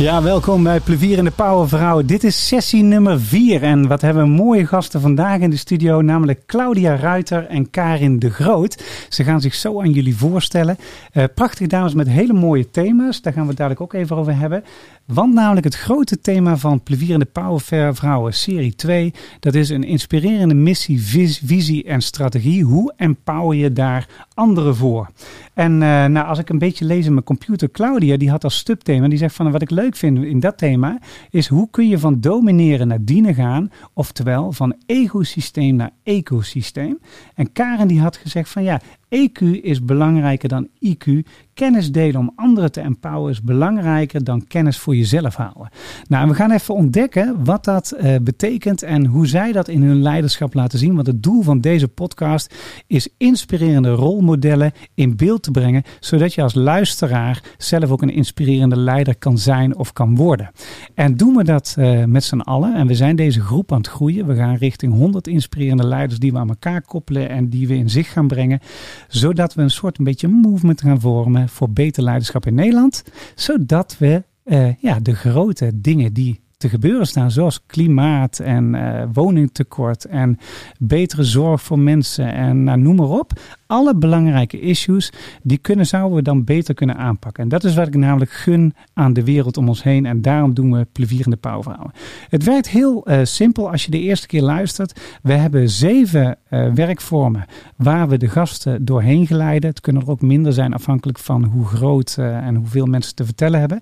Ja, 0.00 0.22
welkom 0.22 0.62
bij 0.62 0.80
Plevier 0.80 1.18
en 1.18 1.24
de. 1.24 2.06
Dit 2.06 2.24
is 2.24 2.46
sessie 2.46 2.82
nummer 2.82 3.20
4 3.20 3.62
en 3.62 3.88
wat 3.88 4.00
hebben 4.00 4.22
we 4.22 4.28
mooie 4.28 4.66
gasten 4.66 5.00
vandaag 5.00 5.40
in 5.40 5.50
de 5.50 5.56
studio, 5.56 6.00
namelijk 6.00 6.46
Claudia 6.46 6.96
Ruiter 6.96 7.46
en 7.46 7.70
Karin 7.70 8.18
de 8.18 8.30
Groot. 8.30 8.84
Ze 9.08 9.24
gaan 9.24 9.40
zich 9.40 9.54
zo 9.54 9.80
aan 9.80 9.90
jullie 9.90 10.16
voorstellen. 10.16 10.78
Uh, 11.12 11.24
prachtige 11.34 11.68
dames 11.68 11.94
met 11.94 12.08
hele 12.08 12.32
mooie 12.32 12.70
thema's, 12.70 13.22
daar 13.22 13.32
gaan 13.32 13.42
we 13.42 13.48
het 13.48 13.56
dadelijk 13.56 13.80
ook 13.80 13.92
even 13.92 14.16
over 14.16 14.38
hebben. 14.38 14.64
Want 15.06 15.34
namelijk 15.34 15.64
het 15.64 15.76
grote 15.76 16.20
thema 16.20 16.56
van 16.56 16.82
Plevier 16.82 17.12
en 17.12 17.18
de 17.18 17.24
Powervrouwen 17.24 18.34
serie 18.34 18.74
2, 18.74 19.12
dat 19.40 19.54
is 19.54 19.68
een 19.68 19.84
inspirerende 19.84 20.54
missie, 20.54 21.02
visie 21.44 21.84
en 21.84 22.02
strategie. 22.02 22.64
Hoe 22.64 22.92
empower 22.96 23.56
je 23.56 23.72
daar 23.72 24.08
anderen 24.34 24.76
voor? 24.76 25.10
En 25.54 25.72
uh, 25.72 26.04
nou, 26.04 26.26
als 26.26 26.38
ik 26.38 26.48
een 26.48 26.58
beetje 26.58 26.84
lees 26.84 27.06
in 27.06 27.12
mijn 27.12 27.24
computer, 27.24 27.70
Claudia, 27.70 28.16
die 28.16 28.30
had 28.30 28.44
als 28.44 28.56
stubthema, 28.56 29.08
die 29.08 29.18
zegt 29.18 29.34
van 29.34 29.50
wat 29.50 29.62
ik 29.62 29.70
leuk 29.70 29.89
vind 29.96 30.24
in 30.24 30.40
dat 30.40 30.58
thema, 30.58 30.98
is 31.30 31.46
hoe 31.46 31.68
kun 31.70 31.88
je 31.88 31.98
van 31.98 32.20
domineren 32.20 32.88
naar 32.88 33.04
dienen 33.04 33.34
gaan, 33.34 33.70
oftewel 33.92 34.52
van 34.52 34.76
ecosysteem 34.86 35.76
naar 35.76 35.90
ecosysteem. 36.02 36.98
En 37.34 37.52
Karen 37.52 37.88
die 37.88 38.00
had 38.00 38.16
gezegd 38.16 38.48
van 38.48 38.62
ja, 38.62 38.80
EQ 39.10 39.40
is 39.62 39.84
belangrijker 39.84 40.48
dan 40.48 40.68
IQ. 40.78 41.28
Kennis 41.54 41.92
delen 41.92 42.20
om 42.20 42.32
anderen 42.36 42.72
te 42.72 42.80
empoweren 42.80 43.30
is 43.30 43.42
belangrijker 43.42 44.24
dan 44.24 44.46
kennis 44.46 44.78
voor 44.78 44.96
jezelf 44.96 45.34
houden. 45.34 45.68
Nou, 46.08 46.28
we 46.28 46.34
gaan 46.34 46.50
even 46.50 46.74
ontdekken 46.74 47.44
wat 47.44 47.64
dat 47.64 47.94
uh, 48.00 48.14
betekent 48.22 48.82
en 48.82 49.06
hoe 49.06 49.26
zij 49.26 49.52
dat 49.52 49.68
in 49.68 49.82
hun 49.82 50.02
leiderschap 50.02 50.54
laten 50.54 50.78
zien. 50.78 50.94
Want 50.94 51.06
het 51.06 51.22
doel 51.22 51.42
van 51.42 51.60
deze 51.60 51.88
podcast 51.88 52.54
is 52.86 53.08
inspirerende 53.16 53.90
rolmodellen 53.90 54.72
in 54.94 55.16
beeld 55.16 55.42
te 55.42 55.50
brengen, 55.50 55.82
zodat 56.00 56.34
je 56.34 56.42
als 56.42 56.54
luisteraar 56.54 57.42
zelf 57.58 57.90
ook 57.90 58.02
een 58.02 58.12
inspirerende 58.12 58.76
leider 58.76 59.16
kan 59.16 59.38
zijn 59.38 59.76
of 59.76 59.92
kan 59.92 60.16
worden. 60.16 60.50
En 60.94 61.16
doen 61.16 61.36
we 61.36 61.44
dat 61.44 61.76
uh, 61.78 62.04
met 62.04 62.24
z'n 62.24 62.40
allen, 62.40 62.74
en 62.74 62.86
we 62.86 62.94
zijn 62.94 63.16
deze 63.16 63.40
groep 63.40 63.72
aan 63.72 63.78
het 63.78 63.88
groeien. 63.88 64.26
We 64.26 64.34
gaan 64.34 64.54
richting 64.54 64.92
100 64.92 65.26
inspirerende 65.26 65.86
leiders 65.86 66.20
die 66.20 66.32
we 66.32 66.38
aan 66.38 66.48
elkaar 66.48 66.82
koppelen 66.82 67.28
en 67.28 67.48
die 67.48 67.68
we 67.68 67.74
in 67.74 67.90
zich 67.90 68.12
gaan 68.12 68.28
brengen 68.28 68.60
zodat 69.08 69.54
we 69.54 69.62
een 69.62 69.70
soort 69.70 69.98
een 69.98 70.04
beetje 70.04 70.28
movement 70.28 70.80
gaan 70.80 71.00
vormen 71.00 71.48
voor 71.48 71.70
beter 71.70 72.02
leiderschap 72.02 72.46
in 72.46 72.54
Nederland. 72.54 73.04
Zodat 73.34 73.96
we 73.98 74.22
uh, 74.44 74.74
ja, 74.78 75.00
de 75.00 75.14
grote 75.14 75.70
dingen 75.74 76.12
die 76.12 76.40
te 76.56 76.68
gebeuren 76.68 77.06
staan, 77.06 77.30
zoals 77.30 77.66
klimaat 77.66 78.38
en 78.38 78.74
uh, 78.74 79.02
woningtekort 79.12 80.04
en 80.04 80.38
betere 80.78 81.24
zorg 81.24 81.62
voor 81.62 81.78
mensen 81.78 82.32
en 82.32 82.64
nou, 82.64 82.78
noem 82.78 82.96
maar 82.96 83.08
op. 83.08 83.32
Alle 83.70 83.94
belangrijke 83.94 84.60
issues, 84.60 85.12
die 85.42 85.58
kunnen, 85.58 85.86
zouden 85.86 86.16
we 86.16 86.22
dan 86.22 86.44
beter 86.44 86.74
kunnen 86.74 86.96
aanpakken. 86.96 87.42
En 87.42 87.48
dat 87.48 87.64
is 87.64 87.74
wat 87.74 87.86
ik 87.86 87.96
namelijk 87.96 88.30
gun 88.30 88.74
aan 88.94 89.12
de 89.12 89.24
wereld 89.24 89.56
om 89.56 89.68
ons 89.68 89.82
heen. 89.82 90.06
En 90.06 90.22
daarom 90.22 90.54
doen 90.54 90.72
we 90.72 90.86
plevierende 90.92 91.36
pauwvrouwen. 91.36 91.92
Het 92.28 92.44
werkt 92.44 92.68
heel 92.68 93.10
uh, 93.10 93.20
simpel 93.22 93.70
als 93.70 93.84
je 93.84 93.90
de 93.90 94.00
eerste 94.00 94.26
keer 94.26 94.42
luistert. 94.42 95.00
We 95.22 95.32
hebben 95.32 95.68
zeven 95.68 96.38
uh, 96.50 96.72
werkvormen 96.72 97.44
waar 97.76 98.08
we 98.08 98.16
de 98.16 98.28
gasten 98.28 98.84
doorheen 98.84 99.26
geleiden. 99.26 99.70
Het 99.70 99.80
kunnen 99.80 100.02
er 100.02 100.10
ook 100.10 100.22
minder 100.22 100.52
zijn 100.52 100.74
afhankelijk 100.74 101.18
van 101.18 101.44
hoe 101.44 101.66
groot 101.66 102.16
en 102.18 102.54
hoeveel 102.54 102.86
mensen 102.86 103.14
te 103.14 103.24
vertellen 103.24 103.60
hebben. 103.60 103.80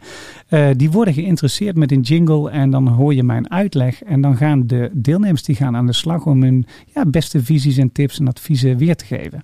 die 0.79 0.91
worden 0.91 1.15
geïnteresseerd 1.15 1.77
met 1.77 1.93
een 1.93 2.01
jingle 2.01 2.51
en 2.51 2.71
dan 2.71 2.89
hoor 2.89 3.15
je 3.15 3.23
mijn 3.23 3.51
uitleg. 3.51 4.03
En 4.03 4.21
dan 4.21 4.37
gaan 4.37 4.67
de 4.67 4.91
deelnemers 4.93 5.43
die 5.43 5.57
gaan 5.57 5.77
aan 5.77 5.87
de 5.87 5.93
slag 5.93 6.27
om 6.27 6.43
hun 6.43 6.67
ja, 6.95 7.05
beste 7.07 7.43
visies 7.43 7.77
en 7.77 7.93
tips 7.93 8.19
en 8.19 8.29
adviezen 8.29 8.77
weer 8.77 8.97
te 8.97 9.05
geven. 9.05 9.43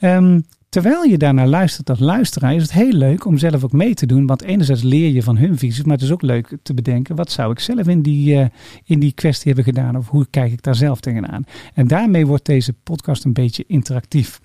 Um, 0.00 0.44
terwijl 0.68 1.02
je 1.02 1.18
daarnaar 1.18 1.46
luistert 1.46 1.90
als 1.90 1.98
luisteraar, 1.98 2.54
is 2.54 2.62
het 2.62 2.72
heel 2.72 2.92
leuk 2.92 3.24
om 3.24 3.38
zelf 3.38 3.64
ook 3.64 3.72
mee 3.72 3.94
te 3.94 4.06
doen. 4.06 4.26
Want 4.26 4.42
enerzijds 4.42 4.82
leer 4.82 5.12
je 5.12 5.22
van 5.22 5.36
hun 5.36 5.58
visies, 5.58 5.84
maar 5.84 5.94
het 5.94 6.04
is 6.04 6.12
ook 6.12 6.22
leuk 6.22 6.56
te 6.62 6.74
bedenken, 6.74 7.16
wat 7.16 7.30
zou 7.30 7.52
ik 7.52 7.58
zelf 7.58 7.86
in 7.86 8.02
die, 8.02 8.34
uh, 8.34 8.46
in 8.84 9.00
die 9.00 9.12
kwestie 9.12 9.52
hebben 9.52 9.74
gedaan? 9.74 9.96
Of 9.96 10.08
hoe 10.08 10.26
kijk 10.30 10.52
ik 10.52 10.62
daar 10.62 10.74
zelf 10.74 11.00
tegenaan? 11.00 11.44
En 11.74 11.86
daarmee 11.86 12.26
wordt 12.26 12.46
deze 12.46 12.72
podcast 12.72 13.24
een 13.24 13.32
beetje 13.32 13.64
interactief. 13.66 14.40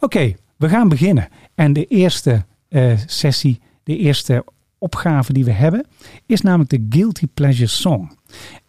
Oké, 0.00 0.34
we 0.56 0.68
gaan 0.68 0.88
beginnen. 0.88 1.28
En 1.54 1.72
de 1.72 1.84
eerste 1.84 2.44
uh, 2.68 2.92
sessie, 3.06 3.60
de 3.82 3.96
eerste 3.96 4.44
opgave 4.78 5.32
die 5.32 5.44
we 5.44 5.50
hebben, 5.50 5.86
is 6.26 6.40
namelijk 6.40 6.70
de 6.70 6.86
Guilty 6.88 7.26
Pleasure 7.34 7.66
Song. 7.66 8.10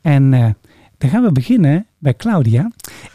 En 0.01 0.31
uh, 0.33 0.49
dan 0.97 1.09
gaan 1.09 1.23
we 1.23 1.31
beginnen 1.31 1.87
bij 1.97 2.15
Claudia. 2.15 2.71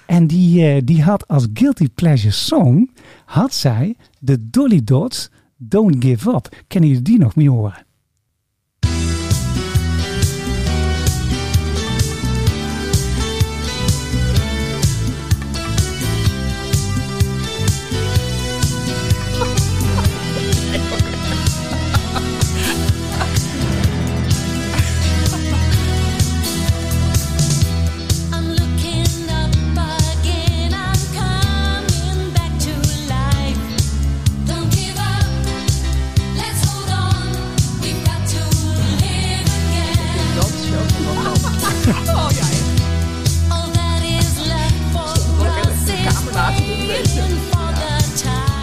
En 0.06 0.26
die, 0.26 0.74
uh, 0.74 0.80
die 0.84 1.02
had 1.02 1.28
als 1.28 1.46
Guilty 1.54 1.88
Pleasure 1.94 2.32
Song, 2.32 2.90
had 3.24 3.54
zij 3.54 3.96
de 4.18 4.50
Dolly 4.50 4.80
Dots 4.84 5.30
Don't 5.56 6.04
Give 6.04 6.30
Up. 6.30 6.48
Kennen 6.66 6.88
jullie 6.90 7.04
die 7.04 7.18
nog 7.18 7.36
meer 7.36 7.50
horen? 7.50 7.84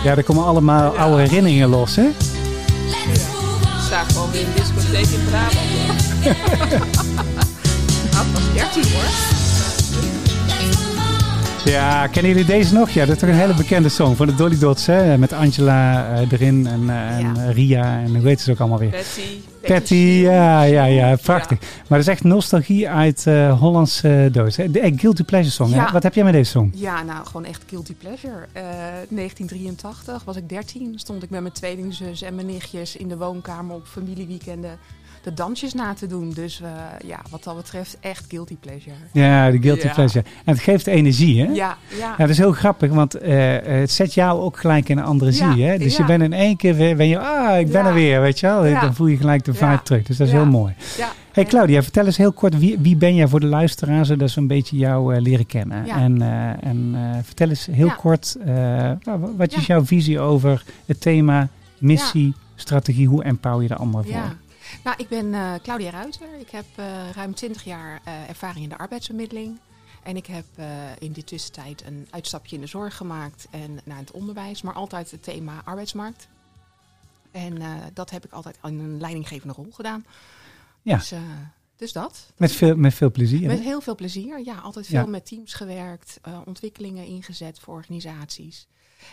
Ja, 0.07 0.16
er 0.16 0.23
komen 0.23 0.44
allemaal 0.45 0.94
ja. 0.94 1.00
oude 1.00 1.22
herinneringen 1.22 1.69
los, 1.69 1.95
hè? 1.95 2.01
Ja. 2.01 2.09
Ik 2.09 3.84
sta 3.85 4.03
gewoon 4.03 4.31
weer 4.31 4.41
in 4.41 4.47
discotheek 4.56 5.07
in 5.07 5.25
Brabant. 5.29 6.01
Ik 8.12 8.34
was 8.34 8.53
13 8.53 8.84
hoor. 8.94 9.36
Ja, 11.72 12.07
kennen 12.07 12.31
jullie 12.31 12.45
deze 12.45 12.73
nog? 12.73 12.89
Ja, 12.89 13.05
dat 13.05 13.16
is 13.16 13.22
toch 13.22 13.29
een 13.29 13.35
hele 13.35 13.53
bekende 13.53 13.89
song 13.89 14.16
van 14.16 14.28
de 14.28 14.35
Dolly 14.35 14.57
Dots, 14.59 14.85
hè? 14.85 15.17
Met 15.17 15.33
Angela 15.33 16.11
uh, 16.11 16.31
erin 16.31 16.67
en, 16.67 16.81
uh, 16.81 17.17
en 17.17 17.35
ja. 17.35 17.50
Ria 17.51 18.00
en 18.00 18.16
hoe 18.16 18.28
heet 18.28 18.41
ze 18.41 18.51
ook 18.51 18.59
allemaal 18.59 18.79
weer? 18.79 18.89
Betty. 18.89 19.22
Betty, 19.61 19.95
ja, 19.95 20.61
ja, 20.61 20.85
ja, 20.85 21.16
prachtig. 21.16 21.59
Ja. 21.61 21.67
Maar 21.87 21.97
dat 21.97 22.08
is 22.08 22.14
echt 22.14 22.23
nostalgie 22.23 22.90
uit 22.90 23.25
uh, 23.28 23.59
Hollandse 23.59 24.29
dood. 24.31 24.55
De 24.55 24.93
Guilty 24.96 25.23
Pleasure 25.23 25.53
song, 25.53 25.69
ja. 25.69 25.85
hè? 25.85 25.91
Wat 25.91 26.03
heb 26.03 26.14
jij 26.14 26.23
met 26.23 26.34
deze 26.34 26.52
song? 26.52 26.72
Ja, 26.75 27.03
nou, 27.03 27.25
gewoon 27.25 27.46
echt 27.46 27.64
Guilty 27.69 27.93
Pleasure. 27.93 28.47
1983 28.53 30.23
was 30.23 30.35
ik 30.35 30.49
13, 30.49 30.93
stond 30.96 31.23
ik 31.23 31.29
met 31.29 31.41
mijn 31.41 31.53
tweelingzus 31.53 32.22
en 32.22 32.35
mijn 32.35 32.47
nichtjes 32.47 32.96
in 32.96 33.08
de 33.08 33.17
woonkamer 33.17 33.75
op 33.75 33.87
familieweekenden 33.87 34.79
de 35.28 35.34
dansjes 35.34 35.74
na 35.74 35.94
te 35.94 36.08
doen. 36.08 36.32
Dus 36.32 36.62
uh, 36.62 36.70
ja, 37.06 37.20
wat 37.29 37.44
dat 37.44 37.56
betreft 37.56 37.97
echt 38.00 38.26
guilty 38.28 38.56
pleasure. 38.56 38.96
Ja, 39.14 39.52
de 39.52 39.62
guilty 39.62 39.85
ja. 39.88 39.94
pleasure. 39.94 40.26
En 40.46 40.53
het 40.53 40.64
geeft 40.64 40.88
energie, 40.88 41.41
hè? 41.41 41.52
Ja, 41.52 41.78
ja. 41.88 41.97
ja 41.97 42.16
dat 42.18 42.29
is 42.29 42.38
heel 42.38 42.52
grappig, 42.52 42.91
want 42.91 43.24
uh, 43.24 43.56
het 43.64 43.91
zet 43.91 44.14
jou 44.14 44.40
ook 44.40 44.58
gelijk 44.58 44.90
in 44.90 44.97
een 44.97 45.03
andere 45.03 45.32
ja, 45.34 45.53
zie, 45.53 45.64
hè? 45.64 45.78
Dus 45.78 45.97
je 45.97 46.06
bent 46.06 46.24
in 46.24 46.34
één 46.34 46.58
keer, 46.58 46.76
weer, 46.76 46.96
ben 46.96 47.08
je, 47.08 47.20
ah, 47.20 47.59
ik 47.59 47.72
ben 47.72 47.85
er 47.85 47.94
weer, 47.94 48.22
weet 48.22 48.40
je 48.40 48.47
wel? 48.47 48.82
Dan 48.82 48.96
voel 48.96 49.08
je 49.08 49.18
gelijk 49.18 49.46
de 49.46 49.53
vibe 49.53 49.82
terug. 49.84 50.03
Dus 50.03 50.18
dat 50.18 50.28
is 50.28 50.34
heel 50.34 50.46
mooi. 50.46 50.74
Ja. 50.97 51.09
Hey 51.32 51.46
Claudia, 51.46 51.84
vertel 51.84 52.06
eens 52.06 52.18
heel 52.18 52.32
kort, 52.32 52.58
wie, 52.58 52.79
wie 52.79 52.96
ben 52.96 53.16
jij 53.16 53.28
voor 53.28 53.40
de 53.40 53.46
luisteraar, 53.46 54.06
zodat 54.06 54.29
ze 54.29 54.40
een 54.40 54.47
beetje 54.47 54.78
jou 54.78 55.16
uh, 55.16 55.22
leren 55.22 55.46
kennen? 55.46 55.85
Ja. 55.85 55.97
En, 55.97 56.22
uh, 56.22 56.64
en 56.64 56.94
uh, 56.96 57.00
vertel 57.24 57.50
eens 57.50 57.66
heel 57.72 57.88
ja. 57.88 57.94
kort, 57.94 58.38
wat 59.38 59.53
is 59.53 59.66
jouw 59.66 59.85
visie 59.85 60.20
over 60.20 60.64
het 60.85 61.02
thema, 61.02 61.47
missie, 61.78 62.34
strategie, 62.56 63.08
hoe 63.08 63.24
empower 63.24 63.62
je 63.62 63.68
de 63.68 63.76
anderen 63.76 64.06
voor? 64.12 64.35
Nou, 64.84 64.97
ik 64.97 65.08
ben 65.08 65.25
uh, 65.25 65.53
Claudia 65.55 65.90
Ruiter. 65.90 66.40
Ik 66.40 66.49
heb 66.49 66.66
uh, 66.79 67.11
ruim 67.11 67.34
20 67.34 67.64
jaar 67.64 68.02
uh, 68.08 68.29
ervaring 68.29 68.64
in 68.64 68.69
de 68.69 68.78
arbeidsbemiddeling. 68.78 69.59
En 70.03 70.16
ik 70.16 70.25
heb 70.25 70.46
in 70.99 71.11
die 71.11 71.23
tussentijd 71.23 71.84
een 71.85 72.08
uitstapje 72.09 72.55
in 72.55 72.61
de 72.61 72.67
zorg 72.67 72.96
gemaakt 72.97 73.47
en 73.52 73.79
naar 73.84 73.97
het 73.97 74.11
onderwijs, 74.11 74.61
maar 74.61 74.73
altijd 74.73 75.11
het 75.11 75.23
thema 75.23 75.61
arbeidsmarkt. 75.66 76.28
En 77.31 77.61
dat 77.93 78.09
heb 78.09 78.25
ik 78.25 78.31
altijd 78.31 78.58
in 78.64 78.79
een 78.79 78.99
leidinggevende 78.99 79.53
rol 79.53 79.72
gedaan. 79.72 80.05
Ja. 80.81 80.97
Dus, 80.97 81.14
dus 81.75 81.91
dat. 81.91 82.31
Met 82.37 82.52
veel, 82.52 82.75
met 82.75 82.93
veel 82.93 83.11
plezier? 83.11 83.47
Met 83.47 83.59
heel 83.59 83.81
veel 83.81 83.96
plezier, 83.96 84.46
ja. 84.46 84.58
Altijd 84.58 84.87
veel 84.87 85.08
met 85.08 85.25
teams 85.25 85.53
gewerkt, 85.53 86.19
ontwikkelingen 86.46 87.05
ingezet 87.05 87.59
voor 87.59 87.73
organisaties. 87.73 88.67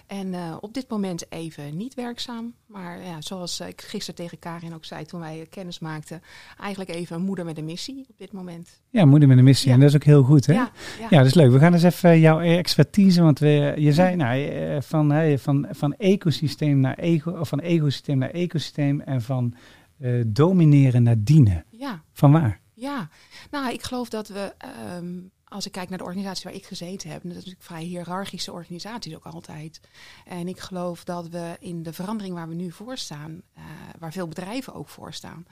En 0.07 0.27
uh, 0.27 0.57
op 0.61 0.75
dit 0.75 0.89
moment 0.89 1.33
even 1.33 1.77
niet 1.77 1.95
werkzaam. 1.95 2.55
Maar 2.67 3.03
ja, 3.03 3.21
zoals 3.21 3.61
ik 3.61 3.81
gisteren 3.81 4.15
tegen 4.15 4.39
Karin 4.39 4.75
ook 4.75 4.85
zei 4.85 5.05
toen 5.05 5.21
wij 5.21 5.47
kennis 5.51 5.79
maakten, 5.79 6.23
eigenlijk 6.61 6.91
even 6.91 7.17
een 7.17 7.23
moeder 7.23 7.45
met 7.45 7.59
een 7.59 7.65
missie 7.65 8.07
op 8.09 8.19
dit 8.19 8.33
moment. 8.33 8.81
Ja, 8.91 9.05
moeder 9.05 9.29
met 9.29 9.39
een 9.39 9.45
missie. 9.45 9.73
En 9.73 9.81
dat 9.81 9.89
is 9.89 9.95
ook 9.95 10.05
heel 10.05 10.23
goed, 10.23 10.47
hè? 10.47 10.53
Ja, 10.53 10.71
ja. 10.99 11.07
ja, 11.11 11.19
dat 11.19 11.27
is 11.27 11.35
leuk. 11.35 11.51
We 11.51 11.59
gaan 11.59 11.73
eens 11.73 11.83
even 11.83 12.21
jouw 12.21 12.41
expertise, 12.41 13.23
want 13.23 13.39
we, 13.39 13.75
je 13.77 13.93
zei 13.93 14.17
nou, 14.17 14.45
eh, 14.45 14.81
van, 14.81 15.39
van, 15.39 15.67
van 15.71 15.95
ecosysteem 15.95 16.81
naar 16.81 16.99
ego, 16.99 17.31
of 17.31 17.49
van 17.49 17.61
ecosysteem 17.61 18.19
naar 18.19 18.31
ecosysteem 18.31 19.01
en 19.01 19.23
van 19.23 19.55
uh, 19.99 20.23
domineren 20.27 21.03
naar 21.03 21.17
dienen. 21.19 21.65
Ja. 21.71 22.03
Van 22.13 22.33
waar? 22.33 22.61
Ja, 22.75 23.09
nou, 23.51 23.73
ik 23.73 23.83
geloof 23.83 24.09
dat 24.09 24.29
we 24.29 24.55
um, 24.97 25.31
als 25.55 25.67
ik 25.67 25.73
kijk 25.73 25.89
naar 25.89 25.99
de 25.99 26.05
organisatie 26.05 26.45
waar 26.45 26.55
ik 26.55 26.67
gezeten 26.67 27.11
heb, 27.11 27.23
dat 27.23 27.31
is 27.31 27.37
natuurlijk 27.37 27.65
vrij 27.65 27.83
hiërarchische 27.83 28.53
organisaties 28.53 29.15
ook 29.15 29.25
altijd. 29.25 29.81
En 30.25 30.49
ik 30.49 30.61
geloof 30.61 31.05
dat 31.05 31.29
we 31.29 31.57
in 31.61 31.83
de 31.83 31.93
verandering 31.93 32.35
waar 32.35 32.49
we 32.49 32.55
nu 32.55 32.73
voor 32.73 32.97
staan, 32.97 33.43
uh, 33.59 33.65
waar 33.99 34.13
veel 34.13 34.29
bedrijven 34.29 34.75
ook 34.75 34.89
voor 34.89 35.13
staan, 35.13 35.47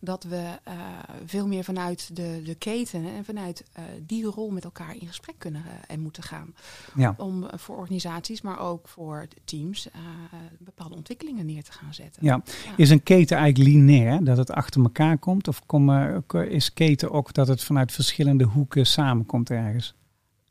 dat 0.00 0.24
we 0.24 0.58
uh, 0.68 0.74
veel 1.24 1.46
meer 1.46 1.64
vanuit 1.64 2.16
de, 2.16 2.42
de 2.44 2.54
keten 2.54 3.04
en 3.04 3.24
vanuit 3.24 3.64
uh, 3.78 3.84
die 4.06 4.24
rol 4.24 4.50
met 4.50 4.64
elkaar 4.64 4.96
in 4.96 5.06
gesprek 5.06 5.38
kunnen 5.38 5.62
en 5.86 6.00
moeten 6.00 6.22
gaan. 6.22 6.54
Ja. 6.94 7.14
Om 7.16 7.46
voor 7.54 7.76
organisaties, 7.76 8.42
maar 8.42 8.58
ook 8.58 8.88
voor 8.88 9.28
teams, 9.44 9.88
bepaalde 10.58 10.94
ontwikkelingen 10.94 11.46
neer 11.46 11.62
te 11.62 11.72
gaan 11.72 11.94
zetten. 11.94 12.24
Ja. 12.24 12.42
Is 12.76 12.90
een 12.90 13.02
keten 13.02 13.36
eigenlijk 13.36 13.70
lineair, 13.70 14.24
dat 14.24 14.36
het 14.36 14.50
achter 14.50 14.82
elkaar 14.82 15.18
komt? 15.18 15.48
Of 15.48 15.66
kom, 15.66 15.90
is 16.48 16.72
keten 16.72 17.10
ook 17.10 17.34
dat 17.34 17.48
het 17.48 17.64
vanuit 17.64 17.92
verschillende 17.92 18.44
hoeken 18.44 18.86
samenkomt? 18.86 19.43
Ergens? 19.50 19.94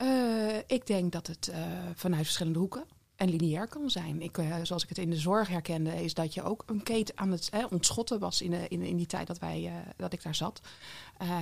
Uh, 0.01 0.57
ik 0.67 0.87
denk 0.87 1.11
dat 1.11 1.27
het 1.27 1.49
uh, 1.51 1.55
vanuit 1.95 2.23
verschillende 2.23 2.59
hoeken 2.59 2.83
en 3.15 3.29
lineair 3.29 3.67
kan 3.67 3.89
zijn. 3.89 4.21
Ik, 4.21 4.37
uh, 4.37 4.55
zoals 4.63 4.83
ik 4.83 4.89
het 4.89 4.97
in 4.97 5.09
de 5.09 5.17
zorg 5.17 5.47
herkende, 5.47 6.03
is 6.03 6.13
dat 6.13 6.33
je 6.33 6.43
ook 6.43 6.63
een 6.65 6.83
keten 6.83 7.17
aan 7.17 7.31
het 7.31 7.51
ontschotten 7.69 8.19
was 8.19 8.41
in, 8.41 8.51
de, 8.51 8.67
in, 8.67 8.81
in 8.81 8.97
die 8.97 9.05
tijd 9.05 9.27
dat, 9.27 9.39
wij, 9.39 9.71
dat 9.97 10.13
ik 10.13 10.23
daar 10.23 10.35
zat. 10.35 10.61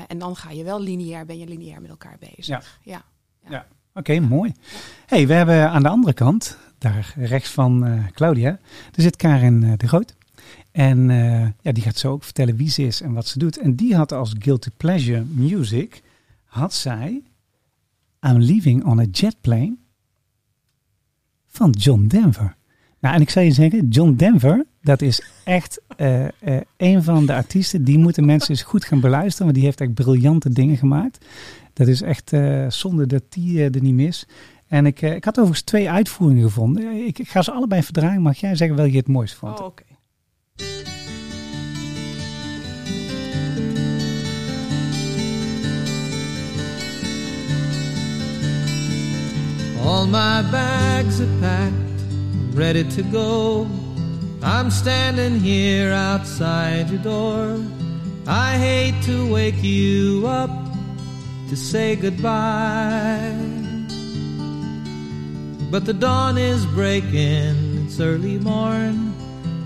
en 0.08 0.18
dan 0.18 0.36
ga 0.36 0.52
je 0.52 0.64
wel 0.64 0.82
lineair, 0.82 1.26
ben 1.26 1.38
je 1.38 1.48
lineair 1.48 1.82
met 1.82 1.90
elkaar 1.90 2.18
bezig. 2.20 2.46
Ja, 2.46 2.62
ja, 2.82 3.04
ja. 3.44 3.50
ja. 3.50 3.68
Oké, 3.94 4.20
mooi. 4.20 4.54
hey, 5.06 5.28
we 5.28 5.34
hebben 5.34 5.70
aan 5.70 5.84
de 5.84 5.90
andere 5.90 6.14
kant, 6.14 6.58
daar 6.78 7.14
rechts 7.16 7.50
van 7.50 8.06
Claudia, 8.14 8.50
er 8.96 9.02
zit 9.02 9.16
Karin 9.16 9.76
de 9.78 9.88
Groot. 9.88 10.16
En 10.72 11.08
ja, 11.62 11.72
die 11.72 11.84
gaat 11.84 11.98
zo 11.98 12.12
ook 12.12 12.24
vertellen 12.24 12.56
wie 12.56 12.70
ze 12.70 12.84
is 12.84 13.02
en 13.02 13.14
wat 13.14 13.28
ze 13.28 13.40
doet. 13.40 13.58
En 13.58 13.76
die 13.76 13.96
had 13.96 14.12
als 14.12 14.36
guilty 14.40 14.70
pleasure 14.78 15.24
music, 15.24 16.02
had 16.46 16.74
zij 16.74 17.22
I'm 18.28 18.38
Leaving 18.38 18.86
on 18.86 19.00
a 19.00 19.06
Jet 19.12 19.36
Plane 19.42 19.78
van 21.48 21.70
John 21.70 22.06
Denver. 22.08 22.56
Nou, 23.00 23.16
en 23.16 23.22
ik 23.22 23.30
zou 23.30 23.46
je 23.46 23.52
zeggen, 23.52 23.88
John 23.88 24.14
Denver, 24.14 24.66
dat 24.82 25.02
is 25.02 25.24
echt 25.44 25.82
uh, 25.98 26.22
uh, 26.24 26.30
een 26.78 27.04
van 27.04 27.26
de 27.26 27.34
artiesten. 27.34 27.84
Die 27.84 27.98
moeten 27.98 28.26
mensen 28.26 28.50
eens 28.50 28.64
goed 28.64 28.86
gaan 28.86 29.00
beluisteren, 29.00 29.46
want 29.46 29.56
die 29.56 29.66
heeft 29.66 29.82
echt 29.82 29.94
briljante 29.94 30.50
dingen 30.50 30.78
gemaakt. 30.78 31.26
Dat 31.74 31.88
is 31.88 32.02
echt 32.02 32.34
uh, 32.34 32.70
zonde 32.70 33.08
dat 33.08 33.24
die 33.30 33.64
er 33.64 33.82
niet 33.82 33.94
mis. 33.94 34.28
En 34.68 34.86
ik, 34.86 35.02
ik 35.02 35.24
had 35.24 35.38
overigens 35.38 35.66
twee 35.66 35.90
uitvoeringen 35.90 36.44
gevonden. 36.44 37.06
Ik, 37.08 37.20
ik, 37.20 37.30
ga 37.30 37.42
ze 37.42 37.52
allebei 37.52 37.84
verdragen. 37.84 38.22
Mag 38.22 38.38
jij 38.38 38.56
zeggen 38.56 38.78
welke 38.78 38.92
je 38.92 38.98
het 38.98 39.08
mooist 39.08 39.36
vond? 39.36 39.60
Oh, 39.60 39.66
oké. 39.66 39.84
All 49.92 50.08
my 50.08 50.42
bags 50.54 51.20
are 51.20 51.40
packed, 51.42 51.74
I'm 51.74 52.52
ready 52.54 52.86
to 52.96 53.04
go. 53.04 53.68
I'm 54.42 54.72
standing 54.72 55.38
here 55.42 55.92
outside 55.92 56.90
your 56.90 57.04
door. 57.04 57.60
I 58.26 58.58
hate 58.58 58.96
to 59.04 59.30
wake 59.30 59.62
you 59.62 60.24
up 60.26 60.50
to 61.50 61.58
say 61.58 61.98
goodbye. 61.98 63.36
But 65.70 65.84
the 65.84 65.94
dawn 65.94 66.38
is 66.38 66.66
breaking, 66.68 67.84
it's 67.84 68.00
early 68.00 68.38
morn. 68.40 69.14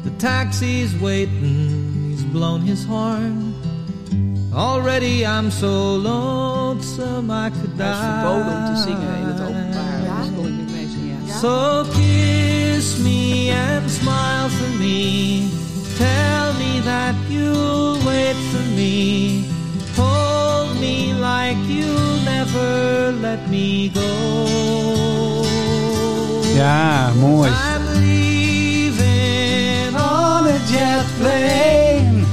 The 0.03 0.13
taxi's 0.17 0.95
waiting, 0.99 2.09
he's 2.09 2.23
blown 2.23 2.61
his 2.61 2.83
horn. 2.83 3.53
Already 4.55 5.23
I'm 5.23 5.51
so 5.51 5.97
lonesome 5.97 7.29
I 7.29 7.51
could 7.51 7.77
die. 7.77 7.85
Hij 7.85 7.91
is 7.91 7.99
verboden 7.99 8.57
om 8.57 8.75
te 8.75 8.81
zingen 8.81 9.17
in 9.17 9.25
het 9.25 9.41
openbaar. 9.41 9.64
So 11.45 11.85
kiss 11.93 12.97
me 12.97 13.51
and 13.51 13.85
smile 13.91 14.49
for 14.49 14.71
me. 14.79 15.47
Tell 15.95 16.53
me 16.55 16.79
that 16.79 17.13
you'll 17.29 17.99
wait 18.03 18.37
for 18.51 18.65
me. 18.79 19.45
Hold 19.95 20.75
me 20.81 21.13
like 21.13 21.61
you'll 21.67 22.19
never 22.33 23.11
let 23.21 23.47
me 23.47 23.89
go. 23.89 25.45
Ja, 26.57 27.13
mooi. 27.21 27.49
I'm 27.49 27.85
leaving 28.01 29.93
on 29.93 30.47
a 30.47 30.57
jet 30.71 31.05
plane. 31.19 32.24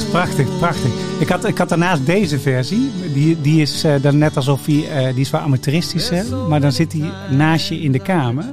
Is 0.00 0.04
prachtig, 0.04 0.58
prachtig. 0.58 0.90
Ik 1.18 1.28
had, 1.28 1.44
ik 1.44 1.58
had 1.58 1.68
daarnaast 1.68 2.06
deze 2.06 2.38
versie. 2.38 2.90
Die, 3.12 3.40
die 3.40 3.60
is 3.60 3.84
uh, 3.84 3.94
dan 4.02 4.18
net 4.18 4.36
alsof 4.36 4.66
hij, 4.66 5.06
uh, 5.08 5.14
die 5.14 5.20
is 5.20 5.30
wel 5.30 5.40
amateuristisch, 5.40 6.08
hè? 6.08 6.46
maar 6.48 6.60
dan 6.60 6.72
zit 6.72 6.92
hij 6.92 7.10
naast 7.30 7.68
je 7.68 7.80
in 7.80 7.92
de 7.92 7.98
kamer. 7.98 8.44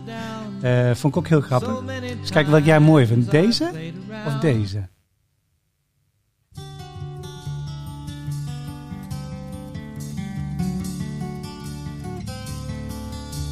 Uh, 0.64 0.92
vond 0.94 1.16
ik 1.16 1.20
ook 1.20 1.28
heel 1.28 1.42
grappig. 1.42 1.84
Dus 2.22 2.30
kijk 2.30 2.48
wat 2.48 2.66
jij 2.66 2.80
mooi 2.80 3.06
vindt. 3.06 3.32
Deze 3.32 3.72
of 4.28 4.40
deze? 4.40 4.88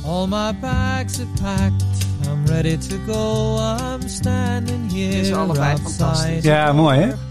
All 0.05 0.27
my 0.27 0.59
bags 0.61 1.19
are 1.19 1.27
packed. 1.41 1.83
I'm 2.27 2.45
ready 2.45 2.77
to 2.77 2.97
go. 3.13 3.57
I'm 3.57 4.09
standing 4.09 4.91
here. 4.91 5.11
Dit 5.11 5.25
is 5.25 5.33
allebei 5.33 5.77
fantastisch. 5.77 6.43
Ja, 6.43 6.73
mooi 6.73 6.99
hè? 6.99 7.30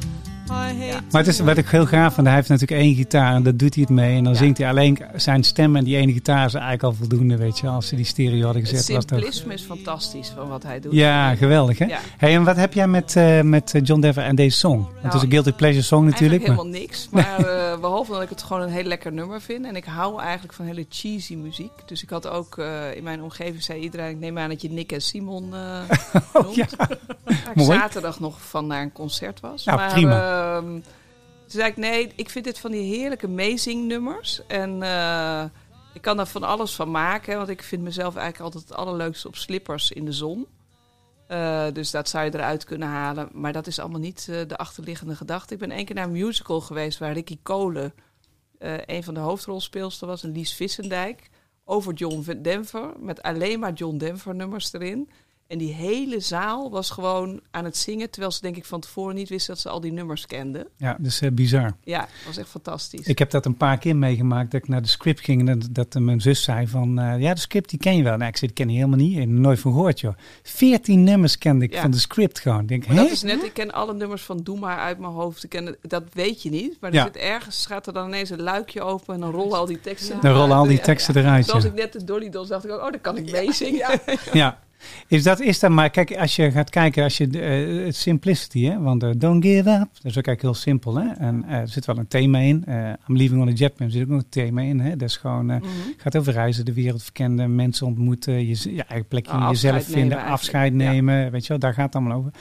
Maar 1.11 1.23
het 1.23 1.26
is 1.26 1.40
wat 1.40 1.57
ik 1.57 1.69
heel 1.69 1.87
gaaf 1.87 2.14
vind. 2.14 2.26
Hij 2.26 2.37
heeft 2.37 2.49
natuurlijk 2.49 2.80
één 2.80 2.95
gitaar 2.95 3.35
en 3.35 3.42
dat 3.42 3.59
doet 3.59 3.75
hij 3.75 3.83
het 3.83 3.92
mee. 3.92 4.16
En 4.16 4.25
dan 4.25 4.37
zingt 4.37 4.59
hij 4.59 4.69
alleen 4.69 4.99
zijn 5.14 5.42
stem 5.42 5.76
en 5.76 5.85
die 5.85 5.97
ene 5.97 6.12
gitaar 6.12 6.47
is 6.47 6.54
eigenlijk 6.54 6.83
al 6.83 6.92
voldoende, 6.92 7.37
weet 7.37 7.59
je. 7.59 7.66
Als 7.66 7.87
ze 7.87 7.97
die 7.97 8.04
stereo 8.04 8.45
hadden 8.45 8.66
gezet. 8.66 8.88
Het 8.88 9.09
simplisme 9.09 9.54
is 9.54 9.62
fantastisch 9.62 10.33
van 10.37 10.49
wat 10.49 10.62
hij 10.62 10.80
doet. 10.80 10.92
Ja, 10.92 11.35
geweldig 11.35 11.78
hè. 11.78 11.87
Hey, 12.16 12.35
en 12.35 12.45
wat 12.45 12.57
heb 12.57 12.73
jij 12.73 12.88
met, 12.88 13.14
uh, 13.16 13.40
met 13.40 13.80
John 13.83 14.00
Denver 14.00 14.23
en 14.23 14.37
deze 14.37 14.59
song? 14.59 14.78
Nou, 14.78 14.95
het 15.00 15.14
is 15.14 15.23
een 15.23 15.30
Guilty 15.30 15.52
Pleasure 15.52 15.85
song 15.85 16.04
natuurlijk. 16.04 16.42
helemaal 16.42 16.66
niks. 16.66 17.09
Maar 17.11 17.40
uh, 17.40 17.80
behalve 17.80 18.12
dat 18.12 18.23
ik 18.23 18.28
het 18.28 18.42
gewoon 18.42 18.62
een 18.62 18.69
heel 18.69 18.85
lekker 18.85 19.12
nummer 19.12 19.40
vind. 19.40 19.66
En 19.66 19.76
ik 19.76 19.85
hou 19.85 20.21
eigenlijk 20.21 20.52
van 20.52 20.64
hele 20.64 20.87
cheesy 20.88 21.35
muziek. 21.35 21.73
Dus 21.87 22.02
ik 22.02 22.11
had 22.11 22.28
ook 22.28 22.57
uh, 22.57 22.97
in 22.97 23.02
mijn 23.02 23.23
omgeving 23.23 23.62
zei 23.62 23.80
iedereen, 23.80 24.11
ik 24.11 24.19
neem 24.19 24.38
aan 24.38 24.49
dat 24.49 24.62
je 24.62 24.71
Nick 24.71 24.92
en 24.92 25.02
Simon 25.02 25.54
oh, 26.33 26.54
ja. 26.54 26.66
ik 27.54 27.62
zaterdag 27.62 28.21
nog 28.21 28.40
van 28.40 28.66
naar 28.66 28.83
een 28.83 28.92
concert 28.92 29.40
was. 29.40 29.64
Ja, 29.64 29.75
maar, 29.75 29.92
prima. 29.92 30.39
Ehm, 30.40 30.80
toen 31.50 31.61
zei 31.61 31.70
ik, 31.70 31.76
nee, 31.76 32.12
ik 32.16 32.30
vind 32.30 32.44
dit 32.44 32.59
van 32.59 32.70
die 32.70 32.97
heerlijke 32.97 33.26
amazing 33.26 33.87
nummers. 33.87 34.47
En 34.47 34.82
uh, 34.82 35.44
ik 35.94 36.02
kan 36.02 36.16
daar 36.16 36.26
van 36.26 36.42
alles 36.42 36.75
van 36.75 36.90
maken. 36.90 37.37
Want 37.37 37.49
ik 37.49 37.62
vind 37.62 37.82
mezelf 37.82 38.16
eigenlijk 38.16 38.44
altijd 38.44 38.68
het 38.68 38.78
allerleukste 38.78 39.28
op 39.28 39.37
slippers 39.37 39.90
in 39.90 40.04
de 40.04 40.12
zon. 40.12 40.47
Uh, 41.28 41.66
dus 41.73 41.90
dat 41.90 42.09
zou 42.09 42.25
je 42.25 42.35
eruit 42.35 42.64
kunnen 42.64 42.88
halen. 42.88 43.28
Maar 43.32 43.52
dat 43.52 43.66
is 43.66 43.78
allemaal 43.78 44.00
niet 44.00 44.26
uh, 44.30 44.37
de 44.47 44.56
achterliggende 44.56 45.16
gedachte. 45.16 45.54
Ik 45.54 45.61
ben 45.61 45.70
één 45.70 45.85
keer 45.85 45.94
naar 45.94 46.04
een 46.04 46.12
musical 46.12 46.61
geweest 46.61 46.99
waar 46.99 47.12
Ricky 47.12 47.38
Kolen 47.42 47.94
een 48.87 49.04
van 49.04 49.14
de 49.14 49.20
hoofdrolspeelsters 49.20 50.11
was. 50.11 50.23
En 50.23 50.32
Lies 50.32 50.54
Vissendijk. 50.54 51.30
Over 51.64 51.92
John 51.92 52.38
Denver. 52.42 52.92
Met 52.99 53.23
alleen 53.23 53.61
maar 53.61 53.73
John 53.73 53.97
Denver 53.97 54.35
nummers 54.35 54.73
erin. 54.73 55.11
En 55.50 55.59
die 55.59 55.73
hele 55.73 56.21
zaal 56.21 56.71
was 56.71 56.90
gewoon 56.90 57.40
aan 57.50 57.64
het 57.64 57.76
zingen, 57.76 58.11
terwijl 58.11 58.33
ze 58.33 58.40
denk 58.40 58.57
ik 58.57 58.64
van 58.64 58.80
tevoren 58.80 59.14
niet 59.14 59.28
wisten 59.28 59.54
dat 59.54 59.62
ze 59.62 59.69
al 59.69 59.80
die 59.80 59.92
nummers 59.92 60.26
kenden. 60.26 60.66
Ja, 60.76 60.97
dus 61.00 61.23
uh, 61.23 61.30
bizar. 61.30 61.76
Ja, 61.85 61.99
dat 61.99 62.09
was 62.26 62.37
echt 62.37 62.49
fantastisch. 62.49 63.07
Ik 63.07 63.19
heb 63.19 63.30
dat 63.30 63.47
een 63.47 63.57
paar 63.57 63.78
keer 63.78 63.97
meegemaakt, 63.97 64.50
dat 64.50 64.61
ik 64.62 64.69
naar 64.69 64.83
de 64.83 64.88
script 64.88 65.21
ging 65.21 65.49
en 65.49 65.59
dat, 65.59 65.88
dat 65.90 66.02
mijn 66.02 66.21
zus 66.21 66.42
zei 66.42 66.66
van, 66.69 67.00
uh, 67.00 67.21
ja, 67.21 67.35
de 67.35 67.40
script 67.40 67.71
die 67.71 67.78
ken 67.78 67.97
je 67.97 68.02
wel. 68.02 68.16
Nee, 68.16 68.28
ik 68.28 68.37
zei, 68.37 68.52
die 68.54 68.64
ken 68.64 68.73
je 68.75 68.78
helemaal 68.78 68.99
niet, 68.99 69.12
ik 69.12 69.19
heb 69.19 69.28
nooit 69.28 69.61
van 69.61 69.73
gehoord, 69.73 70.00
joh. 70.00 70.14
Veertien 70.42 71.04
nummers 71.04 71.38
kende 71.38 71.64
ik 71.64 71.73
Ja. 71.73 71.80
van 71.80 71.90
de 71.90 71.99
script 71.99 72.38
gewoon. 72.40 72.61
Ik 72.61 72.69
Denk, 72.69 72.87
Maar 72.87 72.97
dat 72.97 73.11
is 73.11 73.23
net, 73.23 73.42
ik 73.42 73.52
ken 73.52 73.71
alle 73.73 73.95
nummers 73.95 74.23
van 74.23 74.37
Doe 74.42 74.59
maar 74.59 74.78
uit 74.78 74.99
mijn 74.99 75.12
hoofd. 75.12 75.45
Ik 75.45 75.50
ken, 75.50 75.76
dat 75.83 76.02
weet 76.12 76.42
je 76.42 76.50
niet. 76.50 76.76
Maar 76.80 76.90
er 76.90 76.97
Ja. 76.97 77.04
zit 77.04 77.16
ergens, 77.16 77.66
gaat 77.66 77.87
er 77.87 77.92
dan 77.92 78.07
ineens 78.07 78.30
een 78.30 78.42
luikje 78.42 78.83
open 78.83 79.14
en 79.14 79.21
dan 79.21 79.30
rollen 79.30 79.59
al 79.59 79.66
die 79.66 79.80
teksten. 79.80 80.14
Ja. 80.14 80.21
Dan 80.21 80.33
rollen 80.33 80.57
al 80.57 80.66
die 80.66 80.80
teksten 80.80 81.14
ja. 81.14 81.21
eruit, 81.21 81.47
Zoals 81.47 81.64
ik 81.64 81.75
net 81.75 81.92
de 81.92 82.04
Dolly 82.04 82.30
Dolls 82.30 82.49
dacht 82.49 82.64
ik 82.64 82.71
ook, 82.71 82.80
oh, 82.83 82.90
dan 82.90 83.00
kan 83.00 83.16
ik 83.16 83.30
meezingen. 83.30 84.00
Ja. 84.33 84.59
Is 85.08 85.22
dat, 85.22 85.40
is 85.40 85.58
dat 85.58 85.70
maar, 85.70 85.90
kijk, 85.90 86.16
als 86.16 86.37
je 86.37 86.50
gaat 86.50 86.70
kijken, 86.70 87.02
als 87.02 87.16
je, 87.16 87.26
eh, 87.28 87.84
het 87.84 87.96
simplicity, 87.96 88.64
hè, 88.64 88.80
want 88.80 89.02
eh, 89.02 89.10
don't 89.16 89.44
give 89.44 89.58
up, 89.70 89.88
dat 89.92 90.04
is 90.04 90.18
ook 90.18 90.26
eigenlijk 90.26 90.40
heel 90.40 90.54
simpel, 90.54 90.94
hè. 90.96 91.08
En 91.12 91.44
eh, 91.44 91.58
er 91.58 91.68
zit 91.68 91.87
wel 91.87 91.99
een 91.99 92.08
thema 92.08 92.38
in, 92.38 92.64
I'm 93.08 93.16
leaving 93.16 93.40
on 93.40 93.49
a 93.49 93.52
jet, 93.52 93.80
er 93.80 93.90
zit 93.90 94.02
ook 94.02 94.08
nog 94.08 94.20
een 94.20 94.28
thema 94.28 94.60
in, 94.60 94.80
hè. 94.80 94.96
Dat 94.96 95.08
is 95.08 95.16
gewoon, 95.16 95.46
Mhm. 95.46 95.62
gaat 95.96 96.16
over 96.16 96.32
reizen, 96.32 96.64
de 96.64 96.72
wereld 96.72 97.02
verkennen, 97.02 97.54
mensen 97.54 97.87
ontmoeten, 97.87 98.46
je, 98.46 98.75
je 98.75 98.84
eigen 98.84 99.08
plekje 99.08 99.32
in 99.32 99.38
Nou, 99.38 99.50
jezelf 99.50 99.84
vinden, 99.84 100.25
afscheid 100.25 100.72
ja. 100.72 100.78
nemen, 100.78 101.30
weet 101.30 101.42
je 101.42 101.49
wel, 101.49 101.58
daar 101.58 101.75
gaat 101.75 101.84
het 101.84 101.94
allemaal 101.94 102.18
over. 102.18 102.32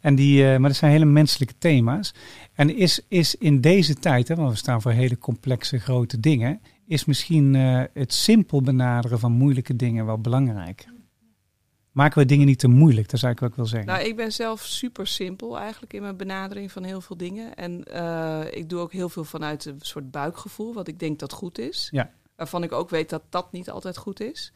En 0.00 0.14
die, 0.14 0.44
maar 0.44 0.68
dat 0.68 0.76
zijn 0.76 0.92
hele 0.92 1.04
menselijke 1.04 1.54
thema's. 1.58 2.14
En 2.54 2.76
is, 2.76 3.00
is 3.08 3.34
in 3.34 3.60
deze 3.60 3.94
tijd, 3.94 4.28
hè, 4.28 4.34
want 4.34 4.50
we 4.50 4.56
staan 4.56 4.82
voor 4.82 4.92
hele 4.92 5.18
complexe, 5.18 5.78
grote 5.78 6.20
dingen, 6.20 6.60
is 6.86 7.04
misschien 7.04 7.54
het 7.92 8.12
simpel 8.12 8.62
benaderen 8.62 9.18
van 9.18 9.32
moeilijke 9.32 9.76
dingen 9.76 10.06
wel 10.06 10.18
belangrijk. 10.18 10.86
Maken 11.94 12.18
we 12.18 12.24
dingen 12.24 12.46
niet 12.46 12.58
te 12.58 12.68
moeilijk, 12.68 13.10
dat 13.10 13.20
zou 13.20 13.32
ik 13.32 13.42
ook 13.42 13.56
wel 13.56 13.66
zeggen. 13.66 13.88
Nou, 13.88 14.04
ik 14.04 14.16
ben 14.16 14.32
zelf 14.32 14.62
super 14.62 15.06
simpel 15.06 15.58
eigenlijk 15.58 15.92
in 15.92 16.02
mijn 16.02 16.16
benadering 16.16 16.72
van 16.72 16.82
heel 16.82 17.00
veel 17.00 17.16
dingen. 17.16 17.54
En 17.54 17.84
eh, 17.84 18.40
ik 18.50 18.68
doe 18.68 18.80
ook 18.80 18.92
heel 18.92 19.08
veel 19.08 19.24
vanuit 19.24 19.64
een 19.64 19.78
soort 19.80 20.10
buikgevoel, 20.10 20.74
wat 20.74 20.88
ik 20.88 20.98
denk 20.98 21.18
dat 21.18 21.32
goed 21.32 21.58
is. 21.58 21.88
Ja. 21.90 22.10
Waarvan 22.36 22.62
ik 22.62 22.72
ook 22.72 22.90
weet 22.90 23.10
dat 23.10 23.22
dat 23.28 23.52
niet 23.52 23.70
altijd 23.70 23.96
goed 23.96 24.20
is. 24.20 24.52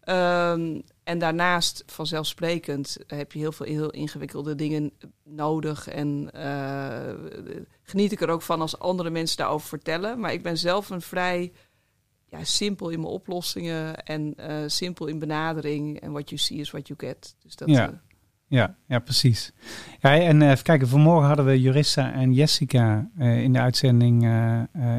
Ehm, 0.00 0.80
en 1.04 1.18
daarnaast, 1.18 1.82
vanzelfsprekend, 1.86 2.96
heb 3.06 3.32
je 3.32 3.38
heel 3.38 3.52
veel 3.52 3.66
heel 3.66 3.90
ingewikkelde 3.90 4.54
dingen 4.54 4.92
nodig. 5.24 5.88
En 5.88 6.30
eh, 6.32 7.14
geniet 7.82 8.12
ik 8.12 8.20
er 8.20 8.28
ook 8.28 8.42
van 8.42 8.60
als 8.60 8.78
andere 8.78 9.10
mensen 9.10 9.36
daarover 9.36 9.68
vertellen. 9.68 10.20
Maar 10.20 10.32
ik 10.32 10.42
ben 10.42 10.58
zelf 10.58 10.90
een 10.90 11.02
vrij 11.02 11.52
ja, 12.30 12.44
simpel 12.44 12.88
in 12.88 13.00
mijn 13.00 13.12
oplossingen 13.12 14.04
en 14.04 14.34
eh, 14.36 14.56
simpel 14.66 15.06
in 15.06 15.18
benadering. 15.18 16.00
En 16.00 16.12
what 16.12 16.28
you 16.28 16.40
see 16.40 16.58
is 16.58 16.70
what 16.70 16.88
you 16.88 16.98
get. 16.98 17.34
Dus 17.42 17.56
dat, 17.56 17.68
Ja. 17.68 17.88
eh, 17.88 17.94
Ja, 18.46 18.76
ja 18.86 18.98
precies. 18.98 19.52
Ja, 20.00 20.18
en 20.18 20.42
eh, 20.42 20.50
even 20.50 20.64
kijken, 20.64 20.88
vanmorgen 20.88 21.26
hadden 21.26 21.44
we 21.44 21.60
Jurissa 21.60 22.12
en 22.12 22.32
Jessica 22.32 23.10
in 23.18 23.52
de 23.52 23.58
uitzending 23.60 24.28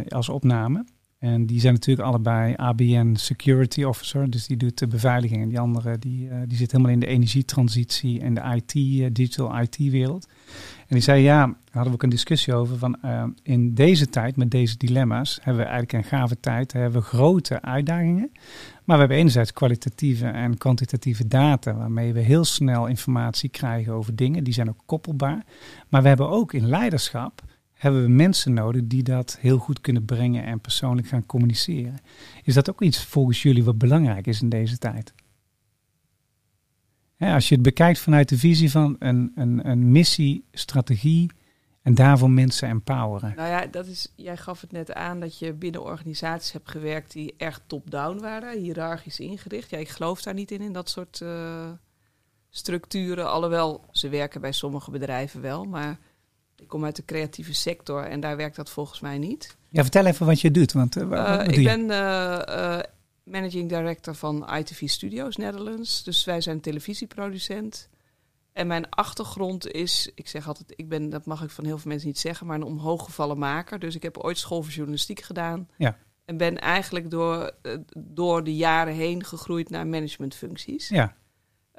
als 0.07 0.29
opname. 0.29 0.85
En 1.19 1.45
die 1.45 1.59
zijn 1.59 1.73
natuurlijk 1.73 2.07
allebei 2.07 2.53
ABN 2.57 3.15
Security 3.15 3.83
Officer, 3.83 4.29
dus 4.29 4.47
die 4.47 4.57
doet 4.57 4.77
de 4.77 4.87
beveiliging. 4.87 5.41
En 5.41 5.49
die 5.49 5.59
andere, 5.59 5.99
die, 5.99 6.29
die 6.47 6.57
zit 6.57 6.71
helemaal 6.71 6.91
in 6.91 6.99
de 6.99 7.05
energietransitie 7.05 8.19
en 8.21 8.33
de 8.33 8.41
IT, 8.55 9.15
digital 9.15 9.59
IT-wereld. 9.61 10.27
En 10.91 10.97
die 10.97 11.05
zei, 11.05 11.21
ja, 11.21 11.45
daar 11.45 11.55
hadden 11.71 11.91
we 11.91 11.93
ook 11.93 12.03
een 12.03 12.09
discussie 12.09 12.53
over, 12.53 12.77
van 12.77 13.01
eh, 13.01 13.23
in 13.43 13.73
deze 13.73 14.09
tijd, 14.09 14.35
met 14.35 14.51
deze 14.51 14.77
dilemma's, 14.77 15.39
hebben 15.41 15.63
we 15.63 15.69
eigenlijk 15.69 15.93
een 15.93 16.09
gave 16.09 16.39
tijd, 16.39 16.73
hebben 16.73 17.01
we 17.01 17.07
grote 17.07 17.61
uitdagingen. 17.61 18.31
Maar 18.83 18.95
we 18.95 18.99
hebben 18.99 19.17
enerzijds 19.17 19.53
kwalitatieve 19.53 20.27
en 20.27 20.57
kwantitatieve 20.57 21.27
data, 21.27 21.73
waarmee 21.73 22.13
we 22.13 22.19
heel 22.19 22.45
snel 22.45 22.87
informatie 22.87 23.49
krijgen 23.49 23.93
over 23.93 24.15
dingen. 24.15 24.43
Die 24.43 24.53
zijn 24.53 24.69
ook 24.69 24.83
koppelbaar. 24.85 25.45
Maar 25.89 26.01
we 26.01 26.07
hebben 26.07 26.29
ook 26.29 26.53
in 26.53 26.67
leiderschap 26.67 27.41
hebben 27.73 28.01
we 28.03 28.09
mensen 28.09 28.53
nodig 28.53 28.81
die 28.85 29.03
dat 29.03 29.37
heel 29.39 29.57
goed 29.57 29.81
kunnen 29.81 30.05
brengen 30.05 30.45
en 30.45 30.59
persoonlijk 30.59 31.07
gaan 31.07 31.25
communiceren. 31.25 31.99
Is 32.43 32.53
dat 32.53 32.69
ook 32.69 32.81
iets 32.81 33.05
volgens 33.05 33.41
jullie 33.41 33.63
wat 33.63 33.77
belangrijk 33.77 34.27
is 34.27 34.41
in 34.41 34.49
deze 34.49 34.77
tijd? 34.77 35.13
Hè, 37.21 37.33
als 37.33 37.49
je 37.49 37.53
het 37.53 37.63
bekijkt 37.63 37.99
vanuit 37.99 38.29
de 38.29 38.37
visie 38.37 38.71
van 38.71 38.95
een, 38.99 39.31
een, 39.35 39.69
een 39.69 39.91
missie, 39.91 40.45
strategie 40.51 41.31
en 41.81 41.95
daarvoor 41.95 42.29
mensen 42.29 42.67
empoweren. 42.67 43.33
Nou 43.35 43.49
ja, 43.49 43.65
dat 43.65 43.85
is, 43.87 44.11
jij 44.15 44.37
gaf 44.37 44.61
het 44.61 44.71
net 44.71 44.93
aan 44.93 45.19
dat 45.19 45.39
je 45.39 45.53
binnen 45.53 45.83
organisaties 45.83 46.51
hebt 46.51 46.69
gewerkt 46.69 47.11
die 47.11 47.33
echt 47.37 47.61
top-down 47.67 48.19
waren, 48.19 48.59
hiërarchisch 48.59 49.19
ingericht. 49.19 49.69
Ja, 49.69 49.77
ik 49.77 49.89
geloof 49.89 50.21
daar 50.21 50.33
niet 50.33 50.51
in, 50.51 50.61
in 50.61 50.73
dat 50.73 50.89
soort 50.89 51.21
eh, 51.21 51.69
structuren. 52.49 53.31
Alhoewel, 53.31 53.85
ze 53.91 54.09
werken 54.09 54.41
bij 54.41 54.51
sommige 54.51 54.91
bedrijven 54.91 55.41
wel, 55.41 55.63
maar 55.65 55.97
ik 56.55 56.67
kom 56.67 56.85
uit 56.85 56.95
de 56.95 57.05
creatieve 57.05 57.53
sector 57.53 58.03
en 58.03 58.19
daar 58.19 58.37
werkt 58.37 58.55
dat 58.55 58.69
volgens 58.69 58.99
mij 58.99 59.17
niet. 59.17 59.57
Ja, 59.69 59.81
vertel 59.81 60.05
even 60.05 60.25
wat 60.25 60.41
je 60.41 60.51
doet. 60.51 60.71
Want, 60.71 60.95
eh, 60.97 61.03
wat, 61.07 61.17
Eh, 61.19 61.35
wat 61.37 61.47
ik 61.47 61.53
doe 61.53 61.61
je? 61.61 61.63
ben 61.63 61.89
eh, 61.89 62.77
eh, 62.77 62.83
managing 63.23 63.69
director 63.69 64.15
van 64.15 64.53
ITV 64.57 64.87
Studios 64.87 65.35
Netherlands. 65.35 66.03
Dus 66.03 66.23
wij 66.23 66.41
zijn 66.41 66.61
televisieproducent. 66.61 67.89
En 68.53 68.67
mijn 68.67 68.89
achtergrond 68.89 69.67
is, 69.71 70.11
ik 70.15 70.27
zeg 70.27 70.47
altijd, 70.47 70.73
ik 70.75 70.89
ben, 70.89 71.09
dat 71.09 71.25
mag 71.25 71.43
ik 71.43 71.49
van 71.49 71.65
heel 71.65 71.77
veel 71.77 71.89
mensen 71.89 72.07
niet 72.07 72.19
zeggen, 72.19 72.47
maar 72.47 72.55
een 72.55 72.63
omhooggevallen 72.63 73.37
maker. 73.37 73.79
Dus 73.79 73.95
ik 73.95 74.03
heb 74.03 74.17
ooit 74.17 74.37
school 74.37 74.61
voor 74.61 74.71
journalistiek 74.71 75.21
gedaan. 75.21 75.67
Ja. 75.77 75.97
En 76.25 76.37
ben 76.37 76.59
eigenlijk 76.59 77.09
door, 77.09 77.51
eh, 77.61 77.77
door 77.97 78.43
de 78.43 78.55
jaren 78.55 78.93
heen 78.93 79.23
gegroeid 79.23 79.69
naar 79.69 79.87
managementfuncties. 79.87 80.89
Ja, 80.89 81.15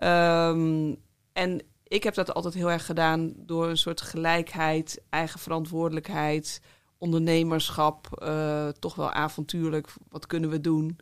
Ehm, 0.02 0.94
en 1.32 1.62
ik 1.82 2.02
heb 2.02 2.14
dat 2.14 2.34
altijd 2.34 2.54
heel 2.54 2.70
erg 2.70 2.86
gedaan 2.86 3.32
door 3.36 3.68
een 3.68 3.76
soort 3.76 4.00
gelijkheid, 4.00 5.02
eigen 5.08 5.40
verantwoordelijkheid, 5.40 6.60
ondernemerschap, 6.98 8.18
eh, 8.22 8.68
toch 8.68 8.94
wel 8.94 9.10
avontuurlijk. 9.12 9.88
Wat 10.08 10.26
kunnen 10.26 10.50
we 10.50 10.60
doen? 10.60 10.98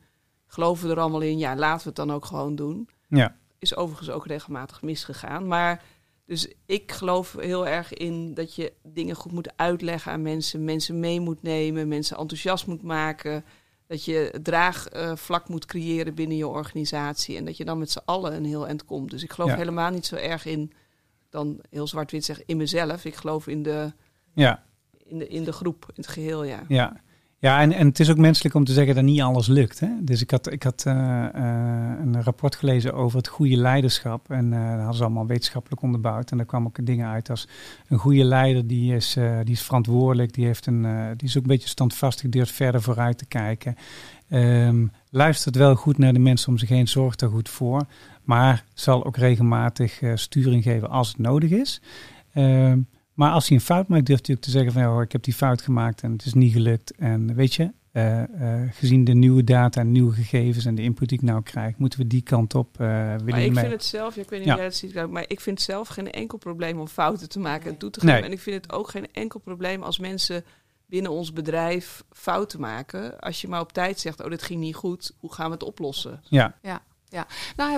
Geloven 0.52 0.86
we 0.88 0.94
er 0.94 1.00
allemaal 1.00 1.20
in? 1.20 1.38
Ja, 1.38 1.56
laten 1.56 1.82
we 1.82 1.86
het 1.86 1.96
dan 1.96 2.12
ook 2.12 2.24
gewoon 2.24 2.54
doen. 2.56 2.88
ja, 3.08 3.36
Is 3.58 3.76
overigens 3.76 4.10
ook 4.10 4.26
regelmatig 4.26 4.82
misgegaan. 4.82 5.46
Maar 5.46 5.82
dus 6.26 6.52
ik 6.66 6.92
geloof 6.92 7.36
heel 7.38 7.66
erg 7.66 7.92
in 7.94 8.34
dat 8.34 8.54
je 8.54 8.72
dingen 8.82 9.14
goed 9.16 9.32
moet 9.32 9.52
uitleggen 9.56 10.12
aan 10.12 10.22
mensen, 10.22 10.64
mensen 10.64 11.00
mee 11.00 11.20
moet 11.20 11.42
nemen, 11.42 11.88
mensen 11.88 12.16
enthousiast 12.16 12.66
moet 12.66 12.82
maken. 12.82 13.44
Dat 13.86 14.04
je 14.04 14.38
draagvlak 14.42 15.48
moet 15.48 15.66
creëren 15.66 16.14
binnen 16.14 16.36
je 16.36 16.46
organisatie. 16.48 17.36
En 17.36 17.44
dat 17.44 17.56
je 17.56 17.64
dan 17.64 17.78
met 17.78 17.90
z'n 17.90 18.02
allen 18.04 18.34
een 18.34 18.44
heel 18.44 18.66
eind 18.66 18.84
komt. 18.84 19.10
Dus 19.10 19.22
ik 19.22 19.32
geloof 19.32 19.50
Ja. 19.50 19.56
helemaal 19.56 19.90
niet 19.90 20.06
zo 20.06 20.16
erg 20.16 20.44
in, 20.46 20.72
dan 21.28 21.60
heel 21.70 21.86
zwart-wit 21.86 22.24
zeg, 22.24 22.44
in 22.44 22.56
mezelf. 22.56 23.04
Ik 23.04 23.14
geloof 23.14 23.46
in 23.46 23.62
de, 23.62 23.92
ja, 24.34 24.64
in 24.98 25.18
de, 25.18 25.28
in 25.28 25.44
de 25.44 25.52
groep, 25.52 25.84
in 25.88 25.92
het 26.02 26.06
geheel, 26.06 26.44
ja. 26.44 26.62
ja. 26.68 27.00
Ja, 27.40 27.60
en, 27.60 27.72
en 27.72 27.86
het 27.86 28.00
is 28.00 28.10
ook 28.10 28.16
menselijk 28.16 28.54
om 28.54 28.64
te 28.64 28.72
zeggen 28.72 28.94
dat 28.94 29.04
niet 29.04 29.20
alles 29.20 29.46
lukt. 29.46 29.80
Hè? 29.80 29.88
Dus 30.00 30.22
ik 30.22 30.30
had, 30.30 30.52
ik 30.52 30.62
had 30.62 30.84
eh, 30.86 31.24
eh, 31.24 32.00
een 32.00 32.22
rapport 32.22 32.56
gelezen 32.56 32.94
over 32.94 33.16
het 33.16 33.28
goede 33.28 33.56
leiderschap. 33.56 34.30
En 34.30 34.52
eh 34.52 34.68
dat 34.68 34.76
hadden 34.78 34.94
ze 34.94 35.02
allemaal 35.02 35.26
wetenschappelijk 35.26 35.82
onderbouwd. 35.82 36.30
En 36.30 36.36
daar 36.36 36.46
kwam 36.46 36.66
ook 36.66 36.86
dingen 36.86 37.08
uit 37.08 37.30
als 37.30 37.48
een 37.88 37.98
goede 37.98 38.24
leider, 38.24 38.66
die 38.66 38.94
is, 38.94 39.12
die 39.44 39.54
is 39.54 39.62
verantwoordelijk. 39.62 40.32
Die, 40.32 40.46
heeft 40.46 40.66
een, 40.66 40.82
die 41.16 41.28
is 41.28 41.36
ook 41.36 41.42
een 41.42 41.48
beetje 41.48 41.68
standvastig, 41.68 42.30
durft 42.30 42.52
verder 42.52 42.82
vooruit 42.82 43.18
te 43.18 43.26
kijken. 43.26 43.76
Ehm, 44.28 44.86
luistert 45.10 45.56
wel 45.56 45.74
goed 45.74 45.98
naar 45.98 46.12
de 46.12 46.18
mensen 46.18 46.48
om 46.48 46.58
zich 46.58 46.68
heen, 46.68 46.88
zorgt 46.88 47.20
er 47.20 47.28
goed 47.28 47.48
voor. 47.48 47.86
Maar 48.22 48.64
zal 48.74 49.04
ook 49.04 49.16
regelmatig 49.16 50.00
sturing 50.14 50.62
geven 50.62 50.90
als 50.90 51.08
het 51.08 51.18
nodig 51.18 51.50
is. 51.50 51.80
Ehm, 52.32 52.78
maar 53.20 53.32
als 53.32 53.48
hij 53.48 53.56
een 53.56 53.62
fout 53.62 53.88
maakt, 53.88 54.06
durft 54.06 54.26
hij 54.26 54.36
ook 54.36 54.42
te 54.42 54.50
zeggen 54.50 54.72
van 54.72 54.82
ja, 54.82 54.88
hoor, 54.88 55.02
ik 55.02 55.12
heb 55.12 55.22
die 55.22 55.34
fout 55.34 55.62
gemaakt 55.62 56.02
en 56.02 56.12
het 56.12 56.24
is 56.24 56.34
niet 56.34 56.52
gelukt. 56.52 56.94
En 56.96 57.34
weet 57.34 57.54
je, 57.54 57.72
eh, 57.92 58.22
eh, 58.62 58.68
gezien 58.72 59.04
de 59.04 59.14
nieuwe 59.14 59.44
data 59.44 59.80
en 59.80 59.92
nieuwe 59.92 60.12
gegevens 60.14 60.64
en 60.64 60.74
de 60.74 60.82
input 60.82 61.08
die 61.08 61.18
ik 61.18 61.24
nou 61.24 61.42
krijg, 61.42 61.76
moeten 61.76 61.98
we 61.98 62.06
die 62.06 62.22
kant 62.22 62.54
op. 62.54 62.80
eh 62.80 62.86
willen 62.86 63.06
Maar 63.24 63.34
we 63.34 63.44
ik 63.44 63.52
mee? 63.52 63.58
vind 63.60 63.72
het 63.72 63.84
zelf, 63.84 64.14
ja, 64.14 64.22
ik 64.22 64.30
weet 64.30 64.38
niet 64.38 64.48
Ja. 64.48 64.56
jij 64.56 64.70
ziet, 64.70 65.10
maar 65.10 65.24
ik 65.26 65.40
vind 65.40 65.60
zelf 65.60 65.88
geen 65.88 66.10
enkel 66.10 66.38
probleem 66.38 66.78
om 66.78 66.86
fouten 66.88 67.28
te 67.28 67.38
maken 67.38 67.70
en 67.70 67.76
toe 67.76 67.90
te 67.90 68.00
geven. 68.00 68.14
Nee. 68.14 68.24
En 68.24 68.32
ik 68.32 68.40
vind 68.40 68.56
het 68.64 68.72
ook 68.72 68.88
geen 68.90 69.06
enkel 69.12 69.40
probleem 69.40 69.82
als 69.82 69.98
mensen 69.98 70.44
binnen 70.86 71.10
ons 71.10 71.32
bedrijf 71.32 72.04
fouten 72.10 72.60
maken. 72.60 73.18
Als 73.20 73.40
je 73.40 73.48
maar 73.48 73.60
op 73.60 73.72
tijd 73.72 74.00
zegt, 74.00 74.22
oh, 74.24 74.30
dit 74.30 74.42
ging 74.42 74.60
niet 74.60 74.74
goed, 74.74 75.12
hoe 75.18 75.32
gaan 75.32 75.46
we 75.46 75.52
het 75.52 75.62
oplossen? 75.62 76.20
Ja, 76.28 76.54
Nou, 76.62 76.78
ja, 77.10 77.26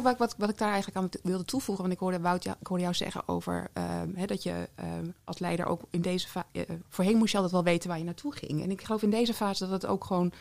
wat, 0.03 0.19
wat, 0.19 0.35
wat 0.39 0.49
ik 0.49 0.59
daar 0.59 0.73
eigenlijk 0.73 0.97
aan 0.97 1.09
wilde 1.23 1.45
toevoegen, 1.45 1.85
want 1.85 1.95
ik 1.95 2.01
hoorde, 2.01 2.21
Wout, 2.21 2.45
ik 2.45 2.67
hoorde 2.67 2.83
jou 2.83 2.95
zeggen 2.95 3.29
over 3.29 3.71
ehm, 3.73 4.15
hè, 4.15 4.27
dat 4.27 4.43
je 4.43 4.69
ehm, 4.75 5.07
als 5.25 5.39
leider 5.39 5.67
ook 5.67 5.81
in 5.91 6.01
deze 6.01 6.29
fase. 6.29 6.47
voorheen 6.89 7.17
moest 7.17 7.31
je 7.31 7.37
altijd 7.37 7.55
wel 7.55 7.73
weten 7.73 7.89
waar 7.89 7.99
je 7.99 8.05
naartoe 8.05 8.33
ging. 8.33 8.63
En 8.63 8.71
ik 8.71 8.83
geloof 8.83 9.03
in 9.03 9.11
deze 9.11 9.35
fase 9.35 9.65
dat 9.65 9.83
het 9.83 9.91
ook 9.91 10.05
gewoon 10.05 10.33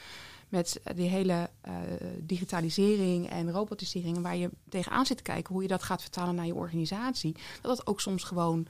met 0.50 0.82
die 0.96 1.10
hele 1.10 1.50
eh, 1.62 1.74
digitalisering 2.20 3.30
en 3.30 3.52
robotisering, 3.52 4.16
en 4.16 4.22
waar 4.22 4.36
je 4.36 4.50
tegenaan 4.70 5.06
zit 5.06 5.18
te 5.18 5.24
kijken, 5.24 5.54
hoe 5.54 5.62
je 5.62 5.68
dat 5.68 5.84
gaat 5.84 6.02
vertalen 6.02 6.36
naar 6.36 6.46
je 6.46 6.56
organisatie, 6.56 7.36
dat 7.62 7.78
dat 7.78 7.88
ook 7.88 8.02
soms 8.02 8.24
gewoon 8.24 8.68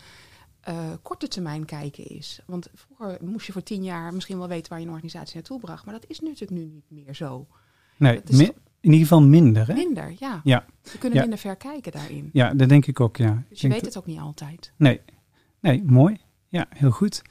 eh, 0.62 0.92
korte 1.02 1.28
termijn 1.28 1.66
kijken 1.66 2.06
is. 2.06 2.40
Want 2.46 2.68
vroeger 2.74 3.18
moest 3.22 3.46
je 3.46 3.52
voor 3.52 3.64
tien 3.64 3.84
jaar 3.84 4.14
misschien 4.14 4.38
wel 4.38 4.48
weten 4.48 4.70
waar 4.70 4.80
je 4.80 4.86
een 4.86 4.92
organisatie 4.92 5.36
naartoe 5.36 5.60
bracht, 5.60 5.86
maar 5.86 5.94
dat 5.94 6.10
is 6.10 6.20
natuurlijk 6.20 6.52
nu 6.52 6.66
niet 6.66 7.06
meer 7.06 7.16
zo. 7.16 7.48
nee, 8.38 8.52
in 8.82 8.92
ieder 8.92 9.08
geval 9.08 9.22
minder, 9.22 9.68
hè? 9.68 9.74
Minder, 9.74 10.14
ja. 10.20 10.42
Ja. 10.44 10.66
We 10.84 10.98
kunnen 10.98 11.18
Ja. 11.18 11.22
minder 11.22 11.40
ver 11.40 11.56
kijken 11.56 11.92
daarin. 11.92 12.30
Ja, 12.34 12.54
dat 12.54 12.70
denk 12.70 12.86
ik 12.86 13.00
ook, 13.00 13.18
ja. 13.18 13.30
Ik 13.30 13.36
Dus 13.50 13.62
je 13.62 13.68
denk 13.68 13.74
weet 13.82 13.94
het 13.94 13.98
ook 13.98 14.06
niet 14.06 14.20
altijd. 14.20 14.72
Nee, 14.78 15.00
nee, 15.60 15.84
mooi. 15.86 16.18
Ja, 16.48 16.66
heel 16.70 16.92
goed. 16.92 17.22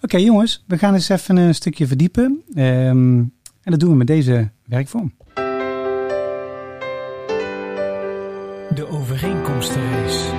Oké, 0.00 0.16
jongens, 0.16 0.64
we 0.66 0.78
gaan 0.78 0.94
eens 0.94 1.08
even 1.08 1.36
een 1.36 1.54
stukje 1.54 1.86
verdiepen. 1.86 2.42
Ehm, 2.54 3.18
en 3.62 3.70
dat 3.70 3.80
doen 3.80 3.90
we 3.90 3.96
met 3.96 4.06
deze 4.06 4.50
werkvorm. 4.66 5.14
De 8.74 8.86
overeenkomstenrace. 8.88 10.29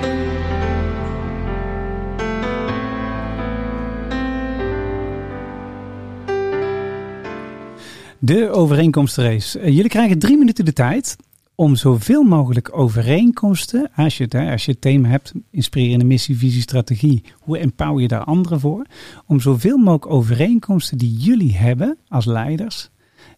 De 8.24 8.50
overeenkomstenrace. 8.50 9.58
Eh, 9.58 9.74
Jullie 9.74 9.88
krijgen 9.88 10.18
drie 10.18 10.36
minuten 10.36 10.64
de 10.64 10.72
tijd 10.72 11.16
om 11.54 11.76
zoveel 11.76 12.22
mogelijk 12.22 12.76
overeenkomsten, 12.76 13.90
als 13.96 14.16
je 14.16 14.24
het, 14.24 14.34
als 14.34 14.64
je 14.64 14.78
thema 14.78 15.08
hebt, 15.08 15.32
inspirerende 15.50 16.04
missie, 16.04 16.36
visie, 16.36 16.60
strategie, 16.60 17.24
hoe 17.38 17.58
empower 17.58 18.00
je 18.00 18.08
daar 18.08 18.24
anderen 18.24 18.60
voor, 18.60 18.86
om 19.26 19.40
zoveel 19.40 19.76
mogelijk 19.76 20.06
overeenkomsten 20.06 20.98
die 20.98 21.16
jullie 21.16 21.56
hebben 21.56 21.98
als 22.08 22.24
leiders 22.24 22.90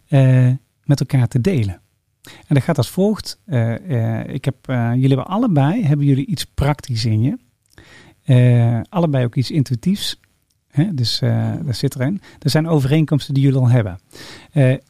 eh, 0.09 0.51
met 0.85 1.01
elkaar 1.01 1.29
te 1.29 1.41
delen. 1.41 1.81
En 2.23 2.55
dat 2.55 2.63
gaat 2.63 2.79
als 2.79 2.91
volgt. 2.91 3.41
Eh, 3.45 4.35
ik 4.35 4.45
heb, 4.45 4.57
jullie 4.67 5.09
hebben 5.09 5.27
allebei 5.27 5.85
hebben 5.85 6.07
jullie 6.07 6.27
iets 6.27 6.45
praktisch 6.45 7.05
in 7.05 7.23
je. 7.23 8.83
Allebei 8.89 9.25
ook 9.25 9.35
iets 9.35 9.51
intuïtiefs. 9.51 10.21
Hè? 10.75 10.95
Dus 10.95 11.21
eh 11.21 11.31
daar 11.65 11.75
zit 11.75 11.95
erin. 11.95 12.21
Er 12.39 12.51
zijn 12.51 12.69
overeenkomsten 12.69 13.35
die 13.35 13.43
jullie 13.43 13.59
al 13.59 13.69
hebben. 13.69 13.99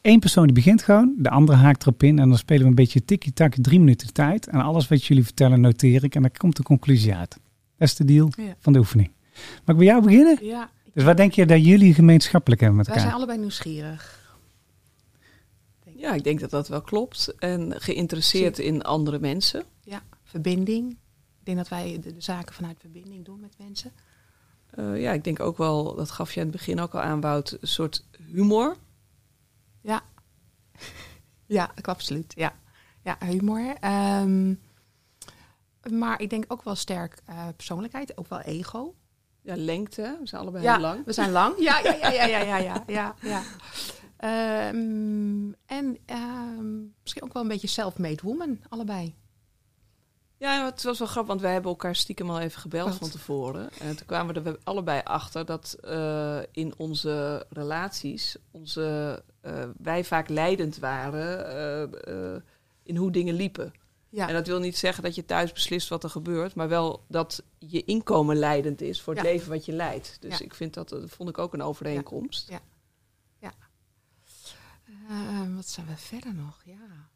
Eén 0.01 0.19
persoon 0.19 0.43
die 0.45 0.53
begint 0.53 0.81
gewoon, 0.83 1.13
de 1.17 1.29
andere 1.29 1.57
haakt 1.57 1.81
erop 1.81 2.03
in 2.03 2.19
en 2.19 2.29
dan 2.29 2.37
spelen 2.37 2.61
we 2.63 2.69
een 2.69 2.75
beetje 2.75 3.05
tikkie-tak, 3.05 3.53
drie 3.61 3.79
minuten 3.79 4.13
tijd. 4.13 4.47
En 4.47 4.59
alles 4.61 4.87
wat 4.87 5.05
jullie 5.05 5.23
vertellen 5.23 5.61
noteer 5.61 6.03
ik 6.03 6.15
en 6.15 6.21
dan 6.21 6.31
komt 6.37 6.55
de 6.55 6.63
conclusie 6.63 7.15
uit. 7.15 7.29
Dat 7.77 7.87
is 7.87 7.95
de 7.95 8.05
deal 8.05 8.29
Ja. 8.37 8.55
van 8.59 8.73
de 8.73 8.79
oefening. 8.79 9.11
Mag 9.33 9.61
ik 9.67 9.75
bij 9.77 9.85
jou 9.85 10.03
beginnen? 10.03 10.37
Ja, 10.45 10.69
Dus 10.93 11.03
wat 11.03 11.17
denk 11.17 11.31
je 11.33 11.45
dat 11.45 11.65
jullie 11.65 11.93
gemeenschappelijk 11.93 12.61
hebben 12.61 12.77
met 12.79 12.87
wij 12.87 12.95
zijn 12.99 13.07
elkaar? 13.11 13.21
allebei 13.23 13.39
nieuwsgierig. 13.45 14.23
Ja, 15.97 16.13
ik 16.13 16.23
denk 16.23 16.39
dat 16.39 16.49
dat 16.49 16.67
wel 16.67 16.81
klopt. 16.81 17.33
En 17.39 17.73
geïnteresseerd 17.77 18.59
in 18.59 18.81
andere 18.81 19.19
mensen. 19.19 19.63
Ja, 19.83 20.01
verbinding. 20.23 20.91
Ik 21.39 21.45
denk 21.45 21.57
dat 21.57 21.67
wij 21.67 21.99
de, 22.01 22.13
de 22.13 22.21
zaken 22.21 22.53
vanuit 22.55 22.77
verbinding 22.79 23.25
doen 23.25 23.39
met 23.39 23.53
mensen. 23.57 23.91
Eh, 24.75 25.01
ja, 25.01 25.11
ik 25.11 25.23
denk 25.23 25.39
ook 25.39 25.57
wel, 25.57 25.95
dat 25.95 26.11
gaf 26.11 26.33
je 26.33 26.39
aan 26.39 26.47
het 26.47 26.55
begin 26.55 26.79
ook 26.79 26.93
al 26.93 27.01
aan, 27.01 27.21
Wout, 27.21 27.57
een 27.61 27.67
soort 27.67 28.05
humor. 28.31 28.75
Ja. 29.81 30.01
ja, 31.45 31.71
ik 31.75 31.87
absoluut. 31.87 32.33
Ja, 32.35 32.53
ja 33.01 33.17
humor. 33.19 33.75
Ehm, 33.79 34.53
maar 35.91 36.21
ik 36.21 36.29
denk 36.29 36.45
ook 36.47 36.63
wel 36.63 36.75
sterk 36.75 37.21
eh, 37.25 37.47
persoonlijkheid, 37.55 38.17
ook 38.17 38.29
wel 38.29 38.39
ego. 38.39 38.95
Ja, 39.41 39.55
lengte. 39.57 40.17
We 40.19 40.27
zijn 40.27 40.41
allebei 40.41 40.63
ja, 40.63 40.73
heel 40.73 40.81
lang. 40.81 41.05
we 41.05 41.13
zijn 41.13 41.31
lang. 41.31 41.59
Ja, 41.59 41.79
ja, 41.79 41.93
ja, 41.93 42.09
ja, 42.09 42.25
ja, 42.25 42.39
ja, 42.39 42.57
ja, 42.57 42.83
ja. 42.87 43.15
ja. 43.21 43.41
Ehm, 44.17 45.51
en 45.65 45.97
ehm, 46.05 46.81
misschien 47.01 47.23
ook 47.23 47.33
wel 47.33 47.41
een 47.41 47.47
beetje 47.47 47.67
self-made 47.67 48.21
woman, 48.23 48.59
allebei. 48.69 49.15
Ja, 50.37 50.65
het 50.65 50.83
was 50.83 50.97
wel 50.99 51.07
grappig, 51.07 51.27
want 51.31 51.41
wij 51.41 51.51
hebben 51.53 51.71
elkaar 51.71 51.95
stiekem 51.95 52.29
al 52.29 52.39
even 52.39 52.61
gebeld 52.61 52.89
Wat? 52.89 52.97
van 52.97 53.09
tevoren. 53.09 53.71
En 53.79 53.95
toen 53.97 54.05
kwamen 54.05 54.43
we 54.43 54.49
er 54.49 54.59
allebei 54.63 55.01
achter 55.03 55.45
dat 55.45 55.73
eh, 55.73 56.39
in 56.51 56.73
onze 56.77 57.45
relaties 57.49 58.35
onze, 58.51 59.23
eh, 59.41 59.63
wij 59.77 60.03
vaak 60.03 60.29
leidend 60.29 60.77
waren 60.77 62.05
eh, 62.05 62.41
in 62.83 62.95
hoe 62.97 63.11
dingen 63.11 63.33
liepen. 63.35 63.73
Ja, 64.09 64.27
En 64.27 64.33
dat 64.33 64.47
wil 64.47 64.59
niet 64.59 64.77
zeggen 64.77 65.03
dat 65.03 65.15
je 65.15 65.25
thuis 65.25 65.51
beslist 65.51 65.89
wat 65.89 66.03
er 66.03 66.09
gebeurt, 66.09 66.55
maar 66.55 66.67
wel 66.69 67.03
dat 67.07 67.43
je 67.59 67.83
inkomen 67.83 68.35
leidend 68.35 68.81
is 68.81 69.01
voor 69.01 69.13
het 69.13 69.23
Ja. 69.23 69.29
leven 69.31 69.49
wat 69.49 69.65
je 69.65 69.71
leidt. 69.71 70.17
Dus 70.19 70.37
Ja. 70.37 70.45
ik 70.45 70.53
vind 70.53 70.73
dat, 70.73 70.89
dat 70.89 71.09
vond 71.09 71.29
ik 71.29 71.37
ook 71.37 71.53
een 71.53 71.61
overeenkomst. 71.63 72.49
Ja. 72.49 72.59
Ehm, 75.09 75.55
wat 75.55 75.67
zijn 75.67 75.85
we 75.87 75.97
verder 75.97 76.33
nog? 76.33 76.61
Ja. 76.65 77.09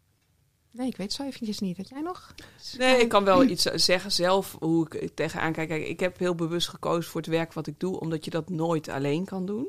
Nee, 0.71 0.87
ik 0.87 0.97
weet 0.97 1.13
zo 1.13 1.23
eventjes 1.23 1.59
niet. 1.59 1.77
Dat 1.77 1.89
jij 1.89 2.01
nog? 2.01 2.35
Nee, 2.77 3.01
ik 3.01 3.09
kan 3.09 3.23
wel 3.23 3.43
iets 3.43 3.63
zeggen 3.63 4.11
zelf 4.11 4.55
hoe 4.59 4.87
ik 4.89 5.15
tegenaan 5.15 5.53
kijk. 5.53 5.67
Kijk, 5.67 5.87
Ik 5.87 5.99
heb 5.99 6.17
heel 6.17 6.35
bewust 6.35 6.67
gekozen 6.67 7.11
voor 7.11 7.21
het 7.21 7.29
werk 7.29 7.53
wat 7.53 7.67
ik 7.67 7.79
doe, 7.79 7.99
omdat 7.99 8.25
je 8.25 8.31
dat 8.31 8.49
nooit 8.49 8.89
alleen 8.89 9.25
kan 9.25 9.45
doen. 9.45 9.67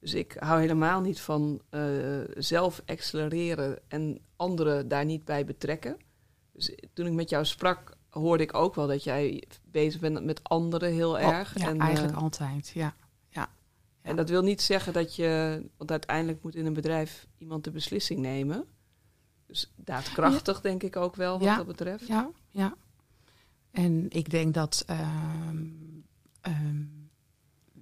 Dus 0.00 0.14
ik 0.14 0.36
hou 0.38 0.60
helemaal 0.60 1.00
niet 1.00 1.20
van 1.20 1.60
eh, 1.70 1.82
zelf 2.36 2.82
accelereren 2.86 3.78
en 3.88 4.20
anderen 4.36 4.88
daar 4.88 5.04
niet 5.04 5.24
bij 5.24 5.44
betrekken. 5.44 5.96
Dus 6.52 6.74
toen 6.92 7.06
ik 7.06 7.12
met 7.12 7.30
jou 7.30 7.44
sprak, 7.44 7.96
hoorde 8.08 8.42
ik 8.42 8.54
ook 8.54 8.74
wel 8.74 8.86
dat 8.86 9.04
jij 9.04 9.42
bezig 9.64 10.00
bent 10.00 10.24
met 10.24 10.40
anderen 10.42 10.92
heel 10.92 11.18
erg. 11.18 11.56
Oh, 11.56 11.62
ja, 11.62 11.68
en, 11.68 11.80
eigenlijk 11.80 12.16
eh, 12.16 12.22
altijd. 12.22 12.68
Ja. 12.74 12.94
en 14.02 14.16
dat 14.16 14.28
wil 14.28 14.42
niet 14.42 14.62
zeggen 14.62 14.92
dat 14.92 15.16
je, 15.16 15.62
want 15.76 15.90
uiteindelijk 15.90 16.42
moet 16.42 16.54
in 16.54 16.66
een 16.66 16.72
bedrijf 16.72 17.26
iemand 17.38 17.64
de 17.64 17.70
beslissing 17.70 18.20
nemen. 18.20 18.64
Dus 19.46 19.72
daadkrachtig 19.76 20.60
denk 20.60 20.82
ik 20.82 20.96
ook 20.96 21.16
wel 21.16 21.32
wat 21.32 21.42
Ja. 21.42 21.56
dat 21.56 21.66
betreft. 21.66 22.06
Ja, 22.06 22.30
ja. 22.50 22.74
En 23.70 24.06
ik 24.08 24.30
denk 24.30 24.54
dat 24.54 24.82
ehm, 24.86 25.66
ehm, 26.40 26.84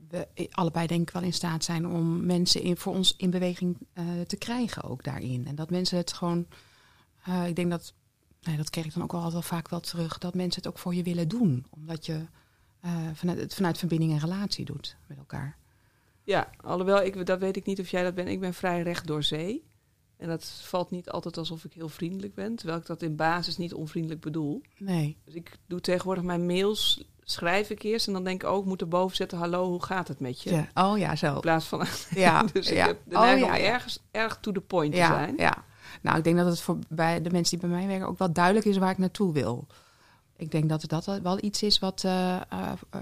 we 0.09 0.29
allebei 0.50 0.87
denk 0.87 1.00
ik 1.00 1.11
wel 1.11 1.22
in 1.22 1.33
staat 1.33 1.64
zijn 1.64 1.87
om 1.87 2.27
mensen 2.27 2.62
in, 2.62 2.77
voor 2.77 2.94
ons 2.94 3.16
in 3.16 3.31
beweging 3.31 3.77
eh, 3.92 4.05
te 4.27 4.37
krijgen 4.37 4.83
ook 4.83 5.05
daarin. 5.05 5.46
En 5.46 5.55
dat 5.55 5.70
mensen 5.70 5.96
het 5.96 6.12
gewoon, 6.12 6.46
eh, 7.24 7.46
ik 7.46 7.57
denk 7.57 7.70
dat, 7.70 7.94
nee, 8.42 8.57
dat 8.57 8.70
kreeg 8.70 8.85
ik 8.85 8.94
dan 8.94 9.03
ook 9.03 9.12
wel 9.12 9.22
altijd 9.22 9.48
wel 9.48 9.59
vaak 9.59 9.68
wel 9.68 9.81
terug, 9.81 10.18
dat 10.18 10.35
mensen 10.35 10.62
het 10.62 10.70
ook 10.70 10.79
voor 10.79 10.94
je 10.94 11.03
willen 11.03 11.29
doen. 11.29 11.66
Omdat 11.70 12.07
je 12.07 12.27
eh, 12.81 12.92
vanuit, 13.14 13.38
het 13.38 13.55
vanuit 13.55 13.79
verbinding 13.79 14.12
en 14.12 14.18
relatie 14.18 14.64
doet 14.64 14.96
met 15.07 15.18
elkaar. 15.18 15.57
Ja, 16.22 16.50
alhoewel, 16.57 17.03
ik, 17.03 17.27
dat 17.27 17.38
weet 17.38 17.57
ik 17.57 17.66
niet 17.66 17.81
of 17.81 17.88
jij 17.88 18.03
dat 18.03 18.14
bent. 18.14 18.29
Ik 18.29 18.40
ben 18.40 18.55
vrij 18.55 18.83
recht 18.83 19.07
door 19.07 19.22
zee. 19.22 19.64
En 20.24 20.30
dat 20.30 20.44
valt 20.62 20.90
niet 20.90 21.10
altijd 21.10 21.37
alsof 21.37 21.64
ik 21.64 21.72
heel 21.72 21.88
vriendelijk 21.88 22.34
ben. 22.34 22.56
Terwijl 22.56 22.78
ik 22.78 22.87
dat 22.87 23.02
in 23.02 23.16
basis 23.16 23.56
niet 23.56 23.74
onvriendelijk 23.74 24.20
bedoel. 24.20 24.62
Nee. 24.78 25.16
Dus 25.24 25.34
ik 25.34 25.56
doe 25.66 25.80
tegenwoordig 25.80 26.24
mijn 26.24 26.46
mails, 26.46 27.04
schrijf 27.22 27.70
ik 27.70 27.82
eerst. 27.82 28.06
En 28.06 28.12
dan 28.12 28.24
denk 28.24 28.42
ik 28.42 28.48
ook, 28.48 28.62
ik 28.62 28.68
moet 28.68 28.80
erboven 28.80 29.16
zetten, 29.16 29.38
hallo, 29.38 29.68
hoe 29.68 29.82
gaat 29.82 30.08
het 30.08 30.20
met 30.20 30.42
je? 30.42 30.50
Ja. 30.50 30.68
Oh 30.74 30.98
ja, 30.98 31.16
zo. 31.16 31.34
In 31.34 31.40
plaats 31.40 31.66
van, 31.66 31.87
Ja, 32.10 32.42
dus 32.52 32.68
ik 32.68 32.76
ja. 32.76 32.87
heb 32.87 32.98
de 33.04 33.14
Oh, 33.14 33.20
neiging 33.20 33.46
ja, 33.46 33.54
om 33.54 33.60
ja. 33.60 33.72
ergens, 33.72 33.98
erg 34.10 34.38
to 34.40 34.52
the 34.52 34.60
point 34.60 34.92
te 34.92 34.98
zijn. 34.98 35.34
Ja, 35.37 35.64
nou, 36.02 36.18
ik 36.18 36.24
denk 36.24 36.37
dat 36.37 36.46
het 36.46 36.60
voor 36.60 36.78
bij 36.88 37.22
de 37.22 37.30
mensen 37.30 37.58
die 37.58 37.68
bij 37.68 37.78
mij 37.78 37.88
werken 37.88 38.08
ook 38.08 38.18
wel 38.18 38.32
duidelijk 38.32 38.66
is 38.66 38.76
waar 38.76 38.90
ik 38.90 38.98
naartoe 38.98 39.32
wil. 39.32 39.66
Ik 40.37 40.50
denk 40.50 40.68
dat 40.68 40.88
dat 40.88 41.04
wel 41.22 41.38
iets 41.40 41.62
is 41.62 41.78
wat, 41.78 42.04
eh, 42.04 42.34
eh, 42.37 42.72
eh, 42.90 43.00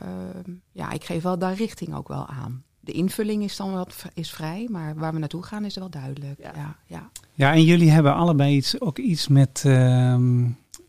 ja, 0.72 0.90
ik 0.90 1.04
geef 1.04 1.22
wel 1.22 1.38
daar 1.38 1.54
richting 1.54 1.94
ook 1.94 2.08
wel 2.08 2.26
aan. 2.26 2.64
De 2.84 2.92
invulling 2.92 3.42
is 3.42 3.56
dan 3.56 3.72
wat 3.72 4.04
is 4.14 4.30
vrij, 4.30 4.68
maar 4.70 4.94
waar 4.94 5.12
we 5.12 5.18
naartoe 5.18 5.42
gaan 5.42 5.64
is 5.64 5.74
wel 5.74 5.90
duidelijk. 5.90 6.40
Ja. 6.40 6.52
Ja, 6.54 6.76
ja. 6.86 7.10
Ja, 7.34 7.52
en 7.52 7.64
jullie 7.64 7.90
hebben 7.90 8.14
allebei 8.14 8.56
iets, 8.56 8.80
ook 8.80 8.98
iets 8.98 9.28
met 9.28 9.62
ehm 9.64 10.44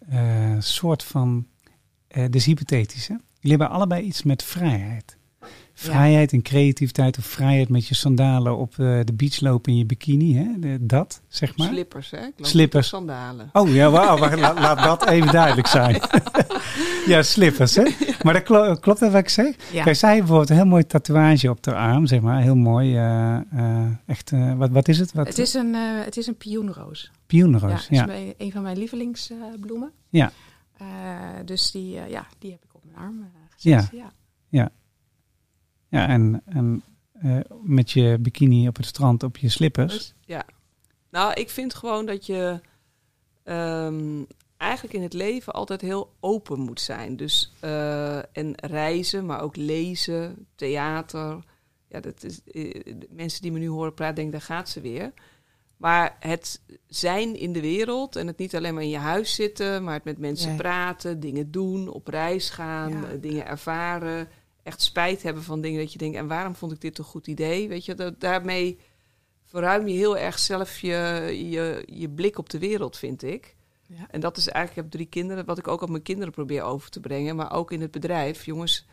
eh, 0.10 0.56
soort 0.60 1.03
van, 1.03 1.47
eh 2.08 2.25
dus 2.29 2.45
hypothetisch 2.45 3.08
hè? 3.08 3.15
Jullie 3.39 3.58
hebben 3.58 3.69
allebei 3.77 4.03
iets 4.03 4.23
met 4.23 4.43
vrijheid. 4.43 5.17
Vrijheid 5.75 6.31
en 6.33 6.41
creativiteit 6.41 7.17
of 7.17 7.25
vrijheid 7.25 7.69
met 7.69 7.88
je 7.88 7.95
sandalen 7.95 8.57
op 8.57 8.71
eh, 8.71 8.99
de 9.03 9.13
beach 9.13 9.39
lopen 9.41 9.71
in 9.71 9.77
je 9.77 9.86
bikini, 9.86 10.36
hè? 10.36 10.59
De- 10.59 10.86
dat, 10.86 11.21
zeg 11.27 11.57
maar. 11.57 11.67
Slippers, 11.67 12.12
hè? 12.12 12.17
Ik 12.17 12.33
loop 12.38 12.47
Slippers. 12.47 12.88
sandalen. 12.88 13.49
Oh 13.53 13.73
ja, 13.73 13.89
wauw, 13.89 14.17
laat, 14.17 14.59
laat 14.59 14.83
dat 15.01 15.07
even 15.09 15.31
duidelijk 15.31 15.67
zijn. 15.67 16.01
ja, 17.07 17.23
slippers, 17.23 17.75
hè? 17.75 17.83
Maar 18.23 18.33
dat 18.33 18.43
klo- 18.43 18.75
klopt 18.75 18.99
dat 18.99 19.12
wat 19.12 19.21
ik 19.21 19.29
zeg? 19.29 19.55
Ja. 19.71 19.83
Kijk, 19.83 19.95
zij 19.95 20.09
heeft 20.09 20.19
bijvoorbeeld 20.21 20.49
een 20.49 20.55
heel 20.55 20.65
mooi 20.65 20.86
tatoeage 20.86 21.49
op 21.49 21.63
de 21.63 21.75
arm, 21.75 22.05
zeg 22.05 22.21
maar. 22.21 22.41
Heel 22.41 22.55
mooi. 22.55 22.95
eh, 22.97 23.36
eh, 23.36 23.86
echt, 24.05 24.31
eh, 24.31 24.53
wat, 24.53 24.69
wat 24.69 24.88
is 24.88 24.99
het? 24.99 25.13
Wat, 25.13 25.27
Het, 25.27 25.38
is 25.38 25.53
een, 25.53 25.75
eh, 25.75 25.81
het 26.05 26.17
is 26.17 26.27
een 26.27 26.38
pioenroos. 26.38 27.12
pioenroos, 27.25 27.88
ja, 27.89 28.01
is 28.01 28.07
mijn- 28.07 28.33
een 28.38 28.51
van 28.51 28.62
mijn 28.62 28.77
lievelingsbloemen. 28.77 29.91
Ja. 30.09 30.31
Eh, 30.77 30.86
dus 31.45 31.71
die, 31.71 31.97
eh, 31.99 32.09
ja, 32.09 32.25
die 32.39 32.51
heb 32.51 32.63
ik 32.63 32.73
op 32.75 32.81
mijn 32.86 32.97
arm 32.97 33.19
eh, 33.21 33.27
gezet. 33.49 33.89
Ja. 33.91 34.12
Ja, 34.49 34.69
en, 36.10 36.41
en 36.45 36.84
eh, 37.13 37.38
met 37.62 37.91
je 37.91 38.17
bikini 38.19 38.67
op 38.67 38.75
het 38.75 38.86
strand, 38.86 39.23
op 39.23 39.38
je 39.38 39.49
slippers. 39.49 39.93
Dus, 39.93 40.13
ja. 40.25 40.45
Nou, 41.10 41.34
ik 41.34 41.49
vind 41.49 41.73
gewoon 41.73 42.06
dat 42.06 42.25
je 42.25 42.60
ehm, 43.43 44.23
eigenlijk 44.58 44.93
in 44.93 45.01
het 45.01 45.13
leven 45.13 45.53
altijd 45.53 45.82
heel 45.82 46.13
open 46.19 46.60
moet 46.60 46.82
zijn. 46.82 47.15
Dus 47.15 47.51
eh, 47.60 48.17
en 48.17 48.53
reizen, 48.56 49.25
maar 49.25 49.41
ook 49.41 49.56
lezen, 49.56 50.47
theater. 50.56 51.39
Ja, 51.88 51.99
dat 51.99 52.23
is 52.23 52.41
eh, 52.51 52.93
mensen 53.10 53.41
die 53.41 53.51
me 53.51 53.60
nu 53.60 53.67
horen 53.67 53.93
praten, 53.93 54.15
denken 54.15 54.34
daar 54.34 54.41
gaat 54.47 54.69
ze 54.69 54.82
weer. 54.82 55.13
Maar 55.77 56.15
het 56.19 56.62
zijn 56.88 57.36
in 57.39 57.53
de 57.53 57.62
wereld 57.62 58.15
en 58.15 58.27
het 58.27 58.38
niet 58.38 58.56
alleen 58.56 58.73
maar 58.73 58.84
in 58.84 58.89
je 58.89 58.97
huis 58.97 59.36
zitten, 59.36 59.84
maar 59.84 59.93
het 59.93 60.03
met 60.03 60.17
mensen 60.17 60.47
Nee. 60.47 60.58
praten, 60.58 61.19
dingen 61.19 61.51
doen, 61.51 61.88
op 61.88 62.08
reis 62.08 62.49
gaan, 62.49 62.91
Ja. 62.91 63.15
dingen 63.21 63.47
ervaren, 63.47 64.27
echt 64.63 64.82
spijt 64.82 65.23
hebben 65.23 65.43
van 65.43 65.62
dingen 65.62 65.80
dat 65.80 65.91
je 65.91 65.97
denkt 65.97 66.17
en 66.17 66.28
waarom 66.28 66.56
vond 66.56 66.71
ik 66.71 66.82
dit 66.82 66.97
een 66.97 67.04
goed 67.04 67.28
idee? 67.28 67.67
Weet 67.67 67.86
je, 67.86 67.95
dat, 67.95 68.19
daarmee 68.19 68.80
verruim 69.45 69.88
je 69.88 69.93
heel 69.95 70.17
erg 70.17 70.39
zelf 70.39 70.80
je, 70.80 70.95
je, 71.49 71.84
je 71.86 72.10
blik 72.10 72.38
op 72.38 72.49
de 72.49 72.60
wereld, 72.60 72.97
vind 72.97 73.23
ik. 73.23 73.56
Ja. 73.88 74.08
En 74.10 74.19
dat 74.19 74.38
is 74.38 74.47
eigenlijk, 74.47 74.78
ik 74.78 74.84
heb 74.84 75.02
drie 75.02 75.10
kinderen, 75.23 75.45
wat 75.45 75.58
ik 75.58 75.67
ook 75.67 75.82
op 75.82 75.89
mijn 75.89 76.02
kinderen 76.04 76.34
probeer 76.34 76.63
over 76.63 76.89
te 76.89 76.99
brengen. 76.99 77.36
Maar 77.36 77.52
ook 77.52 77.71
in 77.71 77.82
het 77.82 77.91
bedrijf. 77.91 78.45
Jongens, 78.45 78.86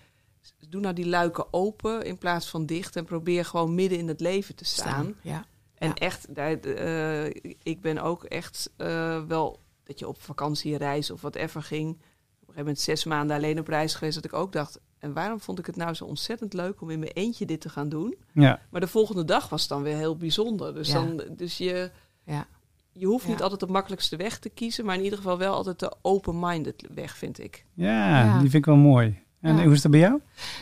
doe 0.69 0.81
nou 0.81 0.95
die 0.95 1.07
luiken 1.07 1.53
open 1.53 2.05
in 2.05 2.19
plaats 2.19 2.49
van 2.49 2.67
dicht. 2.67 2.97
En 2.97 3.05
probeer 3.05 3.45
gewoon 3.45 3.75
midden 3.75 3.99
in 3.99 4.09
het 4.09 4.21
leven 4.21 4.55
te 4.55 4.65
staan. 4.65 4.89
Staan. 4.89 5.15
Ja. 5.23 5.45
En 5.75 5.89
Ja. 5.89 5.95
echt, 5.95 6.35
daar, 6.35 6.61
eh, 6.61 7.27
ik 7.63 7.81
ben 7.81 7.99
ook 7.99 8.25
echt 8.25 8.71
eh, 8.77 9.23
wel 9.23 9.61
dat 9.85 9.99
je 9.99 10.09
op 10.09 10.23
vakantie, 10.23 10.77
reis 10.77 11.11
of 11.11 11.21
whatever 11.21 11.63
ging. 11.63 11.89
Op 11.89 11.99
een 11.99 12.39
gegeven 12.39 12.59
moment 12.59 12.81
zes 12.81 13.05
maanden 13.05 13.37
alleen 13.37 13.59
op 13.59 13.69
reis 13.69 13.95
geweest. 13.95 14.15
Dat 14.15 14.25
ik 14.25 14.33
ook 14.33 14.53
dacht, 14.53 14.81
en 15.01 15.13
waarom 15.13 15.41
vond 15.41 15.59
ik 15.59 15.67
het 15.67 15.77
nou 15.77 15.95
zo 15.95 16.05
ontzettend 16.05 16.53
leuk 16.53 16.81
om 16.81 16.91
in 16.91 16.99
mijn 16.99 17.13
eentje 17.13 17.47
dit 17.47 17.61
te 17.61 17.69
gaan 17.69 17.89
doen? 17.89 18.15
Ja, 18.33 18.61
Maar 18.71 18.81
de 18.81 18.87
volgende 18.87 19.25
dag 19.25 19.49
was 19.49 19.69
dan 19.69 19.83
weer 19.83 19.97
heel 19.97 20.17
bijzonder. 20.17 20.75
Dus, 20.75 20.89
Ja. 20.89 20.95
dan, 20.95 21.23
dus 21.37 21.59
je, 21.59 21.91
Ja. 22.25 22.47
je 22.93 23.07
hoeft 23.07 23.27
niet 23.29 23.43
altijd 23.43 23.61
de 23.61 23.67
makkelijkste 23.67 24.17
weg 24.17 24.39
te 24.39 24.49
kiezen. 24.49 24.85
Maar 24.85 24.97
in 24.97 25.03
ieder 25.03 25.19
geval 25.19 25.39
wel 25.39 25.55
altijd 25.55 25.79
de 25.79 25.95
open-minded 26.03 26.87
weg, 26.95 27.17
vind 27.17 27.39
ik. 27.39 27.65
ja, 27.75 28.25
Ja. 28.25 28.33
die 28.33 28.41
vind 28.51 28.55
ik 28.55 28.65
wel 28.65 28.77
mooi. 28.77 29.19
En 29.41 29.57
Ja. 29.57 29.63
hoe 29.65 29.73
is 29.73 29.83
dat 29.83 29.91
bij 29.91 30.01
jou? 30.01 30.21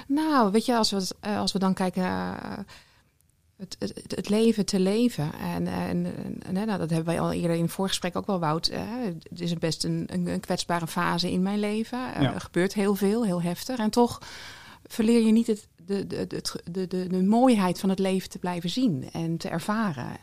Nou, 0.09 0.51
weet 0.53 0.66
je, 0.66 0.77
als 0.77 0.90
we, 0.90 1.07
eh, 1.20 1.38
als 1.38 1.53
we 1.53 1.59
dan 1.59 1.74
kijken 1.74 2.03
naar 2.03 2.64
het, 3.59 3.77
het, 3.79 4.03
het 4.14 4.29
leven 4.29 4.66
te 4.66 4.81
leven. 4.81 5.33
En, 5.35 5.66
en, 5.66 6.05
en, 6.07 6.42
en, 6.42 6.53
nou, 6.53 6.79
dat 6.79 6.90
hebben 6.90 7.05
wij 7.05 7.21
al 7.21 7.33
eerder 7.33 7.57
in 7.57 7.62
het 7.62 7.71
voorgesprek 7.73 8.16
ook 8.16 8.27
wel, 8.27 8.38
Wout. 8.38 8.66
eh, 8.68 8.81
het 9.29 9.40
is 9.40 9.55
best 9.55 9.85
een, 9.85 10.09
een, 10.12 10.40
kwetsbare 10.40 10.87
fase 10.87 11.31
in 11.33 11.42
mijn 11.42 11.59
leven. 11.61 12.14
Eh, 12.14 12.23
Ja. 12.23 12.35
Er 12.35 12.40
gebeurt 12.40 12.75
heel 12.75 12.94
veel, 12.94 13.25
heel 13.25 13.42
heftig. 13.42 13.79
En 13.79 13.90
toch 13.90 14.23
verleer 14.87 15.27
je 15.27 15.33
niet 15.33 15.47
het, 15.47 15.66
de, 15.87 16.07
de, 16.07 16.27
de, 16.27 16.42
de, 16.71 16.87
de, 16.87 17.07
de 17.09 17.23
mooiheid 17.23 17.79
van 17.81 17.88
het 17.88 17.99
leven 17.99 18.29
te 18.31 18.38
blijven 18.38 18.71
zien 18.71 19.09
en 19.12 19.37
te 19.37 19.49
ervaren. 19.49 20.16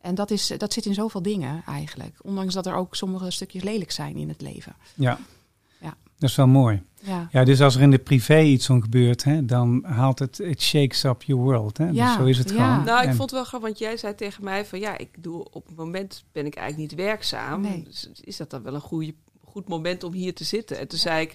En 0.00 0.14
dat, 0.14 0.30
is, 0.30 0.52
dat 0.58 0.72
zit 0.72 0.86
in 0.86 0.94
zoveel 0.94 1.22
dingen 1.22 1.62
eigenlijk. 1.66 2.16
Ondanks 2.22 2.54
dat 2.54 2.66
er 2.66 2.74
ook 2.74 2.96
sommige 2.96 3.30
stukjes 3.30 3.62
lelijk 3.62 3.90
zijn 3.90 4.16
in 4.16 4.28
het 4.28 4.40
leven. 4.40 4.74
Ja. 4.94 5.18
Dat 6.20 6.30
is 6.30 6.36
wel 6.36 6.46
mooi. 6.46 6.82
Ja, 7.02 7.28
Ja, 7.30 7.44
dus 7.44 7.60
als 7.60 7.74
er 7.76 7.82
in 7.82 7.90
de 7.90 7.98
privé 7.98 8.40
iets 8.40 8.70
om 8.70 8.82
gebeurt, 8.82 9.24
hè, 9.24 9.44
dan 9.44 9.84
haalt 9.86 10.18
het, 10.18 10.38
it 10.38 10.62
shakes 10.62 11.04
up 11.04 11.22
your 11.22 11.42
world. 11.42 11.78
Hè? 11.78 11.88
Ja, 11.88 12.06
dus 12.06 12.14
zo 12.16 12.24
is 12.24 12.38
het 12.38 12.50
ja. 12.50 12.54
gewoon. 12.72 12.84
Nou, 12.84 13.00
ik 13.02 13.08
En- 13.08 13.14
vond 13.16 13.30
het 13.30 13.38
wel 13.38 13.44
grappig, 13.44 13.68
want 13.68 13.78
jij 13.80 13.96
zei 13.96 14.14
tegen 14.14 14.44
mij 14.44 14.64
van 14.66 14.80
ja, 14.80 14.98
ik 14.98 15.08
doe 15.18 15.44
op 15.50 15.66
het 15.66 15.76
moment 15.76 16.24
ben 16.32 16.46
ik 16.46 16.54
eigenlijk 16.54 16.90
niet 16.90 17.00
werkzaam. 17.00 17.60
Nee. 17.60 17.82
Dus 17.82 18.08
is 18.20 18.36
dat 18.36 18.50
dan 18.50 18.62
wel 18.62 18.74
een 18.74 18.80
goede, 18.80 19.14
goed 19.44 19.68
moment 19.68 20.02
om 20.04 20.12
hier 20.12 20.34
te 20.34 20.44
zitten? 20.44 20.78
En 20.78 20.88
toen 20.88 20.98
zei 20.98 21.22
ik, 21.22 21.30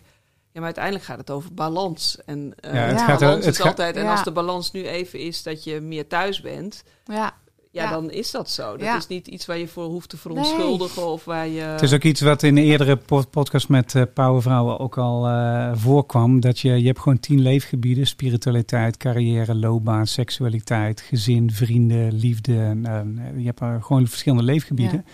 ja, 0.51 0.61
maar 0.61 0.63
uiteindelijk 0.63 1.05
gaat 1.05 1.17
het 1.17 1.31
over 1.31 1.53
balans. 1.53 2.17
En 2.25 2.53
eh, 2.59 2.73
Ja, 2.73 2.79
het 2.79 2.95
balans 2.95 3.01
gaat 3.11 3.21
er- 3.21 3.37
is 3.37 3.45
het 3.45 3.55
gaat- 3.57 3.65
altijd. 3.67 3.95
En 3.95 4.03
Ja. 4.03 4.11
als 4.11 4.23
de 4.23 4.31
balans 4.31 4.71
nu 4.71 4.85
even 4.87 5.19
is 5.19 5.43
dat 5.43 5.63
je 5.63 5.79
meer 5.81 6.07
thuis 6.07 6.41
bent, 6.41 6.83
ja, 7.05 7.33
ja, 7.75 7.83
Ja. 7.83 7.89
dan 7.89 8.11
is 8.11 8.31
dat 8.31 8.49
zo. 8.49 8.71
Dat 8.71 8.81
Ja. 8.85 8.97
is 8.97 9.07
niet 9.07 9.27
iets 9.27 9.45
waar 9.45 9.57
je 9.57 9.67
voor 9.67 9.83
hoeft 9.85 10.09
te 10.09 10.17
verontschuldigen 10.17 11.05
of 11.07 11.25
waar 11.25 11.47
je. 11.47 11.61
Het 11.61 11.81
is 11.81 11.93
ook 11.93 12.03
iets 12.03 12.21
wat 12.21 12.43
in 12.43 12.55
de 12.55 12.61
eerdere 12.61 12.95
po- 12.95 13.23
podcast 13.29 13.69
met 13.69 13.95
eh 13.95 14.01
Powervrouwen 14.13 14.79
ook 14.79 14.97
al 14.97 15.27
eh, 15.27 15.71
voorkwam. 15.73 16.39
Dat 16.39 16.59
je, 16.59 16.79
je 16.79 16.85
hebt 16.87 16.99
gewoon 16.99 17.19
tien 17.19 17.41
leefgebieden. 17.41 18.07
Spiritualiteit, 18.07 18.97
carrière, 18.97 19.55
loopbaan, 19.55 20.07
seksualiteit, 20.07 21.01
gezin, 21.01 21.51
vrienden, 21.51 22.13
liefde. 22.13 22.57
En, 22.59 22.85
eh, 22.85 23.39
je 23.39 23.45
hebt 23.45 23.59
er 23.59 23.79
gewoon 23.83 24.07
verschillende 24.07 24.43
leefgebieden. 24.43 25.05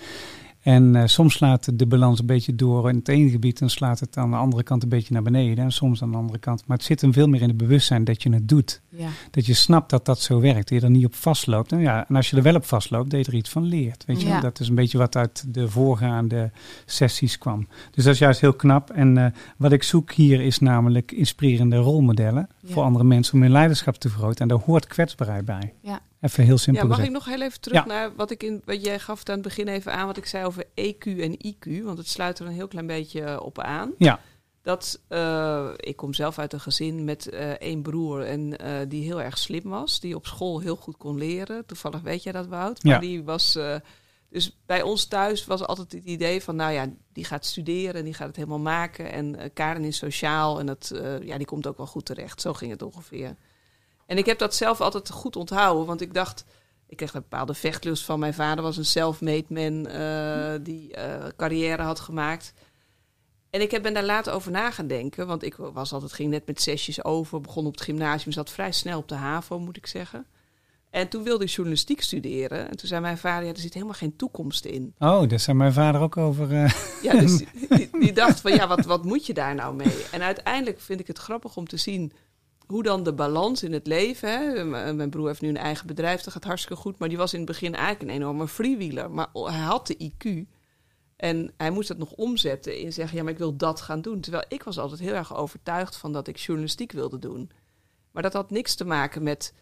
En 0.61 0.95
eh, 0.95 1.05
soms 1.05 1.33
slaat 1.33 1.79
de 1.79 1.85
balans 1.85 2.19
een 2.19 2.25
beetje 2.25 2.55
door 2.55 2.89
in 2.89 2.95
het 2.95 3.07
ene 3.07 3.29
gebied 3.29 3.61
en 3.61 3.69
slaat 3.69 3.99
het 3.99 4.17
aan 4.17 4.29
de 4.31 4.37
andere 4.37 4.63
kant 4.63 4.83
een 4.83 4.89
beetje 4.89 5.13
naar 5.13 5.21
beneden. 5.23 5.63
En 5.63 5.71
soms 5.71 6.01
aan 6.03 6.11
de 6.11 6.17
andere 6.17 6.39
kant. 6.39 6.63
Maar 6.67 6.77
het 6.77 6.85
zit 6.85 7.01
hem 7.01 7.13
veel 7.13 7.27
meer 7.27 7.41
in 7.41 7.47
het 7.47 7.57
bewustzijn 7.57 8.03
dat 8.03 8.23
je 8.23 8.33
het 8.33 8.47
doet. 8.49 8.81
ja. 8.89 9.07
Dat 9.31 9.45
je 9.45 9.53
snapt 9.53 9.89
dat 9.89 10.05
dat 10.05 10.19
zo 10.19 10.39
werkt. 10.39 10.69
Dat 10.69 10.79
je 10.79 10.85
er 10.85 10.91
niet 10.91 11.05
op 11.05 11.15
vastloopt. 11.15 11.71
Nou 11.71 11.83
ja, 11.83 12.07
en 12.07 12.15
als 12.15 12.29
je 12.29 12.37
er 12.37 12.43
wel 12.43 12.55
op 12.55 12.65
vastloopt, 12.65 13.09
dat 13.09 13.25
je 13.25 13.31
er 13.31 13.37
iets 13.37 13.49
van 13.49 13.63
leert. 13.63 14.05
Weet 14.05 14.21
je? 14.21 14.27
Ja. 14.27 14.39
Dat 14.39 14.59
is 14.59 14.67
een 14.69 14.75
beetje 14.75 14.97
wat 14.97 15.15
uit 15.15 15.53
de 15.53 15.69
voorgaande 15.69 16.51
sessies 16.85 17.37
kwam. 17.37 17.67
Dus 17.91 18.03
dat 18.03 18.13
is 18.13 18.19
juist 18.19 18.41
heel 18.41 18.53
knap. 18.53 18.89
En 18.89 19.17
eh, 19.17 19.25
wat 19.57 19.71
ik 19.71 19.83
zoek 19.83 20.11
hier 20.11 20.41
is 20.41 20.59
namelijk 20.59 21.11
inspirerende 21.11 21.75
rolmodellen 21.75 22.47
Ja. 22.59 22.73
voor 22.73 22.83
andere 22.83 23.05
mensen 23.05 23.33
om 23.33 23.41
hun 23.41 23.51
leiderschap 23.51 23.95
te 23.95 24.09
vergroten. 24.09 24.39
En 24.41 24.47
daar 24.47 24.65
hoort 24.65 24.87
kwetsbaarheid 24.87 25.45
bij. 25.45 25.73
Ja. 25.81 25.99
Even 26.21 26.43
heel 26.43 26.57
simpel 26.57 26.83
ja, 26.83 26.89
mag 26.89 27.03
ik 27.03 27.11
nog 27.11 27.25
heel 27.25 27.41
even 27.41 27.61
terug 27.61 27.77
Ja. 27.77 27.85
naar 27.85 28.15
wat 28.15 28.31
ik 28.31 28.43
in 28.43 28.61
wat 28.65 28.83
jij 28.85 28.99
gaf 28.99 29.19
het 29.19 29.29
aan 29.29 29.35
het 29.35 29.43
begin 29.43 29.67
even 29.67 29.93
aan 29.93 30.05
wat 30.07 30.17
ik 30.17 30.25
zei 30.25 30.45
over 30.45 30.63
EQ 30.65 31.19
en 31.19 31.37
IQ, 31.45 31.83
want 31.83 31.97
het 31.97 32.07
sluit 32.07 32.39
er 32.39 32.45
een 32.45 32.51
heel 32.51 32.67
klein 32.67 32.87
beetje 32.87 33.21
eh, 33.21 33.39
op 33.41 33.59
aan. 33.59 33.91
Ja. 33.97 34.19
Dat 34.61 35.01
eh, 35.07 35.69
ik 35.75 35.95
kom 35.95 36.13
zelf 36.13 36.39
uit 36.39 36.53
een 36.53 36.59
gezin 36.59 37.03
met 37.03 37.29
eh, 37.29 37.49
één 37.49 37.81
broer 37.81 38.21
en 38.25 38.55
die 38.89 39.03
heel 39.03 39.21
erg 39.21 39.37
slim 39.37 39.69
was, 39.69 39.99
die 39.99 40.15
op 40.15 40.25
school 40.25 40.59
heel 40.59 40.75
goed 40.75 40.97
kon 40.97 41.17
leren. 41.17 41.65
Toevallig 41.65 42.01
weet 42.01 42.23
jij 42.23 42.31
dat 42.31 42.47
Wout, 42.47 42.83
maar 42.83 42.93
Ja. 42.93 42.99
die 42.99 43.23
was 43.23 43.57
dus 44.29 44.57
bij 44.65 44.81
ons 44.81 45.05
thuis 45.05 45.45
was 45.45 45.63
altijd 45.65 45.91
het 45.91 46.03
idee 46.03 46.43
van, 46.43 46.55
nou 46.55 46.71
ja, 46.71 46.89
die 47.13 47.25
gaat 47.25 47.45
studeren 47.45 47.93
en 47.95 48.03
die 48.03 48.13
gaat 48.13 48.27
het 48.27 48.35
helemaal 48.35 48.59
maken. 48.59 49.11
En 49.11 49.53
Karen 49.53 49.83
is 49.83 49.97
sociaal 49.97 50.59
en 50.59 50.65
dat, 50.65 50.91
ja, 51.23 51.37
die 51.37 51.45
komt 51.45 51.67
ook 51.67 51.77
wel 51.77 51.87
goed 51.87 52.05
terecht. 52.05 52.41
Zo 52.41 52.53
ging 52.53 52.71
het 52.71 52.81
ongeveer. 52.81 53.35
En 54.11 54.17
ik 54.17 54.25
heb 54.25 54.39
dat 54.39 54.55
zelf 54.55 54.81
altijd 54.81 55.09
goed 55.09 55.35
onthouden, 55.35 55.85
want 55.85 56.01
ik 56.01 56.13
dacht, 56.13 56.45
ik 56.87 56.97
kreeg 56.97 57.13
een 57.13 57.21
bepaalde 57.21 57.53
vechtlust 57.53 58.03
van. 58.03 58.19
Mijn 58.19 58.33
vader 58.33 58.63
was 58.63 58.77
een 58.77 58.85
self-made 58.85 59.45
man 59.47 59.87
eh, 59.87 60.53
die 60.61 60.93
eh, 60.93 61.27
carrière 61.37 61.81
had 61.81 61.99
gemaakt. 61.99 62.53
En 63.49 63.61
ik 63.61 63.71
heb 63.71 63.81
ben 63.81 63.93
daar 63.93 64.03
later 64.03 64.33
over 64.33 64.51
na 64.51 64.71
gaan 64.71 64.87
denken, 64.87 65.27
want 65.27 65.43
ik 65.43 65.55
was 65.55 65.93
altijd, 65.93 66.13
ging 66.13 66.29
net 66.29 66.45
met 66.47 66.61
zesjes 66.61 67.03
over, 67.03 67.41
begon 67.41 67.65
op 67.65 67.71
het 67.71 67.81
gymnasium, 67.81 68.33
zat 68.33 68.49
vrij 68.49 68.71
snel 68.71 68.99
op 68.99 69.07
de 69.07 69.15
HAVO, 69.15 69.59
moet 69.59 69.77
ik 69.77 69.87
zeggen. 69.87 70.25
En 70.89 71.07
toen 71.07 71.23
wilde 71.23 71.43
ik 71.43 71.49
journalistiek 71.49 72.01
studeren. 72.01 72.69
En 72.69 72.77
toen 72.77 72.87
zei 72.87 73.01
mijn 73.01 73.17
vader, 73.17 73.47
ja, 73.47 73.53
er 73.53 73.59
zit 73.59 73.73
helemaal 73.73 73.93
geen 73.93 74.15
toekomst 74.15 74.65
in. 74.65 74.93
Oh, 74.99 75.27
daar 75.27 75.39
zei 75.39 75.57
mijn 75.57 75.73
vader 75.73 76.01
ook 76.01 76.17
over. 76.17 76.51
eh, 76.51 76.73
Ja, 77.03 77.19
dus 77.19 77.37
die, 77.69 77.89
die 77.99 78.13
dacht 78.13 78.41
van, 78.41 78.51
ja, 78.53 78.67
wat, 78.67 78.85
wat 78.85 79.03
moet 79.03 79.25
je 79.25 79.33
daar 79.33 79.55
nou 79.55 79.75
mee? 79.75 80.05
En 80.11 80.21
uiteindelijk 80.21 80.79
vind 80.79 80.99
ik 80.99 81.07
het 81.07 81.17
grappig 81.17 81.57
om 81.57 81.67
te 81.67 81.77
zien 81.77 82.11
hoe 82.71 82.83
dan 82.83 83.03
de 83.03 83.13
balans 83.13 83.63
in 83.63 83.73
het 83.73 83.87
leven... 83.87 84.29
Hè? 84.29 84.65
Mijn 84.93 85.09
broer 85.09 85.27
heeft 85.27 85.41
nu 85.41 85.49
een 85.49 85.57
eigen 85.57 85.87
bedrijf, 85.87 86.21
dat 86.21 86.33
gaat 86.33 86.43
hartstikke 86.43 86.81
goed. 86.81 86.99
Maar 86.99 87.09
die 87.09 87.17
was 87.17 87.33
in 87.33 87.39
het 87.39 87.47
begin 87.47 87.75
eigenlijk 87.75 88.01
een 88.01 88.15
enorme 88.15 88.47
freewheeler. 88.47 89.11
Maar 89.11 89.27
hij 89.33 89.59
had 89.59 89.87
de 89.87 90.11
IQ 90.11 90.47
en 91.21 91.53
hij 91.57 91.71
moest 91.71 91.87
dat 91.87 91.97
nog 91.97 92.11
omzetten 92.11 92.77
in 92.77 92.93
zeggen... 92.93 93.17
ja, 93.17 93.23
maar 93.23 93.31
ik 93.31 93.37
wil 93.37 93.55
dat 93.55 93.81
gaan 93.81 94.01
doen. 94.01 94.21
Terwijl 94.21 94.45
ik 94.47 94.63
was 94.63 94.79
altijd 94.79 94.99
heel 94.99 95.13
erg 95.13 95.35
overtuigd 95.35 95.97
van 95.97 96.13
dat 96.13 96.27
ik 96.27 96.37
journalistiek 96.37 96.91
wilde 96.91 97.19
doen. 97.19 97.51
Maar 98.11 98.23
dat 98.23 98.33
had 98.33 98.51
niks 98.51 98.75
te 98.75 98.85
maken 98.85 99.23
met 99.23 99.53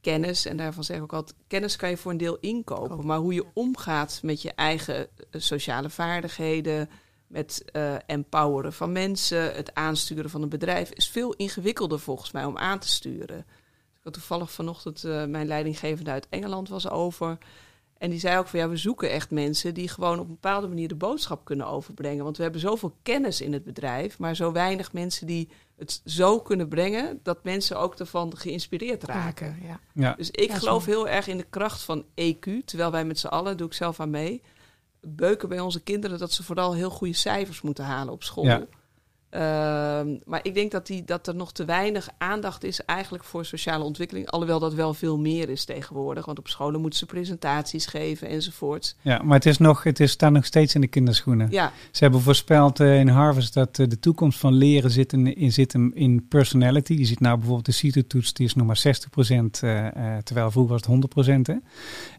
kennis. 0.00 0.46
En 0.46 0.56
daarvan 0.56 0.84
zeg 0.84 0.96
ik 0.96 1.02
ook 1.02 1.12
altijd, 1.12 1.36
kennis 1.46 1.76
kan 1.76 1.90
je 1.90 1.96
voor 1.96 2.10
een 2.10 2.16
deel 2.16 2.38
inkopen. 2.40 2.88
Kopen, 2.88 3.06
Maar 3.06 3.18
hoe 3.18 3.34
je 3.34 3.46
omgaat 3.54 4.20
met 4.22 4.42
je 4.42 4.52
eigen 4.52 4.96
eh, 4.96 5.40
sociale 5.40 5.90
vaardigheden... 5.90 6.90
met 7.26 7.64
eh, 7.72 7.94
empoweren 8.06 8.72
van 8.72 8.92
mensen, 8.92 9.54
het 9.54 9.74
aansturen 9.74 10.30
van 10.30 10.42
een 10.42 10.48
bedrijf... 10.48 10.90
is 10.90 11.08
veel 11.08 11.34
ingewikkelder 11.34 12.00
volgens 12.00 12.30
mij 12.30 12.44
om 12.44 12.58
aan 12.58 12.78
te 12.78 12.88
sturen. 12.88 13.38
Ik 13.38 14.02
had 14.02 14.12
toevallig 14.12 14.50
vanochtend 14.50 15.04
eh, 15.04 15.24
mijn 15.24 15.46
leidinggevende 15.46 16.10
uit 16.10 16.28
Engeland 16.28 16.68
was 16.68 16.90
over... 16.90 17.38
En 17.98 18.10
die 18.10 18.18
zei 18.18 18.38
ook 18.38 18.46
van 18.46 18.58
ja, 18.58 18.68
we 18.68 18.76
zoeken 18.76 19.10
echt 19.10 19.30
mensen 19.30 19.74
die 19.74 19.88
gewoon 19.88 20.18
op 20.18 20.28
een 20.28 20.32
bepaalde 20.40 20.68
manier 20.68 20.88
de 20.88 20.94
boodschap 20.94 21.44
kunnen 21.44 21.66
overbrengen. 21.66 22.24
Want 22.24 22.36
we 22.36 22.42
hebben 22.42 22.60
zoveel 22.60 22.96
kennis 23.02 23.40
in 23.40 23.52
het 23.52 23.64
bedrijf, 23.64 24.18
maar 24.18 24.36
zo 24.36 24.52
weinig 24.52 24.92
mensen 24.92 25.26
die 25.26 25.48
het 25.76 26.00
zo 26.04 26.40
kunnen 26.40 26.68
brengen 26.68 27.20
dat 27.22 27.44
mensen 27.44 27.78
ook 27.78 27.94
ervan 27.94 28.36
geïnspireerd 28.36 29.02
raken. 29.02 29.46
raken. 29.46 29.66
Ja. 29.66 29.80
ja. 29.94 30.14
Dus 30.14 30.30
ik 30.30 30.48
Ja, 30.48 30.58
geloof 30.58 30.84
zo. 30.84 30.90
heel 30.90 31.08
erg 31.08 31.26
in 31.26 31.36
de 31.36 31.46
kracht 31.50 31.82
van 31.82 32.04
EQ, 32.14 32.64
terwijl 32.64 32.90
wij 32.90 33.04
met 33.04 33.18
z'n 33.18 33.26
allen, 33.26 33.56
doe 33.56 33.66
ik 33.66 33.72
zelf 33.72 34.00
aan 34.00 34.10
mee, 34.10 34.42
beuken 35.06 35.48
bij 35.48 35.60
onze 35.60 35.82
kinderen 35.82 36.18
dat 36.18 36.32
ze 36.32 36.42
vooral 36.42 36.74
heel 36.74 36.90
goede 36.90 37.14
cijfers 37.14 37.62
moeten 37.62 37.84
halen 37.84 38.12
op 38.12 38.22
school. 38.22 38.66
Ehm, 39.36 40.16
maar 40.24 40.40
ik 40.42 40.54
denk 40.54 40.70
dat, 40.70 40.86
die, 40.86 41.04
dat 41.04 41.26
er 41.26 41.34
nog 41.34 41.52
te 41.52 41.64
weinig 41.64 42.08
aandacht 42.18 42.64
is 42.64 42.84
eigenlijk 42.84 43.24
voor 43.24 43.44
sociale 43.44 43.84
ontwikkeling. 43.84 44.30
Alhoewel 44.30 44.58
dat 44.58 44.74
wel 44.74 44.94
veel 44.94 45.18
meer 45.18 45.48
is 45.48 45.64
tegenwoordig. 45.64 46.24
Want 46.24 46.38
op 46.38 46.48
scholen 46.48 46.80
moeten 46.80 46.98
ze 46.98 47.06
presentaties 47.06 47.86
geven 47.86 48.28
enzovoort. 48.28 48.96
ja, 49.00 49.22
maar 49.22 49.36
het, 49.36 49.46
is 49.46 49.58
nog, 49.58 49.82
het 49.82 50.00
is, 50.00 50.10
staat 50.10 50.32
nog 50.32 50.44
steeds 50.44 50.74
in 50.74 50.80
de 50.80 50.86
kinderschoenen. 50.86 51.50
Ja, 51.50 51.72
Ze 51.90 52.02
hebben 52.02 52.20
voorspeld 52.20 52.80
eh, 52.80 52.98
in 52.98 53.08
Harvard 53.08 53.52
dat 53.52 53.78
eh, 53.78 53.88
de 53.88 53.98
toekomst 53.98 54.38
van 54.38 54.54
leren 54.54 54.90
zit 54.90 55.12
in, 55.12 55.36
in, 55.36 55.52
zit 55.52 55.72
hem 55.72 55.90
in 55.94 56.28
personality. 56.28 56.92
Je 56.92 57.04
ziet 57.04 57.20
nou 57.20 57.36
bijvoorbeeld 57.36 57.66
de 57.66 57.72
CITO-toets, 57.72 58.32
die 58.32 58.46
is 58.46 58.54
nog 58.54 58.66
maar 58.66 58.82
60%, 58.86 59.60
eh, 59.60 59.86
eh, 59.86 60.22
terwijl 60.22 60.50
vroeger 60.50 60.72
was 60.72 60.80
het 60.80 60.90
100%. 60.90 61.46
Hè? 61.46 61.54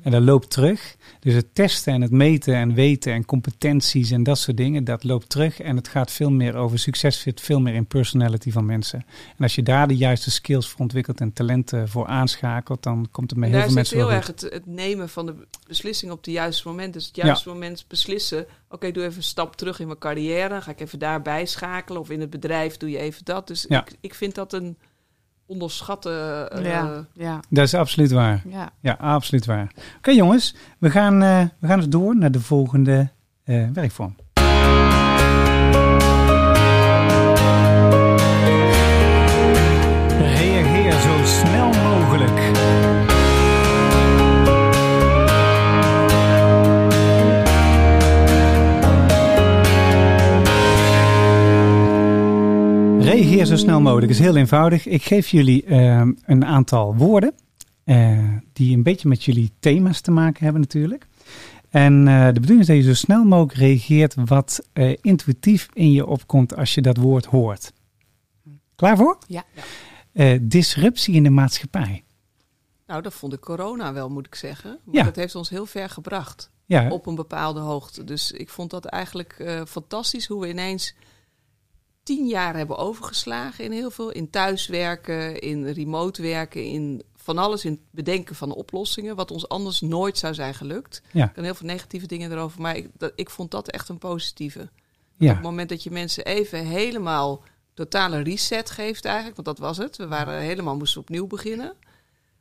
En 0.02 0.12
dat 0.12 0.22
loopt 0.22 0.50
terug. 0.50 0.96
Dus 1.20 1.34
het 1.34 1.56
testen 1.56 1.94
en 1.94 2.02
het 2.02 2.12
meten 2.12 2.56
en 2.56 2.74
weten 2.74 3.14
en 3.14 3.26
competenties 3.26 4.12
en 4.12 4.24
dat 4.24 4.38
soort 4.38 4.58
dingen, 4.58 4.84
dat 4.84 5.04
loopt 5.04 5.30
terug. 5.30 5.60
En 5.60 5.76
het 5.76 5.88
gaat 5.88 6.12
veel 6.12 6.32
meer 6.32 6.56
over 6.56 6.80
succes, 6.80 7.07
zit 7.16 7.42
veel 7.42 7.60
meer 7.60 7.74
in 7.74 7.86
personality 7.86 8.52
van 8.52 8.66
mensen. 8.66 9.06
En 9.38 9.44
als 9.44 9.56
je 9.56 9.64
daar 9.64 9.88
de 9.88 9.98
juiste 9.98 10.32
skills 10.32 10.70
voor 10.70 10.80
ontwikkelt 10.80 11.22
en 11.22 11.34
talenten 11.34 11.90
voor 11.90 12.08
aanschakelt, 12.08 12.84
dan 12.84 13.08
komt 13.12 13.30
het 13.30 13.40
met 13.40 13.50
heel 13.50 13.58
daar 13.58 13.68
veel 13.68 13.76
mensen 13.76 13.98
wel 13.98 14.10
heel 14.10 14.22
goed. 14.22 14.30
erg 14.30 14.42
het, 14.42 14.54
het 14.54 14.66
nemen 14.66 15.10
van 15.10 15.26
de 15.26 15.36
beslissing 15.68 16.12
op 16.12 16.18
het 16.18 16.34
juiste 16.34 16.68
moment. 16.68 16.94
Dus 16.94 17.06
het 17.06 17.16
juiste 17.16 17.50
moment 17.50 17.86
beslissen. 17.88 18.46
Oké, 18.70 18.92
doe 18.92 19.04
even 19.04 19.18
een 19.18 19.24
stap 19.24 19.56
terug 19.56 19.80
in 19.80 19.88
mijn 19.88 20.00
carrière. 20.00 20.62
Ga 20.62 20.72
ik 20.72 20.80
even 20.80 21.00
daarbij 21.00 21.46
schakelen. 21.46 22.02
Of 22.02 22.10
in 22.10 22.20
het 22.20 22.30
bedrijf 22.30 22.78
doe 22.78 22.90
je 22.90 22.98
even 22.98 23.26
dat. 23.26 23.48
Dus 23.48 23.66
Ja. 23.70 23.82
ik, 23.82 23.96
ik 24.02 24.14
vind 24.14 24.36
dat 24.36 24.54
een 24.54 24.78
onderschatte... 25.46 26.10
eh, 26.52 26.64
ja, 26.66 27.06
ja, 27.14 27.40
Dat 27.50 27.66
is 27.66 27.74
absoluut 27.74 28.12
waar. 28.12 28.42
ja. 28.50 28.72
Ja, 28.82 28.94
absoluut 29.00 29.46
waar. 29.46 29.72
Oké 29.98 30.12
jongens, 30.12 30.56
we 30.78 30.90
gaan, 30.90 31.22
eh, 31.24 31.46
we 31.60 31.68
gaan 31.68 31.80
dus 31.80 31.90
door 31.90 32.16
naar 32.18 32.32
de 32.32 32.40
volgende 32.42 33.10
eh, 33.44 33.70
werkvorm. 33.74 34.16
Reageer 53.14 53.46
zo 53.46 53.56
snel 53.56 53.82
mogelijk 53.82 54.12
is 54.12 54.20
heel 54.20 54.36
eenvoudig. 54.36 54.86
Ik 54.88 55.04
geef 55.04 55.28
jullie 55.28 55.64
ehm, 55.64 56.12
een 56.26 56.46
aantal 56.46 56.96
woorden 56.96 57.34
eh, 57.84 58.20
die 58.54 58.76
een 58.76 58.84
beetje 58.84 59.08
met 59.08 59.24
jullie 59.24 59.52
thema's 59.60 60.02
te 60.02 60.12
maken 60.12 60.44
hebben 60.44 60.62
natuurlijk. 60.62 61.08
En 61.70 62.08
eh, 62.08 62.26
de 62.26 62.34
bedoeling 62.40 62.60
is 62.60 62.68
dat 62.68 62.76
je 62.76 62.82
zo 62.82 62.94
snel 62.94 63.24
mogelijk 63.24 63.54
reageert 63.58 64.16
wat 64.26 64.68
eh, 64.74 64.96
intuïtief 65.02 65.68
in 65.74 65.92
je 65.92 66.06
opkomt 66.06 66.56
als 66.56 66.74
je 66.74 66.82
dat 66.82 66.98
woord 66.98 67.26
hoort. 67.26 67.72
Klaar 68.76 68.98
voor? 68.98 69.18
Ja. 69.28 69.44
Eh, 70.14 70.40
disruptie 70.42 71.16
in 71.16 71.24
de 71.24 71.30
maatschappij. 71.30 72.04
Nou, 72.88 73.02
dat 73.02 73.14
vond 73.14 73.34
ik 73.34 73.40
corona 73.40 73.94
wel, 73.94 74.10
moet 74.10 74.26
ik 74.26 74.36
zeggen. 74.36 74.80
Maar 74.86 74.96
Ja. 74.96 75.04
dat 75.04 75.16
heeft 75.16 75.36
ons 75.36 75.50
heel 75.50 75.66
ver 75.66 75.90
gebracht. 75.90 76.50
Ja, 76.66 76.90
op 76.90 77.06
een 77.06 77.16
bepaalde 77.16 77.60
hoogte. 77.60 78.04
Dus 78.04 78.32
ik 78.32 78.50
vond 78.50 78.70
dat 78.70 78.86
eigenlijk 78.86 79.34
eh, 79.40 79.62
fantastisch 79.68 80.26
hoe 80.28 80.42
we 80.42 80.50
ineens 80.50 80.96
tien 82.08 82.28
jaar 82.28 82.56
hebben 82.56 82.78
overgeslagen 82.78 83.64
in 83.64 83.72
heel 83.72 83.92
veel. 83.92 84.12
In 84.12 84.30
thuiswerken, 84.30 85.40
in 85.40 85.66
remote 85.66 86.22
werken, 86.22 86.64
in 86.64 87.04
van 87.16 87.38
alles 87.38 87.66
in 87.66 87.72
het 87.72 87.82
bedenken 87.92 88.36
van 88.36 88.54
oplossingen. 88.54 89.16
Wat 89.16 89.32
ons 89.32 89.50
anders 89.50 89.82
nooit 89.82 90.18
zou 90.18 90.34
zijn 90.34 90.54
gelukt. 90.54 91.02
ja, 91.12 91.26
Ik 91.26 91.34
kan 91.34 91.44
heel 91.44 91.56
veel 91.56 91.68
negatieve 91.68 92.08
dingen 92.08 92.32
erover, 92.32 92.62
maar 92.62 92.76
ik, 92.76 92.90
dat, 92.98 93.12
ik 93.16 93.30
vond 93.30 93.52
dat 93.52 93.70
echt 93.70 93.90
een 93.90 93.98
positieve. 93.98 94.62
Op 94.62 94.70
ja, 95.18 95.34
het 95.34 95.42
moment 95.42 95.70
dat 95.70 95.84
je 95.84 95.92
mensen 95.92 96.26
even 96.26 96.66
helemaal 96.66 97.44
totale 97.74 98.20
reset 98.20 98.70
geeft 98.70 99.06
eigenlijk, 99.06 99.36
want 99.36 99.48
dat 99.48 99.60
was 99.60 99.78
het. 99.78 99.98
We 99.98 100.08
waren 100.08 100.42
helemaal 100.42 100.78
moesten 100.78 101.02
opnieuw 101.02 101.28
beginnen. 101.28 101.74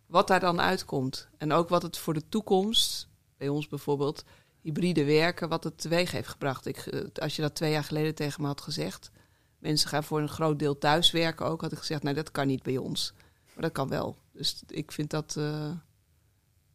Wat 0.07 0.29
daar 0.29 0.41
dan 0.41 0.61
uitkomt. 0.61 1.29
En 1.39 1.53
ook 1.53 1.69
wat 1.69 1.83
het 1.83 1.99
voor 1.99 2.15
de 2.15 2.29
toekomst, 2.29 3.09
bij 3.37 3.49
ons 3.49 3.69
bijvoorbeeld, 3.69 4.25
hybride 4.63 5.05
werken, 5.05 5.49
wat 5.49 5.65
het 5.65 5.79
teweeg 5.79 6.11
heeft 6.11 6.29
gebracht. 6.29 6.67
Ik, 6.67 6.77
eh, 6.77 7.01
als 7.15 7.37
je 7.37 7.43
dat 7.43 7.55
twee 7.55 7.71
jaar 7.71 7.85
geleden 7.85 8.15
tegen 8.15 8.41
me 8.41 8.47
had 8.47 8.61
gezegd, 8.61 9.11
mensen 9.59 9.89
gaan 9.89 10.05
voor 10.05 10.21
een 10.21 10.29
groot 10.29 10.59
deel 10.59 10.79
thuiswerken 10.79 11.47
ook, 11.47 11.61
had 11.61 11.73
ik 11.73 11.79
gezegd, 11.79 12.03
nee, 12.03 12.15
dat 12.15 12.31
kan 12.31 12.47
niet 12.47 12.63
bij 12.63 12.77
ons. 12.77 13.13
Maar 13.55 13.63
dat 13.63 13.73
kan 13.73 13.89
wel. 13.89 14.19
Dus 14.33 14.63
ik 14.67 14.93
vind 14.93 15.11
dat 15.11 15.37
eh, 15.37 15.71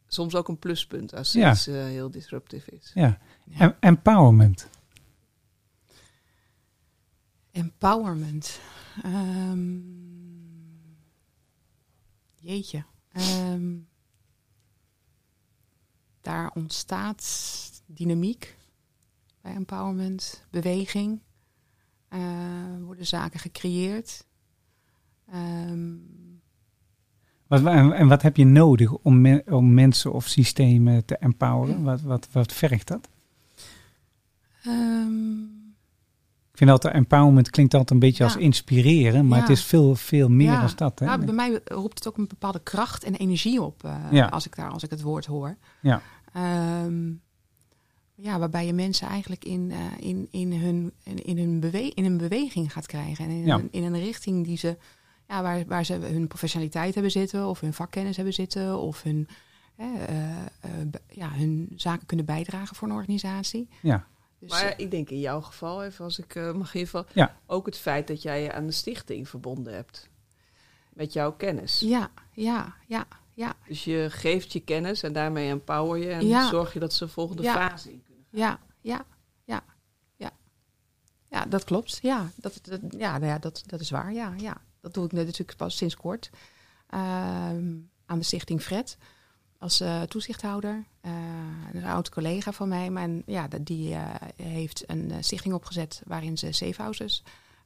soms 0.06 0.34
ook 0.34 0.48
een 0.48 0.58
pluspunt 0.58 1.14
als 1.14 1.32
Ja. 1.32 1.50
iets 1.52 1.66
eh, 1.66 1.74
heel 1.74 2.10
disruptief 2.10 2.66
is. 2.66 2.90
ja. 2.94 3.18
Em- 3.58 3.76
Empowerment. 3.80 4.68
Empowerment. 7.50 8.60
Ehm, 9.02 9.80
jeetje. 12.34 12.84
Ehm, 13.12 13.76
daar 16.20 16.50
ontstaat 16.54 17.24
dynamiek 17.86 18.56
bij 19.40 19.54
empowerment, 19.54 20.44
beweging. 20.50 21.20
Eh, 22.12 22.18
worden 22.84 23.06
zaken 23.06 23.40
gecreëerd. 23.40 24.26
Ehm, 25.32 25.90
Wat, 27.46 27.64
en, 27.64 28.08
wat 28.08 28.22
heb 28.22 28.36
je 28.36 28.44
nodig 28.44 28.92
om, 28.92 29.20
me- 29.20 29.42
om 29.50 29.74
mensen 29.74 30.12
of 30.12 30.26
systemen 30.26 31.04
te 31.04 31.16
empoweren? 31.16 31.82
Wat, 31.82 32.00
wat, 32.00 32.28
wat 32.32 32.52
vergt 32.52 32.88
dat? 32.88 33.08
ehm, 34.62 35.40
Ik 36.52 36.58
vind 36.58 36.70
altijd 36.70 36.94
empowerment 36.94 37.50
klinkt 37.50 37.72
altijd 37.74 37.90
een 37.90 38.08
beetje 38.08 38.24
als 38.24 38.36
inspireren, 38.36 39.26
maar 39.26 39.38
Ja. 39.38 39.44
het 39.44 39.52
is 39.52 39.64
veel, 39.64 39.94
veel 39.94 40.28
meer 40.28 40.50
Ja. 40.52 40.60
dan 40.60 40.70
dat. 40.76 40.98
Hè? 40.98 41.06
Nou, 41.06 41.24
bij 41.24 41.34
mij 41.34 41.60
roept 41.64 41.98
het 41.98 42.08
ook 42.08 42.16
een 42.16 42.28
bepaalde 42.28 42.60
kracht 42.62 43.04
en 43.04 43.14
energie 43.14 43.62
op 43.62 43.84
eh, 43.84 44.28
als, 44.30 44.46
ik 44.46 44.56
daar, 44.56 44.70
als 44.70 44.82
ik 44.82 44.90
het 44.90 45.02
woord 45.02 45.26
hoor. 45.26 45.56
Ja. 45.80 46.02
Ehm, 46.32 47.12
ja, 48.14 48.38
waarbij 48.38 48.66
je 48.66 48.72
mensen 48.72 49.08
eigenlijk 49.08 49.44
in, 49.44 49.70
eh, 49.70 49.78
in, 49.98 50.28
in, 50.30 50.52
hun, 50.52 50.92
in, 51.04 51.38
hun 51.38 51.60
bewe 51.60 51.90
in 51.94 52.04
een 52.04 52.16
beweging 52.16 52.72
gaat 52.72 52.86
krijgen. 52.86 53.24
En 53.24 53.30
in, 53.30 53.44
Ja. 53.46 53.54
een, 53.58 53.68
in 53.70 53.82
een 53.82 53.98
richting 54.00 54.44
die 54.44 54.56
ze, 54.56 54.76
ja, 55.28 55.42
waar, 55.42 55.64
waar 55.66 55.84
ze 55.84 55.92
hun 55.94 56.28
professionaliteit 56.28 56.94
hebben 56.94 57.12
zitten, 57.12 57.46
of 57.46 57.60
hun 57.60 57.72
vakkennis 57.74 58.16
hebben 58.16 58.34
zitten, 58.34 58.78
of 58.78 59.02
hun, 59.02 59.28
eh, 59.76 60.02
eh, 60.02 60.38
ja, 61.08 61.30
hun 61.32 61.72
zaken 61.76 62.06
kunnen 62.06 62.26
bijdragen 62.26 62.76
voor 62.76 62.88
een 62.88 62.94
organisatie. 62.94 63.68
Ja. 63.82 64.06
Dus, 64.38 64.50
Maar 64.50 64.74
ik 64.76 64.90
denk 64.90 65.10
in 65.10 65.20
jouw 65.20 65.40
geval, 65.40 65.84
even 65.84 66.04
als 66.04 66.18
ik 66.18 66.34
eh, 66.34 66.52
mag 66.52 66.70
geven, 66.70 67.06
Ja. 67.12 67.36
ook 67.46 67.66
het 67.66 67.78
feit 67.78 68.06
dat 68.06 68.22
jij 68.22 68.42
je 68.42 68.52
aan 68.52 68.66
de 68.66 68.72
stichting 68.72 69.28
verbonden 69.28 69.74
hebt. 69.74 70.08
Met 70.92 71.12
jouw 71.12 71.32
kennis. 71.32 71.80
ja, 71.80 72.10
ja, 72.32 72.74
ja, 72.86 73.06
ja, 73.34 73.54
Dus 73.66 73.84
je 73.84 74.06
geeft 74.10 74.52
je 74.52 74.60
kennis 74.60 75.02
en 75.02 75.12
daarmee 75.12 75.48
empower 75.50 75.98
je 75.98 76.10
en 76.10 76.26
Ja. 76.26 76.48
zorg 76.48 76.72
je 76.72 76.78
dat 76.80 76.92
ze 76.92 77.04
de 77.04 77.10
volgende 77.10 77.42
Ja. 77.42 77.52
fase 77.68 77.92
in 77.92 78.02
kunnen. 78.02 78.24
Ja, 78.30 78.58
ja, 78.80 79.04
ja, 79.44 79.64
ja. 80.16 80.30
Ja, 81.28 81.44
dat 81.46 81.64
klopt. 81.64 81.98
Ja, 82.02 82.30
dat, 82.36 82.58
dat, 82.62 82.80
ja, 82.88 83.12
nou 83.18 83.26
ja 83.32 83.38
dat, 83.38 83.62
dat 83.66 83.80
is 83.80 83.90
waar. 83.90 84.12
Ja, 84.12 84.34
ja. 84.36 84.56
Dat 84.80 84.94
doe 84.94 85.04
ik 85.04 85.12
natuurlijk 85.12 85.56
pas 85.56 85.76
sinds 85.76 85.96
kort. 85.96 86.30
Ehm, 86.88 87.74
aan 88.06 88.18
de 88.18 88.22
stichting 88.24 88.62
Fred 88.62 88.96
als 89.58 89.80
eh, 89.80 90.02
toezichthouder. 90.02 90.84
Eh, 91.00 91.12
een 91.72 91.84
oud 91.84 92.08
collega 92.08 92.52
van 92.52 92.68
mij. 92.68 92.90
Maar 92.90 93.08
ja, 93.26 93.48
die 93.60 93.94
eh, 93.94 94.14
heeft 94.36 94.84
een 94.86 95.24
stichting 95.24 95.54
opgezet 95.54 96.02
waarin 96.06 96.38
ze 96.38 96.52
safe 96.52 96.82
houses 96.82 97.22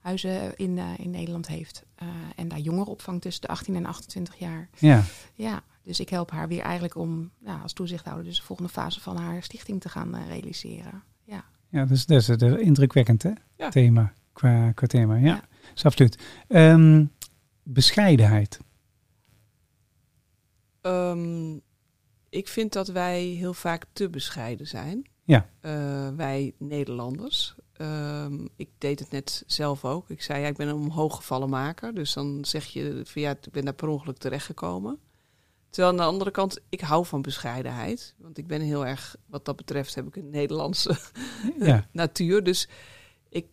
huizen 0.07 0.57
in, 0.57 0.79
eh, 0.79 0.85
in 0.99 1.11
Nederland 1.11 1.47
heeft. 1.47 1.83
Eh, 1.95 2.07
en 2.37 2.49
daar 2.49 2.59
jongeren 2.59 2.87
opvangt 2.93 3.23
tussen 3.23 3.43
de 3.43 3.49
18 3.49 3.77
en 3.77 3.87
28 3.87 4.39
jaar. 4.39 4.69
Ja. 4.79 5.03
Ja, 5.35 5.63
dus 5.83 6.01
ik 6.01 6.09
help 6.09 6.31
haar 6.31 6.49
weer 6.49 6.61
eigenlijk 6.61 6.95
om 6.95 7.31
ja, 7.39 7.61
als 7.63 7.73
toezichthouder 7.73 8.25
dus 8.25 8.37
de 8.37 8.43
volgende 8.43 8.71
fase 8.73 9.01
van 9.01 9.17
haar 9.17 9.43
stichting 9.43 9.81
te 9.81 9.89
gaan 9.89 10.15
eh, 10.15 10.27
realiseren. 10.29 11.03
Ja. 11.25 11.45
Ja, 11.69 11.85
dus 11.85 12.07
dat 12.07 12.21
is 12.21 12.29
eh, 12.29 12.59
indrukwekkend 12.59 13.23
hè? 13.23 13.31
Ja. 13.57 13.69
Thema, 13.69 14.13
qua, 14.33 14.73
qua 14.73 14.87
thema. 14.87 15.15
Ja, 15.17 15.25
Ja. 15.25 15.43
is 15.75 15.85
absoluut. 15.85 16.19
Ehm, 16.49 17.05
bescheidenheid. 17.63 18.59
Ehm, 20.81 21.55
ik 22.29 22.49
vind 22.49 22.73
dat 22.73 22.89
wij 22.89 23.23
heel 23.23 23.55
vaak 23.55 23.85
te 23.93 24.11
bescheiden 24.11 24.67
zijn. 24.67 25.07
Ja. 25.25 25.49
Eh, 25.61 26.09
wij 26.17 26.55
Nederlanders. 26.59 27.55
Ehm, 27.79 28.47
ik 28.57 28.69
deed 28.79 28.99
het 28.99 29.11
net 29.11 29.43
zelf 29.47 29.85
ook. 29.85 30.11
Ik 30.11 30.23
zei, 30.23 30.41
ja, 30.41 30.47
ik 30.49 30.57
ben 30.57 30.69
een 30.69 30.75
omhooggevallen 30.75 31.49
maker. 31.49 31.95
Dus 31.95 32.13
dan 32.13 32.45
zeg 32.45 32.65
je, 32.67 33.01
van, 33.05 33.23
ja, 33.23 33.31
ik 33.31 33.51
ben 33.53 33.65
daar 33.65 33.75
per 33.75 33.89
ongeluk 33.89 34.17
terechtgekomen. 34.19 34.99
Terwijl 35.71 35.95
aan 35.95 36.01
de 36.01 36.13
andere 36.13 36.31
kant, 36.31 36.59
ik 36.69 36.81
hou 36.81 37.07
van 37.07 37.23
bescheidenheid. 37.23 38.15
Want 38.19 38.39
ik 38.39 38.47
ben 38.47 38.61
heel 38.61 38.87
erg, 38.87 39.17
wat 39.27 39.45
dat 39.45 39.57
betreft, 39.57 39.95
heb 39.95 40.07
ik 40.07 40.17
een 40.17 40.31
Nederlandse 40.31 40.97
Ja. 41.59 41.87
natuur. 41.93 42.45
Dus 42.45 42.69
ik, 43.29 43.47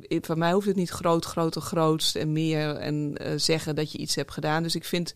ik- 0.00 0.24
van 0.26 0.38
mij 0.38 0.52
hoeft 0.52 0.66
het 0.66 0.76
niet 0.76 0.90
groot, 0.90 1.24
groter, 1.24 1.60
grootst 1.62 2.16
en 2.16 2.32
meer 2.32 2.76
en 2.76 3.16
eh, 3.16 3.32
zeggen 3.38 3.74
dat 3.74 3.92
je 3.92 3.98
iets 3.98 4.14
hebt 4.14 4.32
gedaan. 4.32 4.62
Dus 4.62 4.74
ik 4.74 4.84
vind, 4.84 5.14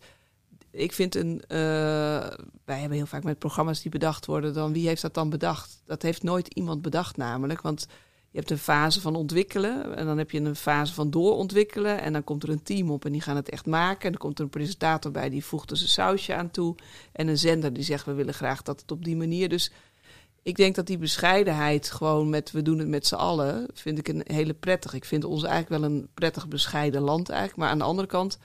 ik 0.71 0.91
vind 0.93 1.15
een. 1.15 1.41
eh, 1.47 1.57
wij 2.65 2.79
hebben 2.79 2.97
heel 2.97 3.05
vaak 3.05 3.23
met 3.23 3.39
programma's 3.39 3.81
die 3.81 3.91
bedacht 3.91 4.25
worden, 4.25 4.53
dan 4.53 4.73
wie 4.73 4.87
heeft 4.87 5.01
dat 5.01 5.13
dan 5.13 5.29
bedacht? 5.29 5.81
Dat 5.85 6.01
heeft 6.01 6.23
nooit 6.23 6.47
iemand 6.53 6.81
bedacht, 6.81 7.17
namelijk. 7.17 7.61
Want 7.61 7.87
je 8.31 8.37
hebt 8.37 8.51
een 8.51 8.57
fase 8.57 9.01
van 9.01 9.15
ontwikkelen 9.15 9.95
en 9.95 10.05
dan 10.05 10.17
heb 10.17 10.31
je 10.31 10.39
een 10.39 10.55
fase 10.55 10.93
van 10.93 11.09
doorontwikkelen. 11.09 12.01
En 12.01 12.13
dan 12.13 12.23
komt 12.23 12.43
er 12.43 12.49
een 12.49 12.63
team 12.63 12.91
op 12.91 13.05
en 13.05 13.11
die 13.11 13.21
gaan 13.21 13.35
het 13.35 13.49
echt 13.49 13.65
maken. 13.65 14.03
En 14.05 14.11
dan 14.11 14.19
komt 14.21 14.37
er 14.37 14.43
een 14.43 14.49
presentator 14.49 15.11
bij 15.11 15.29
die 15.29 15.45
voegt 15.45 15.71
er 15.71 15.77
zijn 15.77 15.89
sausje 15.89 16.35
aan 16.35 16.51
toe. 16.51 16.75
En 17.11 17.27
een 17.27 17.37
zender 17.37 17.73
die 17.73 17.83
zegt 17.83 18.05
we 18.05 18.13
willen 18.13 18.33
graag 18.33 18.61
dat 18.61 18.81
het 18.81 18.91
op 18.91 19.03
die 19.03 19.15
manier. 19.15 19.49
Dus 19.49 19.71
ik 20.43 20.55
denk 20.55 20.75
dat 20.75 20.87
die 20.87 20.97
bescheidenheid 20.97 21.91
gewoon 21.91 22.29
met 22.29 22.51
we 22.51 22.61
doen 22.61 22.79
het 22.79 22.87
met 22.87 23.07
z'n 23.07 23.15
allen, 23.15 23.67
vind 23.73 23.97
ik 23.97 24.07
een 24.07 24.23
hele 24.25 24.53
prettig. 24.53 24.93
Ik 24.93 25.05
vind 25.05 25.23
ons 25.23 25.43
eigenlijk 25.43 25.81
wel 25.81 25.91
een 25.91 26.07
prettig 26.13 26.47
bescheiden 26.47 27.01
land 27.01 27.29
eigenlijk. 27.29 27.59
Maar 27.59 27.69
aan 27.69 27.77
de 27.77 27.83
andere 27.83 28.07
kant 28.07 28.37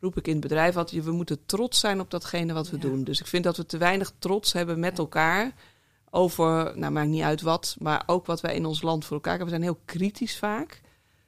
roep 0.00 0.16
ik 0.16 0.26
in 0.26 0.32
het 0.32 0.42
bedrijf 0.42 0.76
altijd, 0.76 1.04
we 1.04 1.10
moeten 1.12 1.46
trots 1.46 1.80
zijn 1.80 2.00
op 2.00 2.10
datgene 2.10 2.52
wat 2.52 2.70
we 2.70 2.76
Ja. 2.76 2.82
doen. 2.82 3.04
Dus 3.04 3.20
ik 3.20 3.26
vind 3.26 3.44
dat 3.44 3.56
we 3.56 3.66
te 3.66 3.78
weinig 3.78 4.12
trots 4.18 4.52
hebben 4.52 4.80
met 4.80 4.98
elkaar 4.98 5.54
over, 6.10 6.72
nou 6.78 6.92
maakt 6.92 7.08
niet 7.08 7.22
uit 7.22 7.40
wat, 7.40 7.76
maar 7.78 8.02
ook 8.06 8.26
wat 8.26 8.40
wij 8.40 8.54
in 8.54 8.66
ons 8.66 8.82
land 8.82 9.04
voor 9.04 9.14
elkaar 9.16 9.36
hebben. 9.36 9.52
We 9.52 9.60
zijn 9.62 9.72
heel 9.72 9.82
kritisch 9.84 10.38
vaak. 10.38 10.80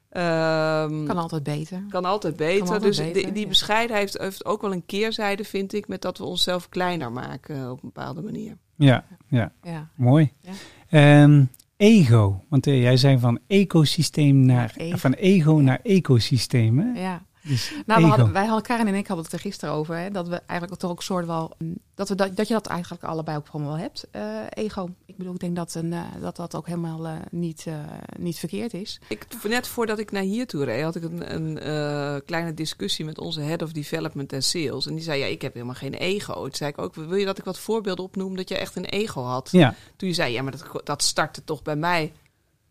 Ehm, 0.09 1.05
Kan 1.05 1.17
altijd 1.17 1.43
beter. 1.43 1.83
kan 1.89 2.05
altijd 2.05 2.37
beter. 2.37 2.63
altijd 2.63 2.83
dus 2.83 2.97
beter, 2.97 3.23
die, 3.23 3.33
die 3.33 3.43
ja. 3.43 3.49
bescheidenheid 3.49 4.19
heeft, 4.19 4.45
ook 4.45 4.61
wel 4.61 4.73
een 4.73 4.87
keerzijde, 4.87 5.45
vind 5.45 5.73
ik, 5.73 5.89
met 5.89 6.03
dat 6.03 6.19
we 6.19 6.25
onszelf 6.25 6.69
kleiner 6.69 7.13
maken 7.13 7.71
op 7.71 7.83
een 7.83 7.91
bepaalde 7.93 8.23
manier. 8.23 8.57
Ja, 8.77 9.05
ja, 9.29 9.53
Ja. 9.63 9.89
mooi. 9.97 10.33
Ja. 10.41 10.53
Ehm, 10.89 11.45
ego. 11.77 12.45
Want 12.49 12.67
eh, 12.67 12.83
jij 12.83 12.97
zei 12.97 13.19
van 13.19 13.39
ecosysteem 13.47 14.37
naar, 14.47 14.73
ego. 14.77 14.97
van 14.97 15.13
ego 15.13 15.57
Ja. 15.57 15.63
naar 15.63 15.81
ecosysteem. 15.83 16.79
Hè? 16.79 17.01
Ja. 17.01 17.23
Dus 17.43 17.71
Nou, 17.71 17.83
we 17.87 17.95
ego. 17.95 18.17
hadden, 18.17 18.33
wij 18.33 18.45
hadden, 18.47 18.63
Karin 18.63 18.87
en 18.87 18.95
ik 18.95 19.07
hadden 19.07 19.25
het 19.25 19.35
er 19.35 19.41
gisteren 19.41 19.75
over. 19.75 19.97
Hè, 19.97 20.11
dat 20.11 20.29
we 20.29 20.41
eigenlijk 20.47 20.81
toch 20.81 20.91
ook 20.91 21.03
soort 21.03 21.27
wel. 21.27 21.53
mm, 21.59 21.77
Dat, 21.95 22.09
we 22.09 22.15
dat, 22.15 22.37
dat 22.37 22.49
je 22.49 22.55
dat 22.55 22.67
eigenlijk 22.67 23.05
allebei 23.05 23.37
ook 23.37 23.47
gewoon 23.47 23.67
wel 23.67 23.77
hebt. 23.79 24.07
eh, 24.11 24.41
ego. 24.49 24.89
Ik 25.07 25.17
bedoel, 25.17 25.35
ik 25.35 25.41
denk 25.41 25.57
dat 25.57 25.75
een, 25.75 25.93
eh, 25.93 26.01
dat, 26.21 26.37
dat 26.37 26.55
ook 26.55 26.67
helemaal 26.67 27.07
eh, 27.07 27.13
niet, 27.31 27.65
eh, 27.67 27.75
niet 28.19 28.39
verkeerd 28.39 28.75
is. 28.75 29.01
Ik, 29.09 29.27
net 29.49 29.67
voordat 29.67 29.99
ik 29.99 30.11
naar 30.11 30.23
hier 30.23 30.47
toe 30.47 30.65
reed, 30.65 30.83
had 30.83 30.95
ik 30.97 31.03
een, 31.03 31.35
een 31.35 31.59
eh, 31.59 32.17
kleine 32.27 32.55
discussie 32.55 33.05
met 33.05 33.19
onze 33.19 33.41
head 33.41 33.63
of 33.63 33.73
development 33.73 34.33
en 34.33 34.43
sales. 34.43 34.87
En 34.87 34.95
die 34.95 35.05
zei, 35.05 35.21
ja, 35.21 35.27
ik 35.27 35.43
heb 35.43 35.55
helemaal 35.55 35.75
geen 35.75 35.95
ego. 35.95 36.35
Toen 36.43 36.55
zei 36.55 36.71
ik 36.71 36.79
ook, 36.79 36.95
wil 36.95 37.15
je 37.15 37.25
dat 37.25 37.39
ik 37.39 37.45
wat 37.45 37.59
voorbeelden 37.59 38.05
opnoem 38.05 38.37
dat 38.37 38.49
je 38.49 38.57
echt 38.59 38.77
een 38.77 38.85
ego 38.85 39.23
had? 39.23 39.49
Ja, 39.53 39.75
Toen 39.97 40.09
je 40.09 40.15
zei, 40.15 40.33
ja, 40.33 40.43
maar 40.43 40.53
dat, 40.53 40.81
dat 40.87 41.03
startte 41.03 41.45
toch 41.45 41.63
bij 41.63 41.77
mij. 41.77 42.13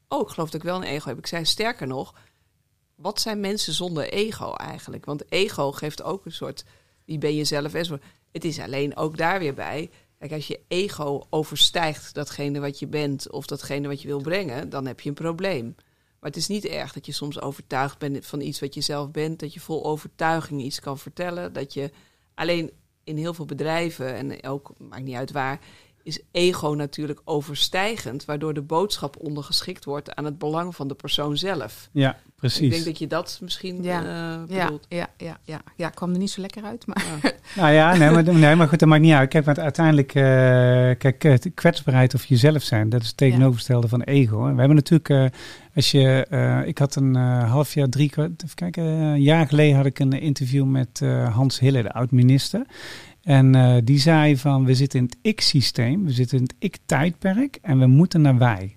Oh, 0.08 0.22
ik 0.22 0.28
geloof 0.28 0.50
dat 0.50 0.62
ik 0.62 0.68
wel 0.68 0.76
een 0.76 0.84
ego 0.84 1.08
heb. 1.10 1.18
Ik 1.18 1.28
zei, 1.28 1.46
sterker 1.46 1.88
nog, 1.88 2.14
wat 3.02 3.22
zijn 3.22 3.40
mensen 3.40 3.74
zonder 3.74 4.10
ego 4.10 4.54
eigenlijk? 4.54 5.06
Want 5.06 5.32
ego 5.32 5.72
geeft 5.72 6.04
ook 6.04 6.26
een 6.26 6.32
soort, 6.32 6.64
wie 7.06 7.18
ben 7.18 7.36
je 7.36 7.44
zelf. 7.44 7.74
Het 8.32 8.46
is 8.46 8.60
alleen 8.60 8.96
ook 8.96 9.18
daar 9.18 9.40
weer 9.40 9.54
bij. 9.54 9.90
Kijk, 10.20 10.32
als 10.32 10.48
je 10.48 10.60
ego 10.68 11.28
overstijgt 11.30 12.14
datgene 12.14 12.60
wat 12.60 12.80
je 12.80 12.88
bent 12.88 13.32
of 13.32 13.46
datgene 13.46 13.88
wat 13.88 14.02
je 14.02 14.08
wil 14.08 14.22
brengen, 14.22 14.70
dan 14.70 14.86
heb 14.86 15.00
je 15.00 15.10
een 15.10 15.16
probleem. 15.16 15.76
Maar 16.20 16.30
het 16.30 16.40
is 16.40 16.48
niet 16.48 16.66
erg 16.66 16.94
dat 16.94 17.06
je 17.06 17.12
soms 17.12 17.42
overtuigd 17.42 17.98
bent 17.98 18.26
van 18.26 18.42
iets 18.42 18.60
wat 18.60 18.74
je 18.74 18.82
zelf 18.82 19.12
bent, 19.12 19.40
dat 19.40 19.54
je 19.54 19.60
vol 19.60 19.86
overtuiging 19.86 20.62
iets 20.62 20.80
kan 20.80 20.98
vertellen. 20.98 21.54
Dat 21.54 21.74
je 21.74 21.92
alleen 22.34 22.72
in 23.04 23.18
heel 23.18 23.34
veel 23.34 23.46
bedrijven, 23.46 24.16
en 24.16 24.44
ook, 24.44 24.74
maakt 24.78 25.04
niet 25.04 25.16
uit 25.16 25.32
waar, 25.32 25.60
is 26.04 26.22
ego 26.32 26.74
natuurlijk 26.74 27.22
overstijgend, 27.24 28.26
waardoor 28.26 28.54
de 28.54 28.62
boodschap 28.62 29.18
ondergeschikt 29.18 29.86
wordt 29.86 30.16
aan 30.16 30.26
het 30.26 30.38
belang 30.38 30.76
van 30.76 30.88
de 30.88 30.96
persoon 30.96 31.38
zelf. 31.38 31.90
ja 31.92 32.22
precies. 32.42 32.62
Ik 32.62 32.72
denk 32.72 32.86
dat 32.86 33.00
je 33.00 33.08
dat 33.08 33.40
misschien 33.42 33.84
Ja. 33.84 34.00
eh, 34.04 34.56
Ja, 34.56 34.64
bedoelt. 34.64 34.86
ja, 34.90 35.08
ja, 35.18 35.38
ja. 35.44 35.62
ja, 35.76 35.88
ik 35.88 35.96
kwam 35.96 36.12
er 36.12 36.18
niet 36.18 36.30
zo 36.32 36.42
lekker 36.42 36.64
uit. 36.64 36.86
Maar 36.88 37.04
Ja. 37.24 37.32
Nou 37.62 37.72
ja, 37.74 37.96
nee 37.96 38.10
maar, 38.10 38.24
nee, 38.34 38.56
maar 38.56 38.68
goed, 38.68 38.80
dat 38.80 38.90
maakt 38.90 39.02
niet 39.02 39.14
uit. 39.14 39.30
Kijk, 39.30 39.46
want 39.46 39.60
uiteindelijk, 39.60 40.10
eh, 40.16 40.22
kijk, 40.98 41.24
eh, 41.24 41.38
de 41.38 41.50
kwetsbaarheid 41.50 42.14
of 42.14 42.26
jezelf 42.26 42.64
zijn, 42.64 42.90
dat 42.90 43.02
is 43.02 43.08
het 43.08 43.18
tegenovergestelde 43.18 43.88
van 43.88 44.02
ego. 44.02 44.44
hè. 44.46 44.52
We 44.54 44.60
hebben 44.60 44.76
natuurlijk, 44.76 45.10
eh, 45.10 45.26
als 45.76 45.92
je, 45.92 46.26
eh, 46.30 46.68
ik 46.68 46.78
had 46.78 46.96
een 46.96 47.16
eh, 47.16 47.52
half 47.52 47.74
jaar, 47.74 47.90
drie 47.90 48.10
kwart, 48.10 48.44
even 48.44 48.56
kijken, 48.56 48.84
een 48.84 49.22
jaar 49.22 49.48
geleden 49.48 49.76
had 49.76 49.86
ik 49.86 50.00
een 50.00 50.12
interview 50.14 50.66
met 50.66 51.00
eh, 51.02 51.36
Hans 51.36 51.60
Hille, 51.60 51.82
de 51.82 51.92
oud-minister. 51.94 52.66
En 53.22 53.56
eh, 53.56 53.76
die 53.84 54.00
zei 54.00 54.38
van, 54.38 54.66
we 54.66 54.76
zitten 54.76 55.00
in 55.00 55.06
het 55.06 55.18
ik-systeem, 55.22 56.06
we 56.06 56.12
zitten 56.12 56.38
in 56.38 56.44
het 56.44 56.56
ik-tijdperk 56.60 57.58
en 57.62 57.80
we 57.80 57.88
moeten 57.88 58.22
naar 58.22 58.38
wij. 58.38 58.76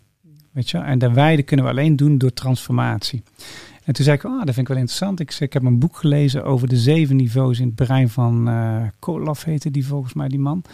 Weet 0.55 0.71
je, 0.71 0.79
en 0.79 0.99
dat 0.99 1.13
wij 1.13 1.37
dat 1.37 1.45
kunnen 1.45 1.65
we 1.65 1.71
alleen 1.71 1.97
doen 1.97 2.19
door 2.19 2.33
transformatie. 2.33 3.23
En 3.85 3.93
toen 3.93 4.05
zei 4.05 4.17
ik, 4.17 4.25
oh, 4.25 4.39
dat 4.39 4.55
vind 4.55 4.59
ik 4.59 4.69
wel 4.69 4.77
interessant. 4.77 5.21
Ik, 5.21 5.35
ik 5.39 5.53
heb 5.53 5.65
een 5.65 5.79
boek 5.79 5.97
gelezen 5.97 6.45
over 6.45 6.69
de 6.69 6.77
zeven 6.77 7.17
niveaus 7.17 7.59
in 7.59 7.67
het 7.67 7.75
brein 7.75 8.09
van 8.09 8.49
eh 8.49 8.83
Koloff 8.99 9.45
heette 9.45 9.71
die 9.71 9.87
volgens 9.87 10.15
mij, 10.15 10.29
die 10.29 10.39
man. 10.39 10.65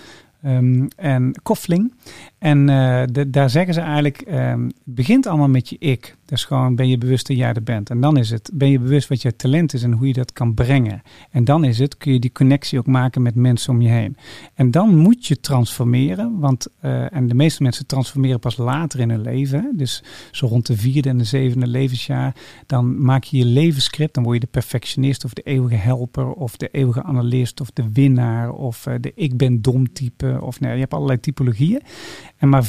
Ehm, 0.43 0.89
en 0.97 1.41
Koffling. 1.43 1.95
En 2.41 2.69
eh, 2.69 3.25
daar 3.29 3.51
zeggen 3.51 3.75
ze 3.75 3.81
eigenlijk, 3.81 4.21
ehm, 4.21 4.69
begint 4.85 5.27
allemaal 5.27 5.49
met 5.49 5.69
je 5.69 5.77
ik. 5.79 6.19
Is 6.29 6.45
gewoon, 6.45 6.75
ben 6.75 6.89
je 6.89 6.99
bewust 6.99 7.27
dat 7.27 7.37
jij 7.37 7.53
er 7.53 7.63
bent. 7.63 7.91
En 7.91 8.01
dan 8.01 8.17
is 8.17 8.31
het, 8.31 8.51
ben 8.53 8.71
je 8.71 8.79
bewust 8.79 9.09
wat 9.09 9.23
je 9.23 9.37
talent 9.37 9.75
is 9.75 9.83
en 9.83 9.93
hoe 9.93 10.07
je 10.07 10.13
dat 10.13 10.33
kan 10.33 10.55
brengen. 10.55 11.03
En 11.31 11.45
dan 11.45 11.65
is 11.65 11.79
het, 11.79 11.97
kun 11.97 12.13
je 12.13 12.19
die 12.19 12.33
connectie 12.33 12.79
ook 12.79 12.87
maken 12.87 13.23
met 13.23 13.35
mensen 13.35 13.73
om 13.73 13.81
je 13.81 13.89
heen. 13.89 14.17
En 14.55 14.71
dan 14.71 14.97
moet 14.97 15.27
je 15.27 15.41
transformeren, 15.41 16.39
want, 16.39 16.67
eh, 16.81 17.15
en 17.15 17.29
de 17.29 17.35
meeste 17.35 17.63
mensen 17.63 17.87
transformeren 17.87 18.41
pas 18.41 18.57
later 18.57 19.01
in 19.01 19.11
hun 19.11 19.21
leven. 19.21 19.73
Dus 19.77 20.03
zo 20.31 20.47
rond 20.47 20.67
de 20.67 20.77
vierde 20.77 21.09
en 21.09 21.19
de 21.19 21.25
zevende 21.25 21.67
levensjaar, 21.67 22.35
dan 22.67 23.03
maak 23.03 23.25
je 23.25 23.37
je 23.37 23.45
levensscript. 23.45 24.15
Dan 24.15 24.23
word 24.23 24.35
je 24.35 24.45
de 24.45 24.51
perfectionist 24.51 25.25
of 25.25 25.33
de 25.33 25.43
eeuwige 25.43 25.77
helper 25.77 26.33
of 26.33 26.57
de 26.57 26.69
eeuwige 26.73 27.03
analist 27.03 27.61
of 27.61 27.71
de 27.71 27.93
winnaar 27.93 28.53
of 28.53 28.87
eh, 28.87 28.95
de 29.01 29.13
ik 29.15 29.37
ben 29.37 29.63
dom 29.63 29.93
type. 29.93 30.39
Of 30.41 30.61
nee, 30.61 30.73
je 30.73 30.81
hebt 30.81 30.95
allerlei 30.95 31.21
typologieën. 31.21 31.81
En 32.41 32.49
maar 32.49 32.65
14% 32.65 32.69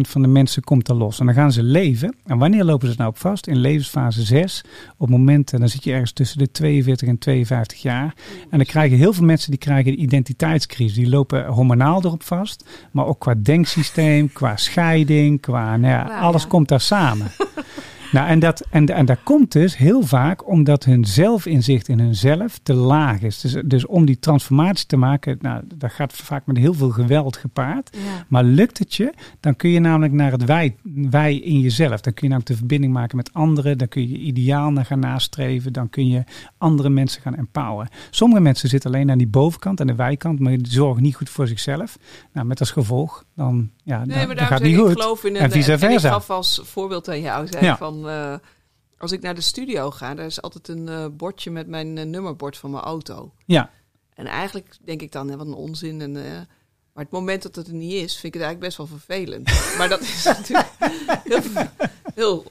van 0.00 0.22
de 0.22 0.28
mensen 0.28 0.62
komt 0.62 0.88
er 0.88 0.94
los. 0.94 1.20
En 1.20 1.26
dan 1.26 1.34
gaan 1.34 1.52
ze 1.52 1.62
leven. 1.62 2.16
En 2.26 2.38
wanneer 2.38 2.64
lopen 2.64 2.88
ze 2.88 2.94
nou 2.96 3.10
op 3.10 3.18
vast? 3.18 3.46
In 3.46 3.56
levensfase 3.56 4.22
6. 4.22 4.64
Op 4.96 5.08
momenten, 5.08 5.58
dan 5.60 5.68
zit 5.68 5.84
je 5.84 5.92
ergens 5.92 6.12
tussen 6.12 6.38
de 6.38 6.50
42 6.50 7.08
en 7.08 7.18
52 7.18 7.82
jaar. 7.82 8.14
En 8.50 8.58
dan 8.58 8.66
krijgen 8.66 8.98
heel 8.98 9.12
veel 9.12 9.24
mensen 9.24 9.50
die 9.50 9.58
krijgen 9.58 9.92
een 9.92 10.02
identiteitscrisis. 10.02 10.94
Die 10.94 11.08
lopen 11.08 11.46
hormonaal 11.46 12.04
erop 12.04 12.22
vast. 12.22 12.64
Maar 12.90 13.06
ook 13.06 13.20
qua 13.20 13.34
denksysteem, 13.34 14.32
qua 14.32 14.56
scheiding, 14.56 15.40
qua 15.40 15.76
nou 15.76 15.92
ja, 15.92 16.18
alles 16.20 16.42
ja. 16.42 16.48
komt 16.48 16.68
daar 16.68 16.80
samen. 16.80 17.30
Nou, 18.12 18.28
en, 18.28 18.38
dat, 18.38 18.66
en, 18.70 18.86
en 18.86 19.06
dat 19.06 19.18
komt 19.22 19.52
dus 19.52 19.76
heel 19.76 20.02
vaak 20.02 20.48
omdat 20.48 20.84
hun 20.84 21.04
zelfinzicht 21.04 21.88
in 21.88 21.98
hunzelf 21.98 22.58
te 22.62 22.74
laag 22.74 23.22
is. 23.22 23.40
Dus, 23.40 23.56
dus 23.64 23.86
om 23.86 24.04
die 24.04 24.18
transformatie 24.18 24.86
te 24.86 24.96
maken, 24.96 25.38
nou, 25.40 25.62
dat 25.74 25.92
gaat 25.92 26.12
vaak 26.12 26.46
met 26.46 26.56
heel 26.56 26.74
veel 26.74 26.90
geweld 26.90 27.36
gepaard. 27.36 27.96
ja. 27.96 28.24
Maar 28.28 28.44
lukt 28.44 28.78
het 28.78 28.94
je, 28.94 29.12
dan 29.40 29.56
kun 29.56 29.70
je 29.70 29.80
namelijk 29.80 30.12
naar 30.12 30.32
het 30.32 30.44
wij, 30.44 30.76
wij 31.10 31.36
in 31.36 31.60
jezelf. 31.60 32.00
Dan 32.00 32.12
kun 32.12 32.22
je 32.22 32.28
namelijk 32.28 32.50
de 32.50 32.56
verbinding 32.56 32.92
maken 32.92 33.16
met 33.16 33.32
anderen. 33.32 33.78
Dan 33.78 33.88
kun 33.88 34.02
je 34.02 34.08
je 34.08 34.18
ideaal 34.18 34.70
naar 34.70 34.84
gaan 34.84 34.98
nastreven. 34.98 35.72
Dan 35.72 35.90
kun 35.90 36.08
je 36.08 36.24
andere 36.58 36.88
mensen 36.88 37.22
gaan 37.22 37.36
empoweren. 37.36 37.92
Sommige 38.10 38.40
mensen 38.40 38.68
zitten 38.68 38.90
alleen 38.90 39.10
aan 39.10 39.18
die 39.18 39.26
bovenkant, 39.26 39.80
aan 39.80 39.86
de 39.86 39.94
wijkant, 39.94 40.38
maar 40.38 40.56
die 40.56 40.72
zorgen 40.72 41.02
niet 41.02 41.16
goed 41.16 41.30
voor 41.30 41.48
zichzelf. 41.48 41.98
Nou, 42.32 42.46
met 42.46 42.60
als 42.60 42.70
gevolg, 42.70 43.24
dan, 43.34 43.70
ja, 43.84 44.04
Nee, 44.04 44.26
maar 44.26 44.38
gaat 44.38 44.60
niet 44.62 44.72
ik, 44.72 44.78
ik 44.78 44.86
goed. 44.86 45.00
geloof 45.00 45.24
in 45.24 45.34
een... 45.36 45.40
En 45.42 45.50
vice 45.50 45.72
ik 45.72 45.78
versa. 45.78 46.10
gaf 46.10 46.30
als 46.30 46.60
voorbeeld 46.62 47.08
aan 47.08 47.20
jou, 47.20 47.46
zei 47.46 47.64
Ja. 47.64 47.76
van... 47.76 48.08
eh, 48.08 48.34
als 48.98 49.12
ik 49.12 49.20
naar 49.20 49.34
de 49.34 49.40
studio 49.40 49.90
ga, 49.90 50.14
daar 50.14 50.26
is 50.26 50.42
altijd 50.42 50.68
een 50.68 50.88
eh, 50.88 51.06
bordje 51.12 51.50
met 51.50 51.66
mijn 51.66 51.98
eh, 51.98 52.04
nummerbord 52.04 52.56
van 52.56 52.70
mijn 52.70 52.82
auto. 52.82 53.32
Ja, 53.46 53.70
En 54.14 54.26
eigenlijk 54.26 54.76
denk 54.84 55.02
ik 55.02 55.12
dan, 55.12 55.28
hè, 55.28 55.36
wat 55.36 55.46
een 55.46 55.54
onzin. 55.54 56.00
En, 56.00 56.12
maar 56.92 57.04
het 57.04 57.12
moment 57.12 57.42
dat 57.42 57.54
het 57.54 57.66
er 57.66 57.74
niet 57.74 57.92
is, 57.92 58.16
vind 58.18 58.34
ik 58.34 58.40
het 58.40 58.42
eigenlijk 58.42 58.60
best 58.60 58.76
wel 58.76 58.86
vervelend. 58.98 59.44
maar 59.78 59.88
dat 59.88 60.00
is 60.00 60.24
natuurlijk 60.24 60.68
heel... 61.24 61.42
heel 62.14 62.44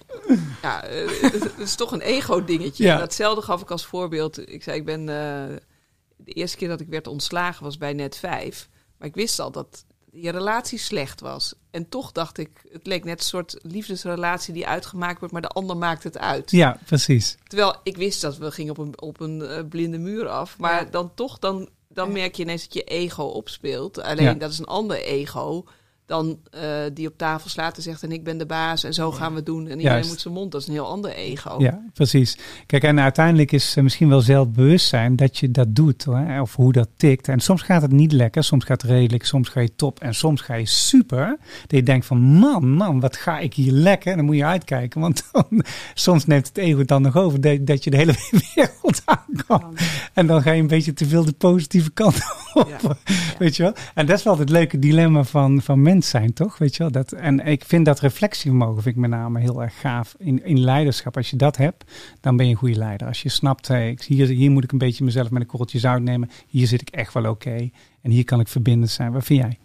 ja, 0.62 0.82
het, 0.86 1.54
is 1.58 1.76
toch 1.76 1.92
een 1.92 2.02
ego-dingetje. 2.02 2.84
Ja. 2.84 2.94
En 2.94 3.00
Datzelfde 3.00 3.42
gaf 3.42 3.62
ik 3.62 3.72
als 3.72 3.86
voorbeeld. 3.86 4.50
Ik 4.50 4.64
zei, 4.64 4.78
ik 4.78 4.86
ben... 4.86 5.06
de 5.06 6.32
eerste 6.34 6.58
keer 6.58 6.68
dat 6.68 6.80
ik 6.80 6.88
werd 6.88 7.08
ontslagen 7.08 7.64
was 7.64 7.78
bij 7.78 7.94
net 7.94 8.18
vijf. 8.18 8.70
Maar 8.98 9.08
ik 9.08 9.16
wist 9.16 9.40
al 9.40 9.52
dat 9.52 9.86
je 10.12 10.30
relatie 10.32 10.78
slecht 10.80 11.22
was. 11.22 11.54
En 11.72 11.90
toch 11.90 12.12
dacht 12.12 12.38
ik, 12.38 12.50
het 12.72 12.88
leek 12.88 13.04
net 13.04 13.20
een 13.20 13.26
soort 13.26 13.58
liefdesrelatie 13.62 14.54
die 14.54 14.68
uitgemaakt 14.68 15.20
wordt, 15.20 15.34
maar 15.34 15.42
de 15.42 15.48
ander 15.48 15.78
maakt 15.78 16.04
het 16.04 16.18
uit. 16.18 16.52
ja, 16.52 16.78
precies. 16.86 17.38
Terwijl 17.48 17.76
ik 17.84 17.98
wist 17.98 18.22
dat 18.22 18.38
we 18.38 18.52
gingen 18.52 18.72
op 18.72 18.78
een, 18.78 19.02
op 19.02 19.20
een 19.20 19.42
eh, 19.42 19.64
blinde 19.70 19.98
muur 19.98 20.28
af. 20.28 20.58
Maar 20.58 20.84
Ja. 20.84 20.90
dan 20.92 21.12
toch, 21.16 21.40
dan, 21.40 21.70
dan 21.90 22.12
merk 22.12 22.36
je 22.36 22.44
ineens 22.44 22.64
dat 22.64 22.74
je 22.74 22.84
ego 22.84 23.24
opspeelt. 23.24 24.02
Alleen 24.02 24.26
Ja. 24.26 24.34
dat 24.34 24.52
is 24.52 24.60
een 24.60 24.66
ander 24.66 24.98
ego 24.98 25.64
dan 26.12 26.40
eh, 26.52 26.62
die 26.94 27.08
op 27.08 27.18
tafel 27.18 27.50
slaat 27.50 27.76
en 27.78 27.82
zegt 27.82 28.04
en 28.04 28.12
ik 28.12 28.24
ben 28.24 28.38
de 28.38 28.46
baas 28.46 28.84
en 28.84 28.94
zo 28.94 29.12
gaan 29.12 29.30
we 29.30 29.36
het 29.36 29.46
doen. 29.46 29.68
En 29.68 29.78
iedereen 29.78 29.92
Juist. 29.92 30.10
moet 30.10 30.22
zijn 30.22 30.34
mond. 30.34 30.52
Dat 30.52 30.62
is 30.62 30.68
een 30.68 30.74
heel 30.74 30.88
ander 30.88 31.12
ego. 31.12 31.56
Ja, 31.60 31.84
precies. 31.94 32.38
Kijk, 32.66 32.84
en 32.84 33.00
uiteindelijk 33.00 33.52
is 33.52 33.76
eh, 33.76 33.84
misschien 33.84 34.10
wel 34.10 34.22
zelfbewustzijn 34.22 35.16
dat 35.16 35.38
je 35.38 35.52
dat 35.52 35.76
doet, 35.76 36.04
hoor, 36.04 36.40
of 36.42 36.56
hoe 36.56 36.72
dat 36.72 36.90
tikt. 36.98 37.28
En 37.28 37.40
soms 37.40 37.62
gaat 37.62 37.82
het 37.82 37.92
niet 37.92 38.12
lekker, 38.12 38.44
soms 38.44 38.66
gaat 38.66 38.82
het 38.82 38.92
redelijk, 38.92 39.26
soms 39.26 39.50
ga 39.50 39.60
je 39.60 39.76
top 39.76 40.00
en 40.00 40.14
soms 40.14 40.42
ga 40.42 40.54
je 40.54 40.66
super. 40.66 41.38
Dat 41.62 41.80
je 41.80 41.84
denkt 41.84 42.06
van, 42.06 42.20
man, 42.20 42.70
man, 42.70 43.00
wat 43.00 43.16
ga 43.16 43.40
ik 43.40 43.54
hier 43.54 43.72
lekker? 43.72 44.16
Dan 44.16 44.26
moet 44.26 44.36
je 44.36 44.46
uitkijken, 44.46 45.02
want 45.02 45.24
dan, 45.32 45.64
soms 45.94 46.26
neemt 46.26 46.48
het 46.48 46.58
ego 46.58 46.86
dan 46.86 47.02
nog 47.02 47.18
over 47.18 47.42
dat, 47.42 47.66
dat 47.66 47.84
je 47.84 47.90
de 47.90 47.98
hele 47.98 48.16
wereld 48.56 49.02
aankomt. 49.06 49.82
En 50.14 50.28
dan 50.28 50.42
ga 50.42 50.52
je 50.52 50.62
een 50.62 50.68
beetje 50.68 50.94
te 50.94 51.06
veel 51.06 51.26
de 51.26 51.34
positieve 51.34 51.92
kant 51.92 52.16
op. 52.54 52.68
Ja. 52.68 52.98
Weet 53.40 53.56
je 53.56 53.64
wel? 53.64 53.74
En 53.94 54.06
dat 54.06 54.18
is 54.18 54.24
wel 54.24 54.38
het 54.38 54.50
leuke 54.50 54.80
dilemma 54.80 55.24
van, 55.24 55.62
van 55.62 55.82
zijn, 56.06 56.34
toch? 56.34 56.58
Weet 56.58 56.76
je 56.76 56.84
wel? 56.84 56.92
Dat, 56.92 57.12
en 57.12 57.40
ik 57.40 57.66
vind 57.66 57.86
dat 57.86 58.00
reflectievermogen 58.00 58.82
vind 58.82 58.96
ik 58.96 59.02
met 59.02 59.10
name 59.10 59.40
heel 59.40 59.62
erg 59.62 59.80
gaaf 59.80 60.16
in, 60.18 60.46
in 60.46 60.60
leiderschap. 60.60 61.18
Als 61.18 61.30
je 61.30 61.36
dat 61.36 61.58
hebt, 61.58 61.92
dan 62.22 62.38
ben 62.38 62.46
je 62.46 62.52
een 62.52 62.58
goede 62.58 62.78
leider. 62.78 63.08
Als 63.08 63.22
je 63.22 63.30
snapt, 63.30 63.68
hey, 63.68 63.98
hier, 64.06 64.28
hier 64.28 64.52
moet 64.52 64.64
ik 64.64 64.72
een 64.72 64.78
beetje 64.78 65.04
mezelf 65.04 65.32
met 65.32 65.42
een 65.42 65.48
korreltje 65.48 65.80
zout 65.80 66.02
nemen. 66.02 66.30
Hier 66.48 66.68
zit 66.68 66.82
ik 66.82 66.90
echt 66.90 67.14
wel 67.14 67.30
oké. 67.30 67.70
En 68.02 68.12
hier 68.12 68.24
kan 68.24 68.40
ik 68.40 68.48
verbindend 68.48 68.92
zijn. 68.92 69.12
Wat 69.12 69.24
vind 69.24 69.42
jij? 69.42 69.60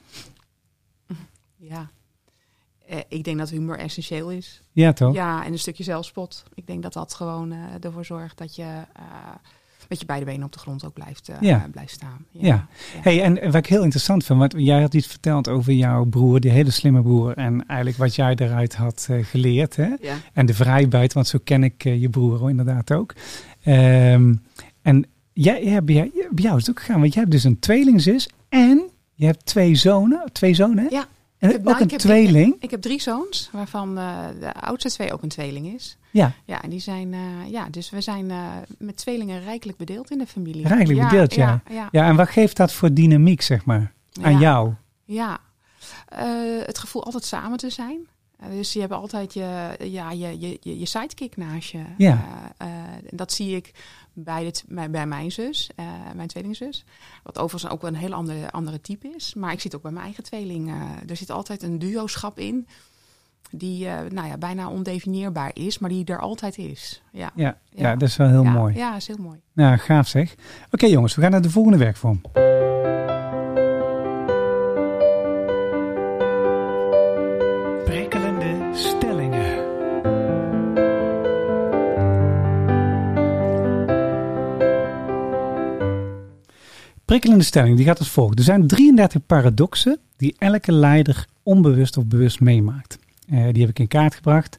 ja. 1.57 1.91
Eh, 2.87 2.99
ik 3.09 3.25
denk 3.25 3.39
dat 3.39 3.51
humor 3.51 3.79
essentieel 3.79 4.31
is. 4.31 4.63
Ja, 4.73 4.93
toch? 4.93 5.15
Ja, 5.15 5.45
en 5.45 5.53
een 5.53 5.59
stukje 5.59 5.85
zelfspot. 5.85 6.45
Ik 6.55 6.67
denk 6.67 6.83
dat 6.83 6.93
dat 6.93 7.15
gewoon 7.15 7.53
eh, 7.53 7.59
ervoor 7.81 8.05
zorgt 8.05 8.39
dat 8.39 8.57
je 8.57 8.63
eh, 8.93 9.35
met 9.89 10.01
je 10.01 10.07
beide 10.07 10.25
benen 10.25 10.45
op 10.45 10.53
de 10.53 10.59
grond 10.59 10.85
ook 10.85 10.93
blijft, 10.93 11.31
Ja. 11.41 11.69
blijft 11.73 11.93
staan. 11.93 12.25
Ja. 12.31 12.67
Hey, 13.01 13.23
en 13.23 13.45
wat 13.45 13.55
ik 13.55 13.67
heel 13.67 13.83
interessant 13.83 14.25
vind, 14.25 14.39
want 14.39 14.55
jij 14.57 14.81
had 14.81 14.95
iets 14.95 15.07
verteld 15.07 15.49
over 15.49 15.73
jouw 15.73 16.05
broer, 16.05 16.41
die 16.41 16.51
hele 16.51 16.71
slimme 16.71 17.03
broer. 17.03 17.33
En 17.37 17.67
eigenlijk 17.67 17.99
wat 17.99 18.15
jij 18.15 18.35
eruit 18.35 18.75
had 18.75 19.07
eh, 19.11 19.25
geleerd. 19.25 19.77
Hè? 19.77 19.89
Ja. 20.01 20.15
En 20.33 20.47
de 20.47 20.55
vrijbuit, 20.55 21.13
want 21.13 21.27
zo 21.27 21.39
ken 21.45 21.65
ik 21.65 21.83
je 21.83 22.09
broer 22.09 22.39
hoor, 22.39 22.51
inderdaad 22.51 22.93
ook. 22.93 23.15
Ehm, 23.63 24.35
en 24.83 25.07
jij, 25.33 25.65
ja, 25.65 25.83
bij, 25.83 25.95
jou, 25.95 26.11
bij 26.31 26.45
jou 26.45 26.57
is 26.57 26.67
het 26.67 26.71
ook 26.77 26.83
gegaan, 26.85 27.01
want 27.01 27.13
jij 27.13 27.23
hebt 27.23 27.35
dus 27.35 27.45
een 27.45 27.59
tweelingzus 27.59 28.29
en 28.49 28.83
je 29.15 29.27
hebt 29.27 29.47
twee 29.47 29.75
zonen. 29.75 30.23
Twee 30.33 30.55
zonen, 30.55 30.79
hè? 30.85 30.89
Ja. 30.91 31.07
En 31.39 31.49
heb- 31.51 31.59
ook 31.59 31.65
nou, 31.65 31.77
een 31.77 31.85
ik 31.85 31.91
heb- 31.91 32.01
tweeling? 32.01 32.57
Ik 32.59 32.71
heb 32.71 32.81
drie 32.81 33.01
zoons, 33.01 33.49
waarvan 33.53 33.99
eh, 33.99 34.19
de 34.41 34.53
oudste 34.55 34.91
twee 34.91 35.13
ook 35.13 35.23
een 35.23 35.29
tweeling 35.29 35.67
is. 35.75 35.97
Ja, 36.11 36.33
Ja, 36.45 36.63
en 36.63 36.71
die 36.71 36.81
zijn, 36.81 37.13
eh, 37.15 37.51
ja, 37.51 37.69
dus 37.71 37.91
we 37.91 38.01
zijn 38.01 38.31
eh, 38.31 38.47
met 38.79 38.97
tweelingen 38.97 39.43
rijkelijk 39.43 39.79
bedeeld 39.79 40.11
in 40.11 40.19
de 40.19 40.27
familie. 40.27 40.67
Rijkelijk 40.69 41.09
bedeeld, 41.09 41.35
ja. 41.35 41.63
Ja, 41.69 41.75
ja, 41.75 41.89
ja. 41.93 42.07
En 42.09 42.17
wat 42.17 42.29
geeft 42.29 42.57
dat 42.57 42.73
voor 42.73 42.93
dynamiek, 42.93 43.43
zeg 43.43 43.65
maar, 43.65 43.93
aan 44.23 44.33
Ja. 44.33 44.39
jou? 44.39 44.73
Ja, 45.05 45.39
het 46.65 46.79
gevoel 46.79 47.05
altijd 47.05 47.25
samen 47.25 47.59
te 47.59 47.71
zijn. 47.71 47.99
Dus 48.51 48.73
je 48.73 48.81
hebt 48.81 48.93
altijd 48.93 49.35
je, 49.35 49.77
ja, 49.79 50.11
je, 50.11 50.41
je, 50.41 50.59
je, 50.79 50.87
sidekick 50.87 51.37
naast 51.37 51.71
je. 51.71 51.83
Ja. 51.97 52.25
Dat 53.11 53.33
zie 53.33 53.57
ik 53.57 53.73
bij, 54.19 54.45
de, 54.45 54.51
t- 54.51 54.65
bij, 54.69 54.91
bij 54.91 55.07
mijn 55.07 55.33
zus, 55.33 55.71
eh, 55.77 55.85
mijn 56.15 56.29
tweelingzus. 56.29 56.85
Wat 57.23 57.39
overigens 57.39 57.73
ook 57.73 57.81
wel 57.83 57.91
een 57.91 57.97
heel 57.97 58.13
andere, 58.13 58.51
andere 58.51 58.81
type 58.81 59.09
is. 59.17 59.35
Maar 59.35 59.53
ik 59.53 59.61
zie 59.61 59.67
het 59.71 59.75
ook 59.77 59.83
bij 59.83 59.93
mijn 59.93 60.05
eigen 60.05 60.25
tweeling. 60.25 60.69
eh, 60.69 61.11
er 61.11 61.17
zit 61.17 61.31
altijd 61.31 61.63
een 61.63 61.79
duo-schap 61.79 62.39
in. 62.39 62.67
Die 63.51 63.89
eh, 63.89 64.11
nou 64.11 64.29
ja, 64.29 64.37
bijna 64.39 64.69
ondefinieerbaar 64.69 65.51
is, 65.55 65.79
maar 65.79 65.91
die 65.91 66.05
er 66.05 66.21
altijd 66.21 66.59
is. 66.59 67.03
Ja, 67.13 67.31
Ja, 67.35 67.59
ja. 67.71 67.83
Ja. 67.83 67.97
dat 67.97 68.09
is 68.09 68.17
wel 68.17 68.29
heel 68.29 68.43
ja, 68.43 68.51
mooi. 68.51 68.75
Ja, 68.75 68.97
is 68.97 69.07
heel 69.07 69.17
mooi. 69.21 69.41
Nou, 69.53 69.77
gaaf 69.79 70.09
zeg. 70.09 70.35
Oké 70.71 70.87
jongens, 70.87 71.15
we 71.15 71.21
gaan 71.23 71.31
naar 71.31 71.43
de 71.43 71.51
volgende 71.51 71.79
werkvorm. 71.79 72.21
Prikkelende 87.17 87.47
stelling, 87.47 87.77
die 87.77 87.87
gaat 87.87 87.99
als 87.99 88.11
volgt. 88.11 88.39
Er 88.39 88.45
zijn 88.45 88.67
33 88.67 89.27
paradoxen 89.27 89.99
die 90.17 90.35
elke 90.39 90.73
leider 90.73 91.27
onbewust 91.43 91.97
of 91.97 92.07
bewust 92.07 92.41
meemaakt. 92.41 92.99
Eh, 93.29 93.45
die 93.53 93.61
heb 93.61 93.71
ik 93.71 93.79
in 93.79 93.89
kaart 93.89 94.15
gebracht. 94.15 94.57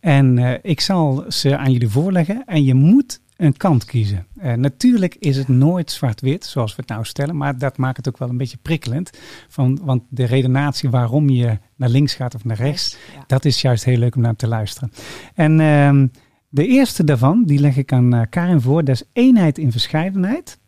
En 0.00 0.38
eh, 0.38 0.58
ik 0.62 0.80
zal 0.80 1.24
ze 1.28 1.56
aan 1.56 1.72
jullie 1.72 1.88
voorleggen. 1.88 2.42
En 2.46 2.64
je 2.64 2.74
moet 2.74 3.20
een 3.36 3.56
kant 3.56 3.84
kiezen. 3.84 4.26
Eh, 4.36 4.52
natuurlijk 4.52 5.16
is 5.18 5.36
het 5.36 5.48
nooit 5.48 5.90
zwart-wit, 5.90 6.44
zoals 6.44 6.70
we 6.76 6.80
het 6.80 6.90
nou 6.90 7.04
stellen. 7.04 7.36
Maar 7.36 7.58
dat 7.58 7.76
maakt 7.76 7.96
het 7.96 8.08
ook 8.08 8.18
wel 8.18 8.28
een 8.28 8.36
beetje 8.36 8.58
prikkelend. 8.62 9.10
Van, 9.48 9.80
want 9.82 10.02
de 10.08 10.24
redenatie 10.24 10.90
waarom 10.90 11.28
je 11.28 11.58
naar 11.76 11.88
links 11.88 12.14
gaat 12.14 12.34
of 12.34 12.44
naar 12.44 12.56
rechts, 12.56 12.96
Ja. 13.14 13.24
dat 13.26 13.44
is 13.44 13.60
juist 13.60 13.84
heel 13.84 13.98
leuk 13.98 14.16
om 14.16 14.22
naar 14.22 14.36
te 14.36 14.48
luisteren. 14.48 14.92
En 15.34 15.60
ehm, 15.60 16.06
de 16.48 16.66
eerste 16.66 17.04
daarvan, 17.04 17.44
die 17.44 17.60
leg 17.60 17.76
ik 17.76 17.92
aan 17.92 18.26
Karin 18.28 18.60
voor. 18.60 18.84
Dat 18.84 18.94
is 18.94 19.04
eenheid 19.12 19.58
in 19.58 19.72
verscheidenheid. 19.72 20.58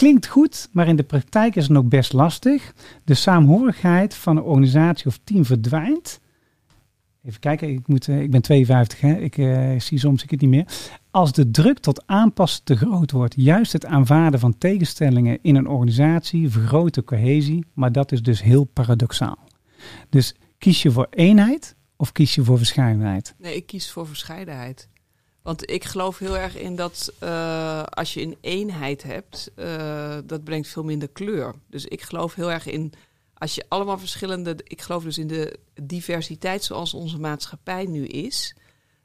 Klinkt 0.00 0.26
goed, 0.26 0.68
maar 0.72 0.88
in 0.88 0.96
de 0.96 1.02
praktijk 1.02 1.56
is 1.56 1.62
het 1.62 1.72
nog 1.72 1.84
best 1.84 2.12
lastig. 2.12 2.74
De 3.04 3.14
saamhorigheid 3.14 4.14
van 4.14 4.36
een 4.36 4.42
organisatie 4.42 5.06
of 5.06 5.20
team 5.24 5.44
verdwijnt. 5.44 6.20
Even 7.24 7.40
kijken, 7.40 7.68
ik, 7.68 7.88
moet, 7.88 8.08
eh, 8.08 8.20
ik 8.20 8.30
ben 8.30 8.42
52, 8.42 9.00
hè? 9.00 9.18
ik 9.18 9.38
eh, 9.38 9.80
zie 9.80 9.98
soms 9.98 10.22
ik 10.22 10.30
het 10.30 10.40
niet 10.40 10.50
meer. 10.50 10.66
Als 11.10 11.32
de 11.32 11.50
druk 11.50 11.78
tot 11.78 12.06
aanpassen 12.06 12.64
te 12.64 12.76
groot 12.76 13.10
wordt, 13.10 13.34
juist 13.36 13.72
het 13.72 13.86
aanvaarden 13.86 14.40
van 14.40 14.58
tegenstellingen 14.58 15.38
in 15.42 15.56
een 15.56 15.68
organisatie 15.68 16.50
vergroot 16.50 16.94
de 16.94 17.04
cohesie, 17.04 17.64
maar 17.74 17.92
dat 17.92 18.12
is 18.12 18.22
dus 18.22 18.42
heel 18.42 18.64
paradoxaal. 18.64 19.38
Dus 20.08 20.34
kies 20.58 20.82
je 20.82 20.90
voor 20.90 21.06
eenheid 21.10 21.76
of 21.96 22.12
kies 22.12 22.34
je 22.34 22.44
voor 22.44 22.58
verscheidenheid? 22.58 23.34
Nee, 23.38 23.56
ik 23.56 23.66
kies 23.66 23.90
voor 23.90 24.06
verscheidenheid. 24.06 24.88
Want 25.42 25.70
ik 25.70 25.84
geloof 25.84 26.18
heel 26.18 26.38
erg 26.38 26.56
in 26.56 26.76
dat 26.76 27.12
eh, 27.18 27.82
als 27.82 28.14
je 28.14 28.22
een 28.22 28.36
eenheid 28.40 29.02
hebt, 29.02 29.50
eh, 29.54 30.18
dat 30.24 30.44
brengt 30.44 30.68
veel 30.68 30.84
minder 30.84 31.08
kleur. 31.08 31.54
Dus 31.66 31.84
ik 31.84 32.02
geloof 32.02 32.34
heel 32.34 32.50
erg 32.50 32.66
in, 32.66 32.92
als 33.34 33.54
je 33.54 33.64
allemaal 33.68 33.98
verschillende, 33.98 34.56
ik 34.64 34.80
geloof 34.80 35.02
dus 35.02 35.18
in 35.18 35.26
de 35.26 35.58
diversiteit 35.82 36.64
zoals 36.64 36.94
onze 36.94 37.18
maatschappij 37.18 37.84
nu 37.84 38.06
is, 38.06 38.56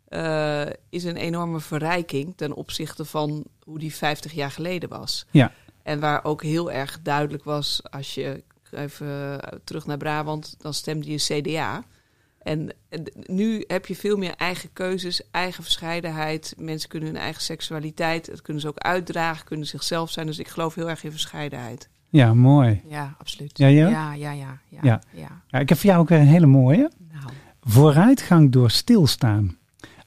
eh, 0.08 0.66
is 0.90 1.04
een 1.04 1.18
enorme 1.18 1.60
verrijking 1.60 2.34
ten 2.36 2.54
opzichte 2.54 3.06
van 3.06 3.44
hoe 3.64 3.80
die 3.80 3.96
50 3.96 4.34
jaar 4.34 4.52
geleden 4.52 4.90
was. 4.90 5.26
Ja. 5.32 5.52
En 5.84 6.00
waar 6.00 6.24
ook 6.24 6.44
heel 6.44 6.72
erg 6.72 7.00
duidelijk 7.02 7.44
was, 7.44 7.82
als 7.90 8.14
je 8.14 8.44
even 8.72 9.40
terug 9.64 9.86
naar 9.86 9.98
Brabant, 9.98 10.56
dan 10.58 10.74
stemde 10.74 11.12
je 11.12 11.18
CDA. 11.18 11.84
En 12.46 12.72
nu 13.26 13.64
heb 13.68 13.86
je 13.86 13.96
veel 13.96 14.18
meer 14.18 14.34
eigen 14.36 14.70
keuzes, 14.74 15.22
eigen 15.32 15.64
verscheidenheid. 15.64 16.54
Mensen 16.58 16.90
kunnen 16.90 17.10
hun 17.10 17.18
eigen 17.18 17.42
seksualiteit, 17.42 18.26
dat 18.26 18.42
kunnen 18.42 18.62
ze 18.62 18.68
ook 18.68 18.78
uitdragen, 18.78 19.46
kunnen 19.46 19.68
zichzelf 19.68 20.12
zijn. 20.12 20.26
Dus 20.26 20.40
ik 20.40 20.48
geloof 20.48 20.76
heel 20.76 20.90
erg 20.90 21.04
in 21.04 21.12
verscheidenheid. 21.12 21.90
Ja, 22.10 22.34
mooi. 22.34 22.82
Ja, 22.90 23.16
absoluut. 23.20 23.58
Ja, 23.58 23.68
ja, 23.68 24.14
ja, 24.14 24.32
ja, 24.32 24.60
Ja. 24.70 25.02
ja. 25.14 25.42
Ja, 25.48 25.60
ik 25.60 25.70
heb 25.70 25.78
voor 25.78 25.90
jou 25.90 26.02
ook 26.02 26.10
weer 26.10 26.20
een 26.20 26.26
hele 26.26 26.46
mooie. 26.46 26.92
Nou, 27.12 27.34
Vooruitgang 27.62 28.52
door 28.52 28.72
stilstaan. 28.72 29.58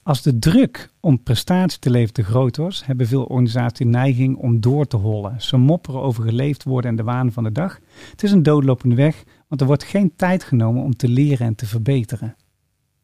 Als 0.02 0.22
de 0.22 0.38
druk 0.38 0.90
om 1.00 1.22
prestatie 1.22 1.78
te 1.78 1.90
leveren 1.90 2.14
te 2.14 2.24
groot 2.24 2.56
was, 2.56 2.86
hebben 2.86 3.06
veel 3.06 3.24
organisaties 3.24 3.78
de 3.78 3.84
neiging 3.84 4.36
om 4.36 4.60
door 4.60 4.86
te 4.86 4.96
hollen. 4.96 5.42
Ze 5.42 5.56
mopperen 5.56 6.00
over 6.00 6.24
geleefd 6.24 6.64
worden 6.64 6.90
en 6.90 6.96
de 6.96 7.02
waan 7.02 7.32
van 7.32 7.44
de 7.44 7.52
dag. 7.52 7.78
Het 8.10 8.22
is 8.22 8.32
een 8.32 8.42
doodlopende 8.42 8.94
weg, 8.94 9.24
want 9.48 9.60
er 9.60 9.66
wordt 9.66 9.84
geen 9.84 10.16
tijd 10.16 10.44
genomen 10.44 10.82
om 10.82 10.96
te 10.96 11.08
leren 11.08 11.46
en 11.46 11.54
te 11.54 11.66
verbeteren. 11.66 12.36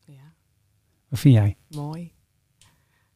ja. 0.05 0.32
Wat 1.09 1.18
vind 1.18 1.34
jij? 1.34 1.57
Mooi. 1.68 2.12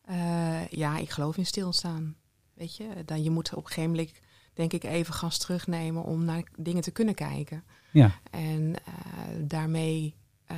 Eh, 0.04 0.66
ja, 0.68 0.98
ik 0.98 1.10
geloof 1.10 1.36
in 1.36 1.46
stilstaan. 1.46 2.16
Weet 2.54 2.76
je, 2.76 2.88
dan 3.04 3.22
je 3.22 3.30
moet 3.30 3.54
op 3.54 3.64
een 3.64 3.70
gegeven 3.70 3.90
moment, 3.90 4.12
denk 4.54 4.72
ik, 4.72 4.84
even 4.84 5.14
gas 5.14 5.38
terugnemen 5.38 6.02
om 6.02 6.24
naar 6.24 6.42
dingen 6.56 6.82
te 6.82 6.90
kunnen 6.90 7.14
kijken. 7.14 7.64
Ja, 7.92 8.20
En 8.30 8.74
eh, 8.84 8.92
daarmee 9.40 10.14
eh, 10.44 10.56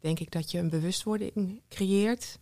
denk 0.00 0.18
ik 0.20 0.30
dat 0.30 0.50
je 0.50 0.58
een 0.58 0.70
bewustwording 0.70 1.62
creëert. 1.68 2.38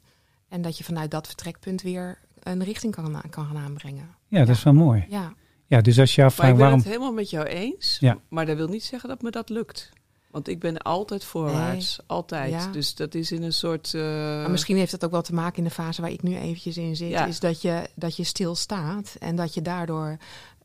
En 0.48 0.62
dat 0.62 0.78
je 0.78 0.84
vanuit 0.84 1.10
dat 1.10 1.26
vertrekpunt 1.26 1.82
weer 1.82 2.18
een 2.42 2.64
richting 2.64 2.94
kan, 2.94 3.22
kan 3.30 3.46
gaan 3.46 3.56
aanbrengen. 3.56 4.08
ja 4.28 4.44
dat 4.44 4.56
is 4.56 4.62
wel 4.62 4.72
mooi. 4.72 5.06
Ja, 5.08 5.34
Ja, 5.72 5.80
dus 5.80 5.98
als 5.98 6.14
je 6.14 6.20
Maar 6.20 6.30
afvraagt 6.30 6.50
ik 6.50 6.56
ben 6.56 6.64
waarom... 6.64 6.80
het 6.82 6.88
helemaal 6.88 7.12
met 7.12 7.30
jou 7.30 7.46
eens. 7.46 7.96
Ja. 8.00 8.18
Maar 8.28 8.46
dat 8.46 8.56
wil 8.56 8.68
niet 8.68 8.84
zeggen 8.84 9.08
dat 9.08 9.22
me 9.22 9.30
dat 9.30 9.48
lukt. 9.48 9.90
Want 10.30 10.48
ik 10.48 10.58
ben 10.58 10.78
altijd 10.78 11.24
voorwaarts. 11.24 11.98
Altijd. 12.06 12.50
Ja. 12.50 12.66
Dus 12.66 12.94
dat 12.94 13.14
is 13.14 13.32
in 13.32 13.42
een 13.42 13.52
soort... 13.52 13.94
eh, 13.94 14.02
maar 14.02 14.50
misschien 14.50 14.76
heeft 14.76 14.90
dat 14.90 15.04
ook 15.04 15.10
wel 15.10 15.22
te 15.22 15.34
maken 15.34 15.56
in 15.58 15.64
de 15.64 15.70
fase 15.70 16.00
waar 16.00 16.10
ik 16.10 16.22
nu 16.22 16.36
eventjes 16.36 16.76
in 16.76 16.96
zit. 16.96 17.10
Ja. 17.10 17.26
Is 17.26 17.40
dat 17.40 17.62
je, 17.62 17.88
dat 17.94 18.16
je 18.16 18.24
stilstaat 18.24 19.16
en 19.18 19.36
dat 19.36 19.54
je 19.54 19.62
daardoor 19.62 20.16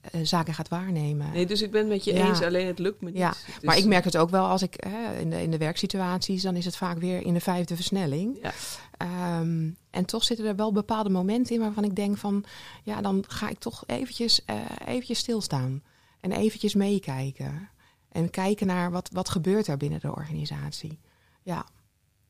eh, 0.01 0.21
zaken 0.23 0.53
gaat 0.53 0.67
waarnemen. 0.67 1.31
Nee, 1.31 1.45
dus 1.45 1.61
ik 1.61 1.71
ben 1.71 1.79
het 1.81 1.89
met 1.89 2.03
je 2.03 2.13
Ja. 2.13 2.27
eens, 2.27 2.41
alleen 2.41 2.67
het 2.67 2.79
lukt 2.79 3.01
me 3.01 3.09
niet. 3.09 3.17
Ja, 3.17 3.33
Maar 3.61 3.77
ik 3.77 3.85
merk 3.85 4.03
het 4.03 4.17
ook 4.17 4.29
wel 4.29 4.45
als 4.45 4.61
ik 4.61 4.73
hè, 4.87 5.19
in, 5.19 5.29
de, 5.29 5.41
in 5.41 5.51
de 5.51 5.57
werksituaties, 5.57 6.41
dan 6.41 6.55
is 6.55 6.65
het 6.65 6.77
vaak 6.77 6.97
weer 6.97 7.21
in 7.25 7.33
de 7.33 7.39
vijfde 7.39 7.75
versnelling. 7.75 8.37
Ja. 8.41 8.51
Ehm, 8.97 9.69
en 9.89 10.05
toch 10.05 10.23
zitten 10.23 10.45
er 10.45 10.55
wel 10.55 10.71
bepaalde 10.71 11.09
momenten 11.09 11.55
in 11.55 11.61
waarvan 11.61 11.83
ik 11.83 11.95
denk 11.95 12.17
van, 12.17 12.43
ja, 12.83 13.01
dan 13.01 13.23
ga 13.27 13.49
ik 13.49 13.59
toch 13.59 13.83
eventjes, 13.85 14.45
eh, 14.45 14.55
eventjes 14.85 15.19
stilstaan. 15.19 15.83
En 16.19 16.31
eventjes 16.31 16.73
meekijken. 16.75 17.69
En 18.11 18.29
kijken 18.29 18.67
naar 18.67 18.91
wat, 18.91 19.09
wat 19.13 19.29
gebeurt 19.29 19.67
er 19.67 19.77
binnen 19.77 19.99
de 19.99 20.15
organisatie. 20.15 20.99
Ja, 21.43 21.65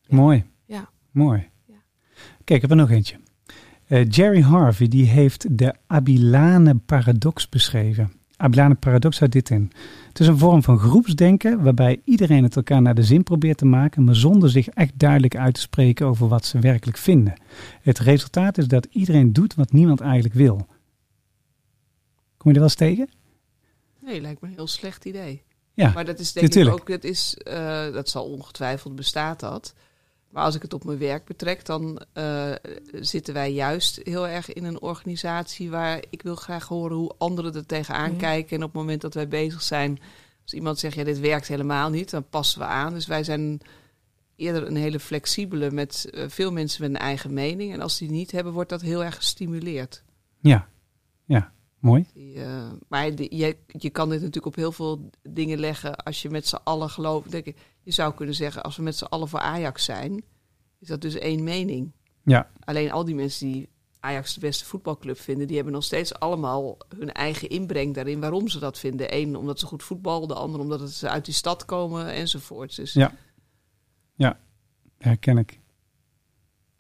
Mooi. 0.08 0.46
Ja. 0.66 0.90
Mooi. 1.12 1.50
Ja. 1.66 1.76
Kijk, 2.44 2.50
ik 2.50 2.62
heb 2.62 2.70
er 2.70 2.76
nog 2.76 2.90
eentje. 2.90 3.20
Eh, 3.88 4.10
Jerry 4.10 4.42
Harvey 4.42 4.88
die 4.88 5.06
heeft 5.06 5.58
de 5.58 5.74
Abilane 5.88 6.76
paradox 6.76 7.50
beschreven. 7.50 8.12
Abilane 8.38 8.76
paradox 8.76 9.20
houdt 9.20 9.34
dit 9.34 9.50
in. 9.50 9.72
Het 10.08 10.20
is 10.20 10.28
een 10.28 10.38
vorm 10.38 10.64
van 10.64 10.80
groepsdenken 10.80 11.64
waarbij 11.64 12.02
iedereen 12.04 12.44
het 12.44 12.56
elkaar 12.56 12.82
naar 12.82 12.96
de 12.96 13.04
zin 13.04 13.24
probeert 13.24 13.58
te 13.58 13.66
maken, 13.66 14.04
maar 14.04 14.16
zonder 14.16 14.50
zich 14.50 14.68
echt 14.68 15.00
duidelijk 15.00 15.36
uit 15.36 15.54
te 15.54 15.62
spreken 15.62 16.06
over 16.06 16.28
wat 16.28 16.46
ze 16.46 16.60
werkelijk 16.60 16.98
vinden. 16.98 17.34
Het 17.82 18.00
resultaat 18.00 18.58
is 18.58 18.68
dat 18.68 18.88
iedereen 18.92 19.34
doet 19.34 19.56
wat 19.56 19.72
niemand 19.72 20.02
eigenlijk 20.02 20.34
wil. 20.34 20.68
Kom 22.38 22.52
je 22.52 22.60
er 22.60 22.60
wel 22.60 22.64
eens 22.64 22.76
tegen? 22.76 23.10
Nee, 24.00 24.22
lijkt 24.22 24.42
me 24.42 24.48
een 24.48 24.54
heel 24.54 24.68
slecht 24.68 25.06
idee. 25.06 25.44
Ja, 25.74 25.92
Maar 25.92 26.06
dat 26.06 26.20
is 26.20 26.34
denk 26.34 26.46
natuurlijk. 26.46 26.76
ik 26.76 26.82
ook, 26.82 26.88
dat, 26.88 27.04
is, 27.04 27.38
eh, 27.38 27.94
dat 27.94 28.10
zal 28.10 28.26
ongetwijfeld 28.26 28.96
bestaat 28.96 29.40
dat. 29.40 29.74
Maar 30.38 30.46
als 30.46 30.56
ik 30.56 30.62
het 30.62 30.74
op 30.74 30.84
mijn 30.84 30.98
werk 30.98 31.26
betrek, 31.26 31.66
dan 31.66 32.02
eh, 32.14 32.52
zitten 32.92 33.34
wij 33.34 33.52
juist 33.54 34.00
heel 34.04 34.28
erg 34.28 34.54
in 34.54 34.64
een 34.64 34.82
organisatie 34.82 35.70
waar 35.70 36.04
ik 36.10 36.22
wil 36.22 36.36
graag 36.36 36.68
horen 36.68 36.98
hoe 36.98 37.16
anderen 37.18 37.54
er 37.56 37.66
tegenaan 37.66 38.12
Ja. 38.12 38.18
kijken. 38.18 38.58
En 38.58 38.64
op 38.64 38.70
het 38.74 38.82
moment 38.82 39.02
dat 39.02 39.14
wij 39.14 39.28
bezig 39.28 39.62
zijn, 39.62 40.00
als 40.44 40.54
iemand 40.54 40.80
zegt, 40.80 40.96
ja, 40.96 41.04
dit 41.04 41.20
werkt 41.20 41.48
helemaal 41.48 41.90
niet, 41.90 42.10
dan 42.10 42.30
passen 42.30 42.60
we 42.60 42.66
aan. 42.66 42.94
Dus 42.94 43.08
wij 43.08 43.24
zijn 43.24 43.60
eerder 44.36 44.68
een 44.68 44.76
hele 44.76 45.00
flexibele 45.00 45.72
met 45.72 46.10
eh, 46.10 46.24
veel 46.28 46.52
mensen 46.52 46.82
met 46.82 46.90
een 46.90 47.06
eigen 47.08 47.34
mening. 47.34 47.74
En 47.74 47.82
als 47.82 47.98
die 47.98 48.12
niet 48.12 48.32
hebben, 48.32 48.54
wordt 48.54 48.70
dat 48.70 48.82
heel 48.82 49.04
erg 49.04 49.16
gestimuleerd. 49.16 50.04
ja, 50.42 50.68
ja, 51.26 51.52
mooi. 51.80 52.06
Die, 52.14 52.44
eh, 52.44 52.72
maar 52.88 53.12
je, 53.12 53.58
je 53.68 53.90
kan 53.90 54.10
dit 54.10 54.20
natuurlijk 54.20 54.46
op 54.46 54.56
heel 54.56 54.72
veel 54.72 55.10
dingen 55.30 55.60
leggen 55.60 55.96
als 55.96 56.22
je 56.22 56.30
met 56.30 56.48
z'n 56.48 56.60
allen 56.64 56.90
gelooft. 56.90 57.32
Denk 57.32 57.46
ik, 57.46 57.58
je 57.88 57.94
zou 57.94 58.14
kunnen 58.14 58.36
zeggen, 58.36 58.64
als 58.64 58.76
we 58.78 58.84
met 58.84 58.96
z'n 58.98 59.04
allen 59.04 59.28
voor 59.28 59.40
Ajax 59.40 59.86
zijn, 59.86 60.24
is 60.80 60.88
dat 60.88 61.02
dus 61.02 61.16
één 61.16 61.44
mening. 61.44 61.92
Ja. 62.24 62.50
Alleen 62.64 62.92
al 62.92 63.06
die 63.06 63.16
mensen 63.16 63.48
die 63.52 63.70
Ajax 64.00 64.34
de 64.34 64.40
beste 64.40 64.66
voetbalclub 64.66 65.20
vinden, 65.20 65.48
die 65.48 65.56
hebben 65.56 65.74
nog 65.74 65.84
steeds 65.84 66.20
allemaal 66.20 66.78
hun 66.98 67.12
eigen 67.12 67.50
inbreng 67.50 67.94
daarin 67.94 68.20
waarom 68.20 68.48
ze 68.48 68.60
dat 68.60 68.80
vinden. 68.80 69.16
Eén 69.16 69.36
omdat 69.36 69.60
ze 69.60 69.66
goed 69.66 69.84
voetbal, 69.84 70.28
de 70.28 70.34
ander 70.34 70.60
omdat 70.60 70.92
ze 70.92 71.10
uit 71.10 71.26
die 71.26 71.34
stad 71.34 71.66
komen 71.66 72.08
enzovoort. 72.12 72.76
Dus, 72.76 72.94
Ja. 72.94 73.12
Ja, 74.16 74.40
herken 74.98 75.38
ik. 75.38 75.60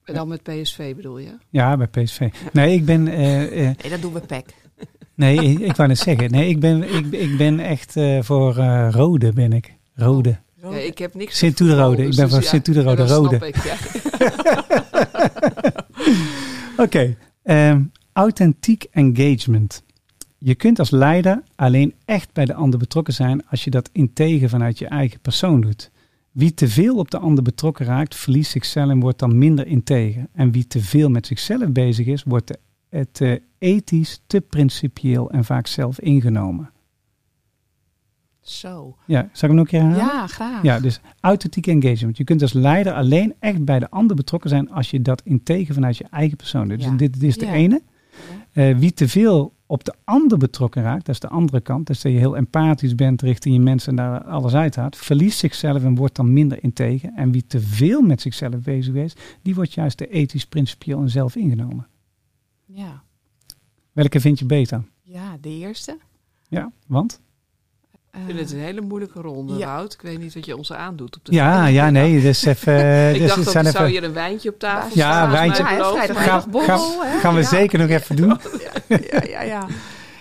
En 0.04 0.14
dan 0.14 0.28
met 0.28 0.44
PSV 0.44 0.96
bedoel 0.96 1.18
je? 1.18 1.38
Ja, 1.50 1.78
bij 1.78 1.88
PSV. 1.88 2.30
Nee, 2.54 2.74
ik 2.76 2.86
ben... 2.86 3.08
eh, 3.08 3.44
eh, 3.70 3.78
Nee, 3.78 3.90
dat 3.92 4.02
doen 4.02 4.14
we 4.14 4.20
pek. 4.20 4.56
nee, 5.16 5.38
ik, 5.38 5.60
ik 5.60 5.76
wou 5.76 5.88
net 5.90 5.98
zeggen. 5.98 6.32
Nee, 6.32 6.50
ik 6.50 6.60
ben, 6.60 6.96
ik, 6.96 7.12
ik 7.12 7.38
ben 7.38 7.60
echt 7.60 7.96
eh, 7.96 8.22
voor 8.22 8.58
eh, 8.58 8.88
rode, 8.92 9.34
ben 9.34 9.54
ik. 9.54 9.76
Rode. 9.94 10.40
Ja, 10.62 10.70
ik 10.78 10.98
heb 10.98 11.14
niks 11.14 11.38
Sint 11.38 11.56
Toederode. 11.56 12.06
Ik 12.06 12.16
ben 12.16 12.30
van 12.30 12.40
ja, 12.40 12.48
Sint 12.48 12.64
Toederode, 12.64 13.08
rode. 13.08 13.54
ja. 13.64 13.76
Oké, 16.84 17.18
ehm, 17.44 17.84
authentiek 18.14 18.84
engagement. 18.92 19.84
Je 20.38 20.56
kunt 20.56 20.80
als 20.80 20.90
leider 20.90 21.44
alleen 21.56 21.94
echt 22.06 22.34
bij 22.34 22.46
de 22.46 22.54
ander 22.54 22.80
betrokken 22.80 23.14
zijn 23.14 23.48
als 23.48 23.64
je 23.64 23.70
dat 23.70 23.90
integer 23.92 24.50
vanuit 24.50 24.80
je 24.80 24.88
eigen 24.88 25.20
persoon 25.20 25.62
doet. 25.62 25.92
Wie 26.32 26.54
te 26.54 26.68
veel 26.68 26.98
op 26.98 27.12
de 27.12 27.18
ander 27.18 27.44
betrokken 27.44 27.86
raakt, 27.86 28.16
verliest 28.16 28.52
zichzelf 28.52 28.90
en 28.90 29.00
wordt 29.00 29.20
dan 29.20 29.38
minder 29.38 29.68
integer. 29.68 30.28
En 30.34 30.52
wie 30.52 30.68
te 30.68 30.80
veel 30.80 31.10
met 31.10 31.28
zichzelf 31.28 31.72
bezig 31.72 32.06
is, 32.06 32.24
wordt 32.24 32.46
te, 32.46 32.60
eh, 32.90 33.02
te 33.12 33.42
ethisch, 33.58 34.22
te 34.28 34.42
principieel 34.42 35.32
en 35.32 35.46
vaak 35.46 35.68
zelf 35.68 36.00
ingenomen. 36.00 36.72
Zo. 38.50 38.96
Ja, 39.06 39.22
zal 39.22 39.30
ik 39.32 39.40
hem 39.42 39.56
nog 39.56 39.60
een 39.60 39.66
keer 39.72 39.82
herhalen? 39.82 40.06
Ja, 40.06 40.28
graag. 40.28 40.64
Ja, 40.64 40.80
dus 40.80 41.00
authentiek 41.20 41.68
engagement. 41.68 42.18
Je 42.18 42.24
kunt 42.24 42.42
als 42.42 42.54
leider 42.54 42.94
alleen 42.94 43.34
echt 43.40 43.66
bij 43.66 43.80
de 43.80 43.90
ander 43.90 44.16
betrokken 44.16 44.50
zijn 44.50 44.72
als 44.72 44.92
je 44.92 45.02
dat 45.02 45.22
integer 45.24 45.74
vanuit 45.74 45.98
je 45.98 46.06
eigen 46.12 46.38
persoon 46.38 46.68
doet. 46.68 46.82
Ja. 46.84 46.90
Dus 46.90 46.98
dit, 46.98 47.14
dit 47.14 47.24
is 47.24 47.38
de 47.38 47.46
Ja. 47.46 47.54
ene. 47.54 47.82
Eh, 48.52 48.78
wie 48.78 48.94
te 48.94 49.08
veel 49.08 49.54
op 49.66 49.84
de 49.84 49.94
ander 50.04 50.38
betrokken 50.38 50.82
raakt, 50.84 51.06
dat 51.06 51.16
is 51.16 51.22
de 51.22 51.28
andere 51.28 51.62
kant. 51.62 51.88
Dus 51.88 52.02
dat 52.02 52.12
je 52.12 52.18
heel 52.18 52.36
empathisch 52.38 52.96
bent 52.96 53.22
richting 53.22 53.56
je 53.56 53.62
mensen 53.62 53.90
en 53.90 53.96
daar 53.96 54.24
alles 54.24 54.54
uithaalt, 54.54 54.96
verliest 54.98 55.40
zichzelf 55.40 55.84
en 55.84 55.96
wordt 55.96 56.16
dan 56.16 56.34
minder 56.34 56.64
integer. 56.64 57.12
En 57.16 57.32
wie 57.32 57.46
te 57.48 57.60
veel 57.60 58.02
met 58.02 58.22
zichzelf 58.22 58.56
bezig 58.62 58.94
is, 58.94 59.14
die 59.42 59.56
wordt 59.56 59.74
juist 59.74 59.98
de 59.98 60.08
ethisch, 60.08 60.46
principieel 60.46 61.02
en 61.02 61.10
zelf 61.10 61.36
ingenomen. 61.36 61.88
Ja. 62.66 63.04
Welke 63.92 64.20
vind 64.20 64.40
je 64.40 64.46
beter? 64.46 64.84
ja, 65.04 65.38
de 65.42 65.50
eerste. 65.50 65.98
Ja, 66.50 66.72
want? 66.88 67.20
Ik 68.14 68.20
vind 68.26 68.40
het 68.40 68.52
een 68.52 68.60
hele 68.60 68.82
moeilijke 68.82 69.22
ronde, 69.22 69.54
Ja. 69.58 69.66
Wout. 69.76 69.94
Ik 69.94 70.02
weet 70.02 70.20
niet 70.20 70.34
wat 70.34 70.46
je 70.46 70.58
ons 70.58 70.74
aandoet 70.74 71.16
op 71.18 71.26
de 71.26 71.32
Ja, 71.34 71.66
ja, 71.66 71.90
nee, 71.90 72.22
dus 72.22 72.46
even... 72.46 72.74
eh, 72.84 73.14
Ik 73.14 73.20
dus 73.20 73.28
dacht 73.28 73.44
dat 73.44 73.52
zijn 73.54 73.66
er 73.66 73.72
zou 73.72 73.84
even- 73.86 73.98
hier 74.00 74.08
een 74.08 74.14
wijntje 74.16 74.50
op 74.50 74.60
tafel 74.60 74.98
Ja, 74.98 75.12
staan. 75.12 75.32
wijntje. 75.32 75.64
Ja, 75.64 75.78
maar- 75.78 76.16
Gaan, 76.16 76.44
borrel, 76.52 76.78
gaan, 76.78 77.08
hè? 77.08 77.20
gaan 77.20 77.34
we 77.34 77.40
Ja. 77.42 77.48
zeker 77.48 77.80
nog 77.80 77.90
even 77.90 78.16
doen. 78.16 78.40
Ja, 78.88 79.24
ja, 79.28 79.42
ja. 79.42 79.68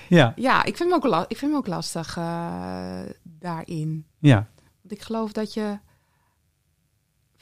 Ja, 0.09 0.33
Ja, 0.37 0.59
ik 0.65 0.77
vind 0.77 0.89
hem 0.91 0.93
ook, 0.99 1.05
la- 1.05 1.25
ik 1.29 1.37
vind 1.37 1.51
hem 1.51 1.61
ook 1.61 1.67
lastig 1.67 2.17
eh, 2.17 3.01
daarin. 3.23 4.07
ja. 4.19 4.47
Want 4.83 5.01
ik 5.01 5.03
geloof 5.03 5.33
dat 5.33 5.55
je 5.55 5.79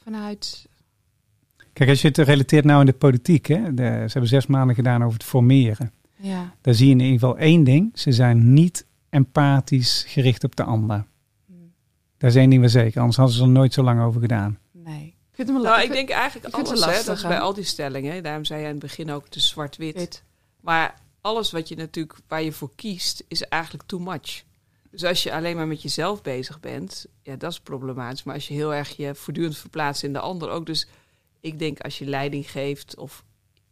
vanuit... 0.03 0.65
Kijk, 1.73 1.89
als 1.89 2.01
je 2.01 2.07
het 2.07 2.17
relateert 2.17 2.65
nou 2.65 2.79
in 2.79 2.85
de 2.85 2.93
politiek, 2.93 3.45
hè, 3.45 3.73
de, 3.73 3.83
ze 3.83 4.11
hebben 4.11 4.27
zes 4.27 4.47
maanden 4.47 4.75
gedaan 4.75 5.01
over 5.03 5.13
het 5.13 5.23
formeren. 5.27 5.91
Ja, 6.15 6.53
Daar 6.61 6.73
zie 6.73 6.85
je 6.85 6.91
in 6.91 6.99
ieder 6.99 7.19
geval 7.19 7.37
één 7.37 7.63
ding. 7.63 7.91
Ze 7.99 8.11
zijn 8.11 8.53
niet 8.53 8.85
empathisch 9.15 10.03
gericht 10.07 10.43
op 10.43 10.55
de 10.55 10.63
ander. 10.63 11.05
Is 12.17 12.35
één 12.35 12.49
ding 12.49 12.61
wel 12.61 12.69
zeker, 12.69 12.99
anders 12.99 13.17
hadden 13.17 13.35
ze 13.35 13.41
er 13.41 13.49
nooit 13.49 13.73
zo 13.73 13.83
lang 13.83 14.01
over 14.01 14.21
gedaan. 14.21 14.59
nee. 14.71 15.13
Ik 15.29 15.45
vind 15.45 15.57
hem 15.57 15.61
Nou, 15.61 15.81
ik 15.81 15.91
denk 15.91 16.09
eigenlijk 16.09 16.47
ik 16.47 16.55
vind 16.55 16.67
alles, 16.67 16.79
het 16.79 16.89
hè, 16.89 16.95
lastig, 16.95 17.05
dat 17.05 17.17
is 17.17 17.27
bij 17.27 17.39
al 17.39 17.53
die 17.53 17.63
stellingen. 17.63 18.23
Daarom 18.23 18.45
zei 18.45 18.59
je 18.59 18.65
in 18.65 18.71
het 18.71 18.81
begin 18.81 19.11
ook, 19.11 19.25
het 19.25 19.35
is 19.35 19.47
zwart-wit. 19.47 19.95
Wit. 19.95 20.23
Maar 20.61 21.01
alles 21.21 21.51
wat 21.51 21.67
je 21.67 21.75
natuurlijk, 21.75 22.19
waar 22.27 22.43
je 22.43 22.51
voor 22.51 22.71
kiest, 22.75 23.23
is 23.27 23.41
eigenlijk 23.41 23.83
too 23.87 23.99
much. 23.99 24.43
Dus 24.91 25.03
als 25.03 25.23
je 25.23 25.33
alleen 25.33 25.55
maar 25.55 25.67
met 25.67 25.81
jezelf 25.81 26.21
bezig 26.21 26.59
bent, 26.59 27.05
ja, 27.21 27.35
dat 27.35 27.51
is 27.51 27.59
problematisch. 27.59 28.23
Maar 28.23 28.35
als 28.35 28.47
je 28.47 28.53
heel 28.53 28.73
erg 28.73 28.95
je 28.95 29.15
voortdurend 29.15 29.57
verplaatst 29.57 30.03
in 30.03 30.13
de 30.13 30.19
ander 30.19 30.49
ook. 30.49 30.65
Dus 30.65 30.87
ik 31.39 31.59
denk 31.59 31.79
als 31.79 31.97
je 31.97 32.05
leiding 32.05 32.51
geeft, 32.51 32.97
of 32.97 33.23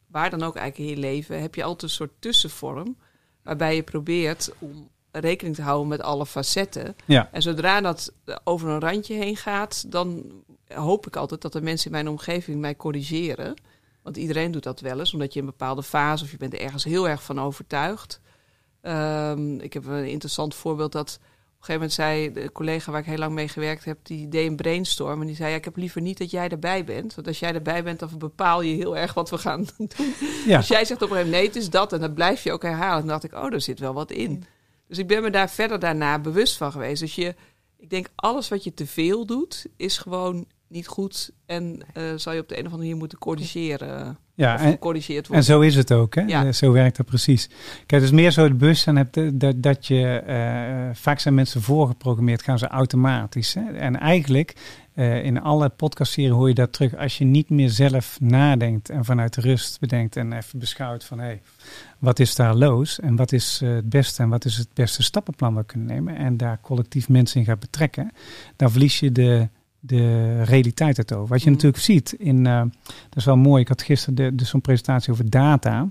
waar 0.07 0.29
dan 0.29 0.43
ook 0.43 0.55
eigenlijk 0.55 0.89
in 0.89 0.95
je 0.95 1.01
leven, 1.07 1.41
heb 1.41 1.55
je 1.55 1.63
altijd 1.63 1.81
een 1.81 1.97
soort 1.97 2.13
tussenvorm. 2.19 2.97
Waarbij 3.43 3.75
je 3.75 3.83
probeert 3.83 4.53
om 4.59 4.89
rekening 5.19 5.55
te 5.55 5.61
houden 5.61 5.87
met 5.87 6.01
alle 6.01 6.25
facetten. 6.25 6.95
Ja, 7.05 7.29
En 7.31 7.41
zodra 7.41 7.81
dat 7.81 8.13
over 8.43 8.69
een 8.69 8.79
randje 8.79 9.13
heen 9.13 9.35
gaat, 9.35 9.91
dan 9.91 10.31
hoop 10.67 11.07
ik 11.07 11.15
altijd 11.15 11.41
dat 11.41 11.53
de 11.53 11.61
mensen 11.61 11.85
in 11.85 11.91
mijn 11.91 12.09
omgeving 12.09 12.59
mij 12.59 12.75
corrigeren. 12.75 13.53
Want 14.01 14.17
iedereen 14.17 14.51
doet 14.51 14.63
dat 14.63 14.79
wel 14.79 14.99
eens, 14.99 15.13
omdat 15.13 15.33
je 15.33 15.39
in 15.39 15.45
een 15.45 15.51
bepaalde 15.57 15.83
fase 15.83 16.23
of 16.23 16.31
je 16.31 16.37
bent 16.37 16.53
er 16.53 16.61
ergens 16.61 16.83
heel 16.83 17.09
erg 17.09 17.23
van 17.23 17.39
overtuigd. 17.39 18.19
Ehm, 18.81 19.59
ik 19.59 19.73
heb 19.73 19.85
een 19.85 20.09
interessant 20.09 20.55
voorbeeld 20.55 20.91
dat 20.91 21.19
op 21.19 21.69
een 21.69 21.75
gegeven 21.75 22.07
moment 22.07 22.33
zei 22.33 22.45
de 22.45 22.51
collega 22.51 22.91
waar 22.91 22.99
ik 22.99 23.05
heel 23.05 23.17
lang 23.17 23.33
mee 23.33 23.47
gewerkt 23.47 23.85
heb, 23.85 23.97
die 24.01 24.27
deed 24.29 24.47
een 24.49 24.55
brainstorm 24.55 25.21
en 25.21 25.27
die 25.27 25.35
zei: 25.35 25.49
ja, 25.49 25.55
Ik 25.55 25.65
heb 25.65 25.75
liever 25.75 26.01
niet 26.01 26.17
dat 26.17 26.31
jij 26.31 26.49
erbij 26.49 26.83
bent. 26.83 27.15
Want 27.15 27.27
als 27.27 27.39
jij 27.39 27.53
erbij 27.53 27.83
bent, 27.83 27.99
dan 27.99 28.09
bepaal 28.17 28.61
je 28.61 28.75
heel 28.75 28.97
erg 28.97 29.13
wat 29.13 29.29
we 29.29 29.37
gaan 29.37 29.65
doen. 29.77 29.89
ja. 30.45 30.57
Als 30.57 30.67
jij 30.67 30.85
zegt 30.85 31.01
op 31.01 31.09
een 31.09 31.15
gegeven 31.15 31.31
moment: 31.31 31.31
nee, 31.31 31.45
het 31.45 31.55
is 31.55 31.69
dat, 31.69 31.93
en 31.93 31.99
dat 31.99 32.13
blijf 32.13 32.43
je 32.43 32.51
ook 32.51 32.61
herhalen. 32.63 32.99
Dan 32.99 33.07
dacht 33.07 33.23
ik: 33.23 33.33
Oh, 33.33 33.51
daar 33.51 33.61
zit 33.61 33.79
wel 33.79 33.93
wat 33.93 34.11
in. 34.11 34.43
Dus 34.87 34.97
ik 34.97 35.07
ben 35.07 35.21
me 35.21 35.29
daar 35.29 35.49
verder 35.49 35.79
daarna 35.79 36.19
bewust 36.19 36.57
van 36.57 36.71
geweest. 36.71 37.01
Dus 37.01 37.15
je, 37.15 37.35
ik 37.77 37.89
denk, 37.89 38.07
alles 38.15 38.49
wat 38.49 38.63
je 38.63 38.73
te 38.73 38.87
veel 38.87 39.25
doet, 39.25 39.65
is 39.77 39.97
gewoon 39.97 40.47
niet 40.73 40.87
goed. 40.87 41.31
En 41.45 41.79
eh, 41.93 42.03
zal 42.15 42.33
je 42.33 42.39
op 42.39 42.47
de 42.47 42.53
een 42.53 42.59
of 42.59 42.65
andere 42.65 42.81
manier 42.83 42.97
moeten 42.97 43.17
corrigeren. 43.17 44.17
ja 44.33 44.59
en, 44.59 44.71
gecorrigeerd 44.71 45.25
en 45.25 45.27
worden. 45.27 45.45
zo 45.45 45.59
is 45.59 45.75
het 45.75 45.91
ook. 45.91 46.15
Hè? 46.15 46.21
Ja. 46.21 46.51
Zo 46.51 46.71
werkt 46.71 46.97
dat 46.97 47.05
precies. 47.05 47.47
Kijk, 47.85 48.01
het 48.01 48.03
is 48.03 48.11
meer 48.11 48.31
zo 48.31 48.43
het 48.43 48.57
bewustzijn 48.57 48.95
hebt 48.95 49.17
eh, 49.17 49.29
dat, 49.33 49.63
dat 49.63 49.87
je... 49.87 50.19
eh, 50.19 50.95
vaak 50.95 51.19
zijn 51.19 51.33
mensen 51.33 51.61
voorgeprogrammeerd, 51.61 52.41
gaan 52.41 52.59
ze 52.59 52.67
automatisch. 52.67 53.53
Hè? 53.53 53.71
En 53.71 53.99
eigenlijk, 53.99 54.55
eh, 54.93 55.23
in 55.25 55.41
alle 55.41 55.69
podcastseries 55.69 56.31
hoor 56.31 56.47
je 56.47 56.53
dat 56.53 56.73
terug. 56.73 56.95
Als 56.95 57.17
je 57.17 57.25
niet 57.25 57.49
meer 57.49 57.69
zelf 57.69 58.19
nadenkt 58.19 58.89
en 58.89 59.05
vanuit 59.05 59.33
de 59.33 59.41
rust 59.41 59.79
bedenkt... 59.79 60.15
en 60.15 60.33
even 60.33 60.59
beschouwt 60.59 61.03
van... 61.03 61.19
Hey, 61.19 61.41
wat 61.99 62.19
is 62.19 62.35
daar 62.35 62.55
los 62.55 62.99
en 62.99 63.15
wat 63.15 63.31
is 63.31 63.59
eh, 63.63 63.73
het 63.73 63.89
beste 63.89 64.23
en 64.23 64.29
wat 64.29 64.45
is 64.45 64.57
het 64.57 64.67
beste 64.73 65.03
stappenplan 65.03 65.53
wat 65.53 65.65
we 65.65 65.71
kunnen 65.71 65.87
nemen 65.87 66.15
en 66.15 66.37
daar 66.37 66.59
collectief 66.61 67.09
mensen 67.09 67.39
in 67.39 67.45
gaat 67.45 67.59
betrekken, 67.59 68.11
dan 68.55 68.71
verlies 68.71 68.99
je 68.99 69.11
de, 69.11 69.49
de 69.85 70.43
realiteit 70.43 70.97
het 70.97 71.13
over. 71.13 71.27
Wat 71.27 71.41
je 71.41 71.47
Mm. 71.49 71.53
natuurlijk 71.53 71.83
ziet 71.83 72.11
in, 72.11 72.47
eh, 72.47 72.59
dat 73.09 73.15
is 73.15 73.25
wel 73.25 73.37
mooi, 73.37 73.61
ik 73.61 73.67
had 73.67 73.81
gisteren 73.81 74.15
de, 74.15 74.35
de, 74.35 74.45
zo'n 74.45 74.61
presentatie 74.61 75.11
over 75.11 75.29
data 75.29 75.89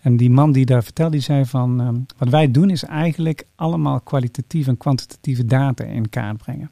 en 0.00 0.16
die 0.16 0.30
man 0.30 0.52
die 0.52 0.66
daar 0.66 0.84
vertelde, 0.84 1.12
die 1.12 1.20
zei 1.20 1.44
van, 1.44 1.80
eh, 1.80 1.88
wat 2.18 2.28
wij 2.28 2.50
doen 2.50 2.70
is 2.70 2.84
eigenlijk 2.84 3.44
allemaal 3.54 4.00
kwalitatieve 4.00 4.70
en 4.70 4.76
kwantitatieve 4.76 5.44
data 5.44 5.84
in 5.84 6.08
kaart 6.08 6.36
brengen. 6.36 6.70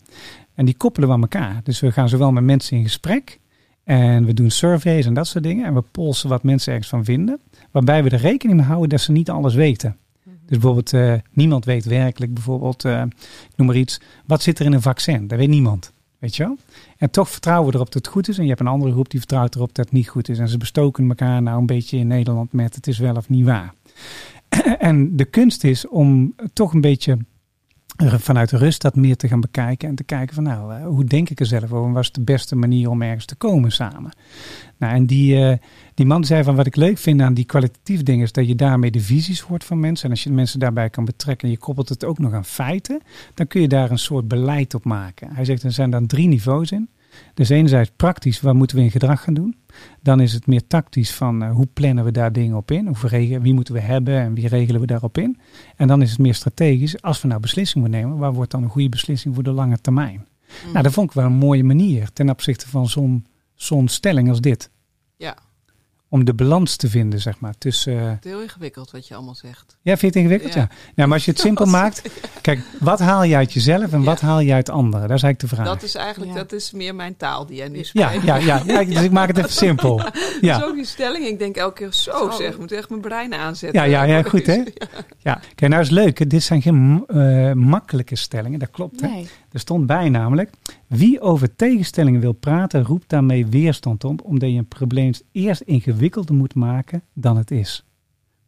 En 0.55 0.65
die 0.65 0.77
koppelen 0.77 1.09
we 1.09 1.15
aan 1.15 1.21
elkaar. 1.21 1.61
Dus 1.63 1.81
we 1.81 1.93
gaan 1.93 2.09
zowel 2.09 2.33
met 2.33 2.45
mensen 2.45 2.77
in 2.77 2.83
gesprek 2.83 3.41
en 3.85 4.25
we 4.25 4.35
doen 4.35 4.51
surveys 4.51 5.07
en 5.07 5.15
dat 5.15 5.27
soort 5.27 5.45
dingen. 5.45 5.67
En 5.67 5.75
we 5.75 5.83
polsen 5.83 6.29
wat 6.29 6.43
mensen 6.43 6.73
ergens 6.73 6.91
van 6.91 7.05
vinden. 7.05 7.41
Waarbij 7.71 8.03
we 8.05 8.11
er 8.11 8.19
rekening 8.19 8.59
mee 8.59 8.67
houden 8.67 8.89
dat 8.89 9.01
ze 9.01 9.13
niet 9.13 9.31
alles 9.31 9.55
weten. 9.55 9.97
Dus 10.25 10.59
bijvoorbeeld, 10.59 10.93
eh, 10.93 11.15
niemand 11.33 11.65
weet 11.65 11.85
werkelijk 11.85 12.35
bijvoorbeeld, 12.35 12.85
ik 12.85 13.57
noem 13.57 13.67
maar 13.67 13.77
iets, 13.77 14.01
wat 14.27 14.43
zit 14.43 14.59
er 14.59 14.67
in 14.67 14.73
een 14.73 14.83
vaccin? 14.83 15.27
Dat 15.27 15.39
weet 15.39 15.49
niemand. 15.49 15.93
Weet 16.25 16.37
je 16.37 16.45
wel? 16.45 16.57
En 16.97 17.11
toch 17.11 17.31
vertrouwen 17.31 17.69
we 17.69 17.75
erop 17.75 17.93
dat 17.93 18.05
het 18.05 18.13
goed 18.13 18.29
is. 18.29 18.37
En 18.37 18.43
je 18.43 18.49
hebt 18.49 18.61
een 18.61 18.67
andere 18.67 18.93
groep 18.93 19.11
die 19.11 19.19
vertrouwt 19.19 19.55
erop 19.55 19.75
dat 19.75 19.85
het 19.85 19.95
niet 19.95 20.09
goed 20.09 20.29
is. 20.29 20.39
En 20.39 20.49
ze 20.49 20.59
bestoken 20.59 21.09
elkaar 21.09 21.43
nou 21.43 21.59
een 21.59 21.67
beetje 21.67 21.99
in 21.99 22.07
Nederland 22.07 22.53
met 22.53 22.75
het 22.75 22.87
is 22.87 22.99
wel 22.99 23.15
of 23.15 23.29
niet 23.29 23.45
waar. 23.45 23.75
En 24.79 25.17
de 25.17 25.25
kunst 25.25 25.65
is 25.65 25.89
om 25.89 26.35
toch 26.53 26.73
een 26.73 26.81
beetje 26.81 27.19
vanuit 27.97 28.51
de 28.51 28.57
rust 28.57 28.83
dat 28.83 28.97
meer 28.97 29.17
te 29.17 29.29
gaan 29.29 29.41
bekijken. 29.41 29.89
En 29.89 29.95
te 29.95 30.05
kijken 30.05 30.35
van 30.35 30.45
nou, 30.45 30.75
eh, 30.75 30.87
hoe 30.87 31.05
denk 31.05 31.31
ik 31.31 31.41
er 31.41 31.47
zelf 31.47 31.73
over? 31.73 31.87
En 31.87 31.93
wat 31.93 32.03
is 32.03 32.13
de 32.13 32.21
beste 32.21 32.57
manier 32.57 32.91
om 32.91 33.03
ergens 33.03 33.25
te 33.25 33.35
komen 33.35 33.73
samen? 33.73 34.13
Nou, 34.77 34.95
en 34.95 35.07
die, 35.07 35.37
eh, 35.37 35.59
die 35.95 36.07
man 36.07 36.25
zei 36.25 36.43
van 36.43 36.57
wat 36.57 36.67
ik 36.67 36.77
leuk 36.77 36.99
vind 36.99 37.21
aan 37.21 37.35
die 37.35 37.45
kwalitatieve 37.45 38.03
dingen 38.03 38.25
is 38.25 38.33
dat 38.33 38.47
je 38.47 38.55
daarmee 38.55 38.91
de 38.91 39.01
visies 39.01 39.41
hoort 39.41 39.65
van 39.65 39.81
mensen. 39.81 40.05
En 40.05 40.11
als 40.11 40.25
je 40.25 40.31
mensen 40.31 40.59
daarbij 40.59 40.91
kan 40.91 41.05
betrekken 41.05 41.49
en 41.49 41.55
je 41.55 41.61
koppelt 41.61 41.89
het 41.89 42.05
ook 42.05 42.19
nog 42.19 42.33
aan 42.33 42.45
feiten, 42.45 43.01
dan 43.35 43.47
kun 43.47 43.61
je 43.61 43.69
daar 43.69 43.91
een 43.91 43.99
soort 43.99 44.29
beleid 44.29 44.75
op 44.75 44.85
maken. 44.85 45.35
Hij 45.35 45.45
zegt 45.45 45.63
er 45.63 45.73
zijn 45.73 45.91
dan 45.91 46.07
drie 46.07 46.29
niveaus 46.29 46.73
in. 46.73 46.89
Dus 47.35 47.49
enerzijds 47.49 47.91
praktisch, 47.97 48.41
wat 48.41 48.55
moeten 48.55 48.77
we 48.77 48.83
in 48.83 48.91
gedrag 48.91 49.23
gaan 49.23 49.35
doen? 49.35 49.57
Dan 50.03 50.21
is 50.21 50.33
het 50.33 50.47
meer 50.47 50.67
tactisch 50.67 51.15
van 51.15 51.43
uh, 51.43 51.51
hoe 51.51 51.69
plannen 51.73 52.05
we 52.05 52.11
daar 52.11 52.33
dingen 52.33 52.57
op 52.57 52.71
in? 52.71 52.87
Hoe 52.87 53.09
regelen, 53.09 53.43
wie 53.43 53.55
moeten 53.55 53.75
we 53.75 53.81
hebben 53.81 54.21
en 54.21 54.35
wie 54.35 54.49
regelen 54.49 54.81
we 54.81 54.87
daarop 54.87 55.19
in? 55.19 55.39
En 55.77 55.89
dan 55.89 56.03
is 56.03 56.11
het 56.11 56.19
meer 56.19 56.35
strategisch, 56.35 57.03
als 57.03 57.23
we 57.23 57.29
nou 57.29 57.41
beslissingen 57.41 57.89
moeten 57.89 58.07
nemen, 58.07 58.19
waar 58.19 58.33
wordt 58.33 58.51
dan 58.51 58.63
een 58.63 58.69
goede 58.69 58.89
beslissing 58.89 59.35
voor 59.35 59.43
de 59.43 59.51
lange 59.51 59.79
termijn? 59.81 60.27
Mm. 60.67 60.73
Nou, 60.73 60.83
dat 60.83 60.93
vond 60.93 61.09
ik 61.09 61.15
wel 61.15 61.25
een 61.25 61.33
mooie 61.33 61.65
manier 61.65 62.13
ten 62.13 62.31
opzichte 62.31 62.69
van 62.69 62.89
zo'n 62.89 63.27
zo'n 63.55 63.89
stelling 63.89 64.29
als 64.29 64.41
dit. 64.41 64.71
Ja. 65.17 65.37
Om 66.15 66.25
de 66.25 66.35
balans 66.35 66.77
te 66.77 66.89
vinden, 66.89 67.21
zeg 67.21 67.41
maar. 67.41 67.55
Tussen, 67.59 67.93
uh... 67.93 68.11
Heel 68.21 68.41
ingewikkeld 68.41 68.91
wat 68.91 69.09
je 69.09 69.15
allemaal 69.15 69.35
zegt. 69.35 69.77
Ja, 69.83 69.97
vind 69.97 70.01
je 70.01 70.07
het 70.07 70.17
ingewikkeld? 70.17 70.55
Ja. 70.55 70.61
ja. 70.61 70.69
Nou, 70.95 71.09
maar 71.09 71.17
als 71.17 71.25
je 71.25 71.31
het 71.31 71.41
simpel 71.49 71.67
maakt, 71.67 72.03
kijk, 72.41 72.61
wat 72.81 72.99
haal 72.99 73.25
je 73.25 73.37
uit 73.37 73.53
jezelf 73.53 73.93
en 73.93 74.03
wat 74.03 74.21
haal 74.21 74.41
je 74.41 74.53
uit 74.53 74.71
anderen? 74.71 75.09
Dat 75.09 75.17
is 75.17 75.23
eigenlijk 75.23 75.41
de 75.41 75.63
vraag. 75.63 75.75
Dat 75.75 75.83
is 75.83 75.95
eigenlijk, 75.95 76.35
dat 76.35 76.53
is 76.53 76.73
meer 76.73 76.95
mijn 76.95 77.17
taal 77.17 77.47
die 77.47 77.57
jij 77.57 77.69
nu 77.69 77.85
spreekt. 77.85 78.23
Ja, 78.23 78.37
ja, 78.37 78.63
ja, 78.67 78.85
dus 78.85 79.03
ik 79.03 79.11
maak 79.11 79.29
het 79.29 79.39
even 79.39 79.51
simpel. 79.51 80.03
Ja. 80.41 80.59
Zo 80.59 80.75
die 80.75 80.85
stelling, 80.85 81.27
ik 81.27 81.39
denk 81.39 81.57
elke 81.57 81.75
keer 81.75 81.93
zo, 81.93 82.31
zeg, 82.31 82.53
ik 82.53 82.59
moet 82.59 82.73
echt 82.73 82.89
mijn 82.89 83.01
brein 83.01 83.35
aanzetten. 83.35 83.81
Ja, 83.81 83.87
ja, 83.87 84.03
ja 84.03 84.23
goed 84.23 84.47
hè? 84.47 84.63
Ja. 85.19 85.41
Kijk, 85.55 85.71
nou 85.71 85.83
is 85.83 85.91
leuk, 85.91 86.31
dit 86.31 86.43
zijn 86.43 86.63
geen 86.63 87.05
uh, 87.09 87.53
makkelijke 87.53 88.17
stellingen, 88.17 88.59
dat 88.59 88.71
klopt 88.71 89.01
hè? 89.01 89.09
Nee. 89.09 89.29
Er 89.55 89.61
stond 89.61 89.87
bij 89.87 90.09
namelijk, 90.09 90.51
wie 90.87 91.21
over 91.21 91.57
tegenstellingen 91.57 92.21
wil 92.21 92.33
praten, 92.33 92.85
roept 92.85 93.09
daarmee 93.09 93.47
weerstand 93.47 94.05
op, 94.05 94.23
omdat 94.25 94.51
je 94.51 94.57
een 94.57 94.69
probleem 94.69 95.13
eerst 95.33 95.61
ingewikkelder 95.61 96.35
moet 96.35 96.55
maken 96.55 97.03
dan 97.13 97.37
het 97.37 97.51
is. 97.51 97.85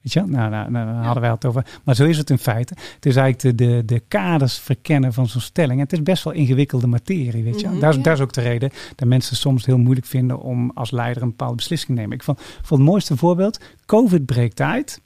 Weet 0.02 0.12
je, 0.12 0.20
nou, 0.20 0.50
nou, 0.50 0.70
nou 0.70 0.86
daar 0.86 1.04
hadden 1.04 1.22
wij 1.22 1.30
het 1.30 1.44
over. 1.44 1.66
Maar 1.84 1.94
zo 1.94 2.04
is 2.04 2.18
het 2.18 2.30
in 2.30 2.38
feite. 2.38 2.74
Het 2.94 3.06
is 3.06 3.16
eigenlijk 3.16 3.58
de, 3.58 3.66
de, 3.66 3.84
de 3.84 4.00
kaders 4.08 4.58
verkennen 4.58 5.12
van 5.12 5.26
zo'n 5.26 5.40
stelling. 5.40 5.78
En 5.78 5.84
het 5.84 5.92
is 5.92 6.02
best 6.02 6.24
wel 6.24 6.32
ingewikkelde 6.32 6.86
materie, 6.86 7.44
weet 7.44 7.60
je. 7.60 7.68
Mm 7.68 7.80
daar, 7.80 7.96
is, 7.96 8.02
daar 8.02 8.14
is 8.14 8.20
ook 8.20 8.32
de 8.32 8.40
reden 8.40 8.70
dat 8.94 9.08
mensen 9.08 9.36
soms 9.36 9.66
heel 9.66 9.78
moeilijk 9.78 10.06
vinden 10.06 10.40
om 10.40 10.70
als 10.74 10.90
leider 10.90 11.22
een 11.22 11.28
bepaalde 11.28 11.56
beslissing 11.56 11.94
te 11.94 12.00
nemen. 12.00 12.16
Ik 12.16 12.22
vond, 12.22 12.40
vond 12.40 12.80
het 12.80 12.90
mooiste 12.90 13.16
voorbeeld, 13.16 13.60
COVID 13.84 14.26
breekt 14.26 14.60
uit. 14.60 15.00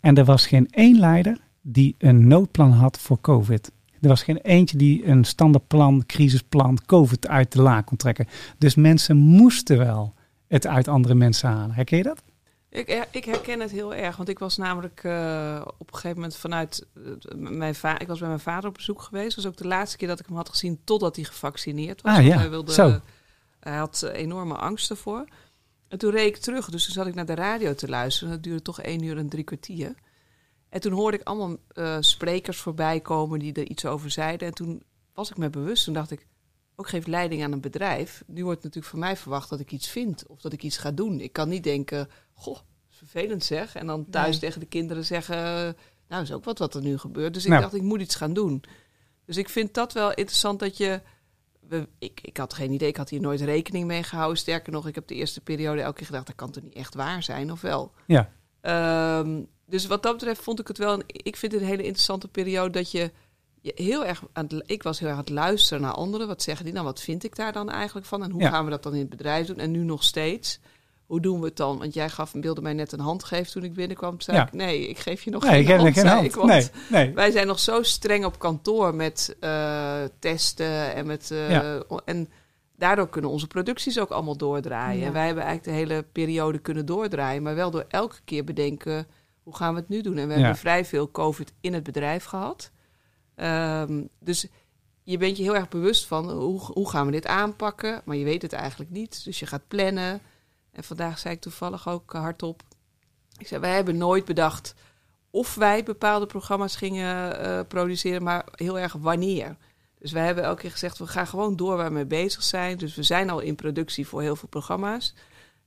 En 0.00 0.14
er 0.14 0.24
was 0.24 0.46
geen 0.46 0.68
één 0.70 0.98
leider 0.98 1.38
die 1.62 1.94
een 1.98 2.28
noodplan 2.28 2.72
had 2.72 2.98
voor 2.98 3.20
COVID. 3.20 3.70
Er 4.00 4.08
was 4.08 4.22
geen 4.22 4.36
eentje 4.36 4.76
die 4.76 5.06
een 5.06 5.24
standaardplan, 5.24 6.06
crisisplan, 6.06 6.78
COVID 6.86 7.28
uit 7.28 7.52
de 7.52 7.62
la 7.62 7.80
kon 7.80 7.96
trekken. 7.96 8.26
Dus 8.58 8.74
mensen 8.74 9.16
moesten 9.16 9.78
wel 9.78 10.14
het 10.46 10.66
uit 10.66 10.88
andere 10.88 11.14
mensen 11.14 11.48
halen. 11.48 11.74
Herken 11.74 11.96
je 11.96 12.02
dat? 12.02 12.22
Ik, 12.70 13.06
ik 13.10 13.24
herken 13.24 13.60
het 13.60 13.70
heel 13.70 13.94
erg, 13.94 14.16
want 14.16 14.28
ik 14.28 14.38
was 14.38 14.56
namelijk 14.56 15.02
uh, 15.04 15.60
op 15.78 15.86
een 15.88 15.94
gegeven 15.94 16.16
moment 16.16 16.36
vanuit 16.36 16.86
uh, 16.94 17.12
mijn 17.34 17.74
vader. 17.74 18.00
Ik 18.00 18.08
was 18.08 18.18
bij 18.18 18.28
mijn 18.28 18.40
vader 18.40 18.68
op 18.68 18.74
bezoek 18.74 19.02
geweest. 19.02 19.34
Dat 19.34 19.44
was 19.44 19.52
ook 19.52 19.58
de 19.58 19.66
laatste 19.66 19.96
keer 19.96 20.08
dat 20.08 20.20
ik 20.20 20.26
hem 20.26 20.36
had 20.36 20.48
gezien 20.48 20.80
totdat 20.84 21.16
hij 21.16 21.24
gevaccineerd 21.24 22.02
was. 22.02 22.16
Ah, 22.16 22.26
ja. 22.26 22.38
hij, 22.38 22.50
wilde, 22.50 22.72
Zo. 22.72 23.00
hij 23.60 23.76
had 23.76 24.02
uh, 24.04 24.20
enorme 24.20 24.54
angst 24.54 24.90
ervoor. 24.90 25.24
En 25.88 25.98
toen 25.98 26.10
reed 26.10 26.26
ik 26.26 26.36
terug, 26.36 26.70
dus 26.70 26.84
toen 26.84 26.94
zat 26.94 27.06
ik 27.06 27.14
naar 27.14 27.26
de 27.26 27.34
radio 27.34 27.74
te 27.74 27.88
luisteren. 27.88 28.32
Dat 28.32 28.42
duurde 28.42 28.62
toch 28.62 28.80
één 28.80 29.02
uur 29.02 29.18
en 29.18 29.28
drie 29.28 29.44
kwartier. 29.44 29.94
En 30.70 30.80
toen 30.80 30.92
hoorde 30.92 31.16
ik 31.16 31.26
allemaal 31.26 31.56
uh, 31.74 31.96
sprekers 32.00 32.58
voorbij 32.58 33.00
komen 33.00 33.38
die 33.38 33.52
er 33.52 33.68
iets 33.68 33.86
over 33.86 34.10
zeiden. 34.10 34.48
En 34.48 34.54
toen 34.54 34.82
was 35.14 35.30
ik 35.30 35.36
me 35.36 35.50
bewust. 35.50 35.84
Toen 35.84 35.94
dacht 35.94 36.10
ik, 36.10 36.26
ook 36.76 36.88
geef 36.88 37.06
leiding 37.06 37.44
aan 37.44 37.52
een 37.52 37.60
bedrijf. 37.60 38.22
Nu 38.26 38.44
wordt 38.44 38.62
natuurlijk 38.62 38.90
van 38.90 38.98
mij 39.00 39.16
verwacht 39.16 39.48
dat 39.48 39.60
ik 39.60 39.72
iets 39.72 39.88
vind 39.88 40.26
of 40.26 40.40
dat 40.40 40.52
ik 40.52 40.62
iets 40.62 40.76
ga 40.76 40.90
doen. 40.90 41.20
Ik 41.20 41.32
kan 41.32 41.48
niet 41.48 41.64
denken, 41.64 42.08
goh, 42.32 42.58
vervelend 42.88 43.44
zeg. 43.44 43.74
En 43.74 43.86
dan 43.86 44.06
thuis 44.10 44.30
nee. 44.30 44.40
tegen 44.40 44.60
de 44.60 44.66
kinderen 44.66 45.04
zeggen, 45.04 45.36
nou 46.08 46.22
is 46.22 46.32
ook 46.32 46.44
wat 46.44 46.58
wat 46.58 46.74
er 46.74 46.82
nu 46.82 46.98
gebeurt. 46.98 47.34
Dus 47.34 47.44
ik 47.44 47.50
nou. 47.50 47.62
dacht, 47.62 47.74
ik 47.74 47.82
moet 47.82 48.00
iets 48.00 48.14
gaan 48.14 48.32
doen. 48.32 48.62
Dus 49.24 49.36
ik 49.36 49.48
vind 49.48 49.74
dat 49.74 49.92
wel 49.92 50.08
interessant 50.08 50.58
dat 50.58 50.76
je... 50.76 51.00
We, 51.60 51.88
ik, 51.98 52.20
ik 52.20 52.36
had 52.36 52.54
geen 52.54 52.72
idee, 52.72 52.88
ik 52.88 52.96
had 52.96 53.10
hier 53.10 53.20
nooit 53.20 53.40
rekening 53.40 53.86
mee 53.86 54.02
gehouden. 54.02 54.38
Sterker 54.38 54.72
nog, 54.72 54.88
ik 54.88 54.94
heb 54.94 55.06
de 55.06 55.14
eerste 55.14 55.40
periode 55.40 55.80
elke 55.80 55.96
keer 55.96 56.06
gedacht, 56.06 56.26
dat 56.26 56.34
kan 56.34 56.50
toch 56.50 56.62
niet 56.62 56.74
echt 56.74 56.94
waar 56.94 57.22
zijn, 57.22 57.52
of 57.52 57.60
wel? 57.60 57.92
Ja. 58.06 58.32
Um, 59.18 59.48
dus 59.70 59.86
wat 59.86 60.02
dat 60.02 60.12
betreft 60.12 60.42
vond 60.42 60.60
ik 60.60 60.68
het 60.68 60.78
wel. 60.78 60.92
Een, 60.92 61.02
ik 61.06 61.36
vind 61.36 61.52
het 61.52 61.60
een 61.60 61.66
hele 61.66 61.82
interessante 61.82 62.28
periode 62.28 62.70
dat 62.70 62.90
je, 62.90 63.10
je 63.60 63.72
heel 63.74 64.04
erg 64.04 64.22
aan 64.32 64.44
het, 64.48 64.62
ik 64.66 64.82
was 64.82 64.98
heel 64.98 65.08
erg 65.08 65.16
aan 65.16 65.24
het 65.24 65.32
luisteren 65.32 65.82
naar 65.82 65.92
anderen. 65.92 66.26
Wat 66.26 66.42
zeggen 66.42 66.64
die 66.64 66.74
nou? 66.74 66.86
Wat 66.86 67.00
vind 67.00 67.24
ik 67.24 67.36
daar 67.36 67.52
dan 67.52 67.70
eigenlijk 67.70 68.06
van? 68.06 68.22
En 68.22 68.30
hoe 68.30 68.40
ja. 68.40 68.50
gaan 68.50 68.64
we 68.64 68.70
dat 68.70 68.82
dan 68.82 68.92
in 68.92 69.00
het 69.00 69.08
bedrijf 69.08 69.46
doen? 69.46 69.58
En 69.58 69.70
nu 69.70 69.82
nog 69.82 70.04
steeds. 70.04 70.60
Hoe 71.06 71.20
doen 71.20 71.40
we 71.40 71.46
het 71.46 71.56
dan? 71.56 71.78
Want 71.78 71.94
jij 71.94 72.08
gaf 72.08 72.32
wilde 72.32 72.60
mij 72.60 72.72
net 72.72 72.92
een 72.92 73.00
hand 73.00 73.24
geven 73.24 73.52
toen 73.52 73.64
ik 73.64 73.74
binnenkwam. 73.74 74.20
Zei 74.20 74.36
ja. 74.36 74.46
ik, 74.46 74.52
nee, 74.52 74.88
ik 74.88 74.98
geef 74.98 75.22
je 75.22 75.30
nog 75.30 75.42
nee, 75.42 75.64
geen, 75.64 75.78
hand, 75.78 75.94
geen 75.94 76.06
hand. 76.06 76.24
Ik, 76.24 76.44
nee, 76.44 76.68
nee. 76.88 77.14
Wij 77.14 77.30
zijn 77.30 77.46
nog 77.46 77.58
zo 77.58 77.82
streng 77.82 78.24
op 78.24 78.38
kantoor 78.38 78.94
met 78.94 79.36
uh, 79.40 80.02
testen 80.18 80.94
en 80.94 81.06
met... 81.06 81.30
Uh, 81.32 81.50
ja. 81.50 81.82
en 82.04 82.28
daardoor 82.76 83.08
kunnen 83.08 83.30
onze 83.30 83.46
producties 83.46 83.98
ook 83.98 84.10
allemaal 84.10 84.36
doordraaien. 84.36 85.06
En 85.06 85.12
wij 85.12 85.26
hebben 85.26 85.44
eigenlijk 85.44 85.76
de 85.76 85.82
hele 85.84 86.02
periode 86.02 86.58
kunnen 86.58 86.86
doordraaien. 86.86 87.42
Maar 87.42 87.54
wel 87.54 87.70
door 87.70 87.84
elke 87.88 88.18
keer 88.24 88.44
bedenken 88.44 89.06
hoe 89.42 89.56
gaan 89.56 89.74
we 89.74 89.80
het 89.80 89.88
nu 89.88 90.00
doen? 90.00 90.18
En 90.18 90.28
we 90.28 90.34
ja. 90.34 90.38
hebben 90.40 90.58
vrij 90.58 90.84
veel 90.84 91.10
COVID 91.10 91.52
in 91.60 91.74
het 91.74 91.82
bedrijf 91.82 92.24
gehad. 92.24 92.70
Um, 93.36 94.08
dus 94.18 94.46
je 95.02 95.18
bent 95.18 95.36
je 95.36 95.42
heel 95.42 95.56
erg 95.56 95.68
bewust 95.68 96.06
van 96.06 96.30
hoe, 96.30 96.60
hoe 96.60 96.90
gaan 96.90 97.06
we 97.06 97.12
dit 97.12 97.26
aanpakken, 97.26 98.02
maar 98.04 98.16
je 98.16 98.24
weet 98.24 98.42
het 98.42 98.52
eigenlijk 98.52 98.90
niet. 98.90 99.24
Dus 99.24 99.38
je 99.38 99.46
gaat 99.46 99.68
plannen. 99.68 100.20
En 100.72 100.84
vandaag 100.84 101.18
zei 101.18 101.34
ik 101.34 101.40
toevallig 101.40 101.88
ook 101.88 102.12
hardop. 102.12 102.62
Ik 103.38 103.46
zei, 103.46 103.60
wij 103.60 103.74
hebben 103.74 103.96
nooit 103.96 104.24
bedacht 104.24 104.74
of 105.30 105.54
wij 105.54 105.82
bepaalde 105.82 106.26
programma's 106.26 106.76
gingen 106.76 107.40
uh, 107.46 107.60
produceren, 107.68 108.22
maar 108.22 108.46
heel 108.50 108.78
erg 108.78 108.92
wanneer. 108.92 109.56
Dus 109.98 110.12
wij 110.12 110.24
hebben 110.24 110.44
elke 110.44 110.60
keer 110.60 110.70
gezegd, 110.70 110.98
we 110.98 111.06
gaan 111.06 111.26
gewoon 111.26 111.56
door 111.56 111.76
waar 111.76 111.88
we 111.88 111.94
mee 111.94 112.06
bezig 112.06 112.42
zijn. 112.42 112.78
Dus 112.78 112.94
we 112.94 113.02
zijn 113.02 113.30
al 113.30 113.40
in 113.40 113.54
productie 113.54 114.06
voor 114.06 114.22
heel 114.22 114.36
veel 114.36 114.48
programma's. 114.48 115.14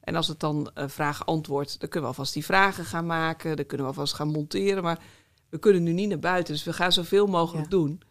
En 0.04 0.16
als 0.16 0.28
het 0.28 0.39
dan 0.39 0.72
uh, 0.78 0.84
vraag-antwoord, 0.88 1.80
dan 1.80 1.89
kunnen 1.89 2.10
we 2.10 2.16
alvast 2.16 2.34
die 2.34 2.45
vragen 2.45 2.86
gaan 2.86 3.06
maken. 3.06 3.56
Dan 3.56 3.66
kunnen 3.66 3.88
we 3.88 3.93
alvast 3.93 4.14
gaan 4.14 4.28
monteren. 4.28 4.84
Maar 4.84 4.99
we 5.49 5.58
kunnen 5.60 5.84
nu 5.84 5.93
niet 5.93 6.10
naar 6.10 6.20
buiten. 6.20 6.54
Dus 6.54 6.64
we 6.64 6.74
gaan 6.74 6.91
zoveel 6.91 7.28
mogelijk 7.28 7.64
ja. 7.64 7.70
doen. 7.70 8.01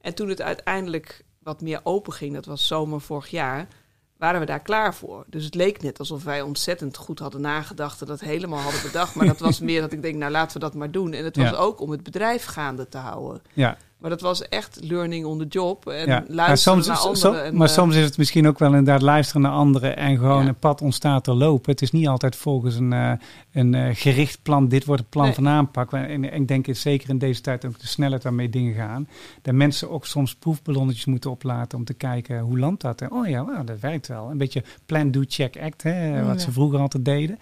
En 0.00 0.14
toen 0.14 0.28
het 0.28 0.42
uiteindelijk 0.42 1.24
wat 1.42 1.60
meer 1.60 1.80
open 1.82 2.12
ging, 2.12 2.34
dat 2.34 2.46
was 2.46 2.66
zomer 2.66 3.00
vorig 3.00 3.28
jaar, 3.28 3.68
waren 4.16 4.40
we 4.40 4.46
daar 4.46 4.62
klaar 4.62 4.94
voor. 4.94 5.24
Dus 5.26 5.44
het 5.44 5.54
leek 5.54 5.82
net 5.82 5.98
alsof 5.98 6.24
wij 6.24 6.42
ontzettend 6.42 6.96
goed 6.96 7.18
hadden 7.18 7.40
nagedacht 7.40 8.00
en 8.00 8.06
dat 8.06 8.20
helemaal 8.20 8.60
hadden 8.60 8.82
bedacht. 8.82 9.14
Maar 9.14 9.26
dat 9.26 9.38
was 9.38 9.60
meer 9.70 9.80
dat 9.80 9.92
ik 9.92 10.02
denk, 10.02 10.16
nou 10.16 10.30
laten 10.30 10.52
we 10.52 10.58
dat 10.58 10.74
maar 10.74 10.90
doen. 10.90 11.12
En 11.12 11.24
het 11.24 11.36
was 11.36 11.50
ja. 11.50 11.56
ook 11.56 11.80
om 11.80 11.90
het 11.90 12.02
bedrijf 12.02 12.44
gaande 12.44 12.88
te 12.88 12.98
houden. 12.98 13.42
Ja. 13.52 13.76
Maar 14.04 14.12
dat 14.12 14.22
was 14.22 14.48
echt 14.48 14.78
learning 14.82 15.24
on 15.24 15.38
the 15.38 15.46
job. 15.46 15.86
En 15.86 16.06
ja. 16.06 16.24
luisteren 16.28 16.84
soms, 16.84 16.86
naar 16.86 16.96
anderen. 16.96 17.44
En, 17.44 17.56
maar 17.56 17.68
uh, 17.68 17.74
soms 17.74 17.96
is 17.96 18.04
het 18.04 18.18
misschien 18.18 18.46
ook 18.46 18.58
wel 18.58 18.68
inderdaad 18.68 19.02
luisteren 19.02 19.42
naar 19.42 19.52
anderen 19.52 19.96
en 19.96 20.16
gewoon 20.16 20.42
ja. 20.42 20.48
een 20.48 20.58
pad 20.58 20.80
ontstaat 20.80 21.24
te 21.24 21.34
lopen. 21.34 21.70
Het 21.70 21.82
is 21.82 21.90
niet 21.90 22.08
altijd 22.08 22.36
volgens 22.36 22.76
een, 22.76 22.92
uh, 22.92 23.12
een 23.52 23.72
uh, 23.72 23.88
gericht 23.92 24.42
plan. 24.42 24.68
Dit 24.68 24.84
wordt 24.84 25.00
het 25.00 25.10
plan 25.10 25.24
nee. 25.24 25.34
van 25.34 25.48
aanpak. 25.48 25.92
En, 25.92 26.08
en, 26.08 26.24
ik 26.24 26.48
denk 26.48 26.66
zeker 26.70 27.08
in 27.08 27.18
deze 27.18 27.40
tijd 27.40 27.64
ook 27.64 27.80
de 27.80 27.86
snelheid 27.86 28.22
waarmee 28.22 28.50
dingen 28.50 28.74
gaan. 28.74 29.08
Dat 29.42 29.54
mensen 29.54 29.90
ook 29.90 30.06
soms 30.06 30.34
proefballonnetjes 30.34 31.04
moeten 31.04 31.30
oplaten 31.30 31.78
om 31.78 31.84
te 31.84 31.94
kijken 31.94 32.40
hoe 32.40 32.58
landt 32.58 32.82
dat. 32.82 33.00
En, 33.00 33.12
oh 33.12 33.28
ja, 33.28 33.44
well, 33.44 33.64
dat 33.64 33.80
werkt 33.80 34.08
wel. 34.08 34.30
Een 34.30 34.38
beetje 34.38 34.64
plan, 34.86 35.10
do, 35.10 35.22
check, 35.26 35.56
act. 35.60 35.82
Hè, 35.82 36.24
wat 36.24 36.34
ja. 36.34 36.38
ze 36.38 36.52
vroeger 36.52 36.78
altijd 36.78 37.04
deden. 37.04 37.38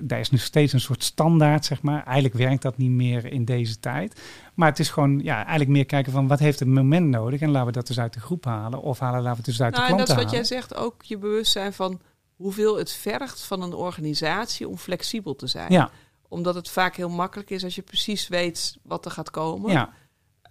daar 0.00 0.20
is 0.20 0.30
nu 0.30 0.38
steeds 0.38 0.72
een 0.72 0.80
soort 0.80 1.04
standaard, 1.04 1.64
zeg 1.64 1.82
maar. 1.82 2.04
Eigenlijk 2.04 2.34
werkt 2.34 2.62
dat 2.62 2.76
niet 2.76 2.90
meer 2.90 3.32
in 3.32 3.44
deze 3.44 3.80
tijd. 3.80 4.20
Maar 4.58 4.68
het 4.68 4.78
is 4.78 4.90
gewoon 4.90 5.18
ja, 5.18 5.36
eigenlijk 5.36 5.70
meer 5.70 5.84
kijken 5.84 6.12
van 6.12 6.26
wat 6.26 6.38
heeft 6.38 6.58
het 6.58 6.68
moment 6.68 7.08
nodig 7.08 7.40
en 7.40 7.50
laten 7.50 7.66
we 7.66 7.72
dat 7.72 7.86
dus 7.86 8.00
uit 8.00 8.12
de 8.12 8.20
groep 8.20 8.44
halen 8.44 8.82
of 8.82 8.98
halen 8.98 9.22
laten 9.22 9.30
we 9.30 9.36
het 9.36 9.44
dus 9.44 9.62
uit 9.62 9.74
nou, 9.74 9.86
de 9.86 9.92
klant 9.92 10.08
halen. 10.08 10.24
En 10.24 10.30
dat 10.30 10.34
is 10.34 10.38
wat 10.40 10.48
jij 10.48 10.58
zegt, 10.58 10.74
ook 10.74 11.02
je 11.02 11.18
bewustzijn 11.18 11.72
van 11.72 12.00
hoeveel 12.36 12.78
het 12.78 12.92
vergt 12.92 13.40
van 13.40 13.62
een 13.62 13.72
organisatie 13.72 14.68
om 14.68 14.76
flexibel 14.76 15.34
te 15.34 15.46
zijn. 15.46 15.72
Ja. 15.72 15.90
Omdat 16.28 16.54
het 16.54 16.68
vaak 16.68 16.96
heel 16.96 17.08
makkelijk 17.08 17.50
is 17.50 17.64
als 17.64 17.74
je 17.74 17.82
precies 17.82 18.28
weet 18.28 18.78
wat 18.82 19.04
er 19.04 19.10
gaat 19.10 19.30
komen. 19.30 19.72
Ja. 19.72 19.92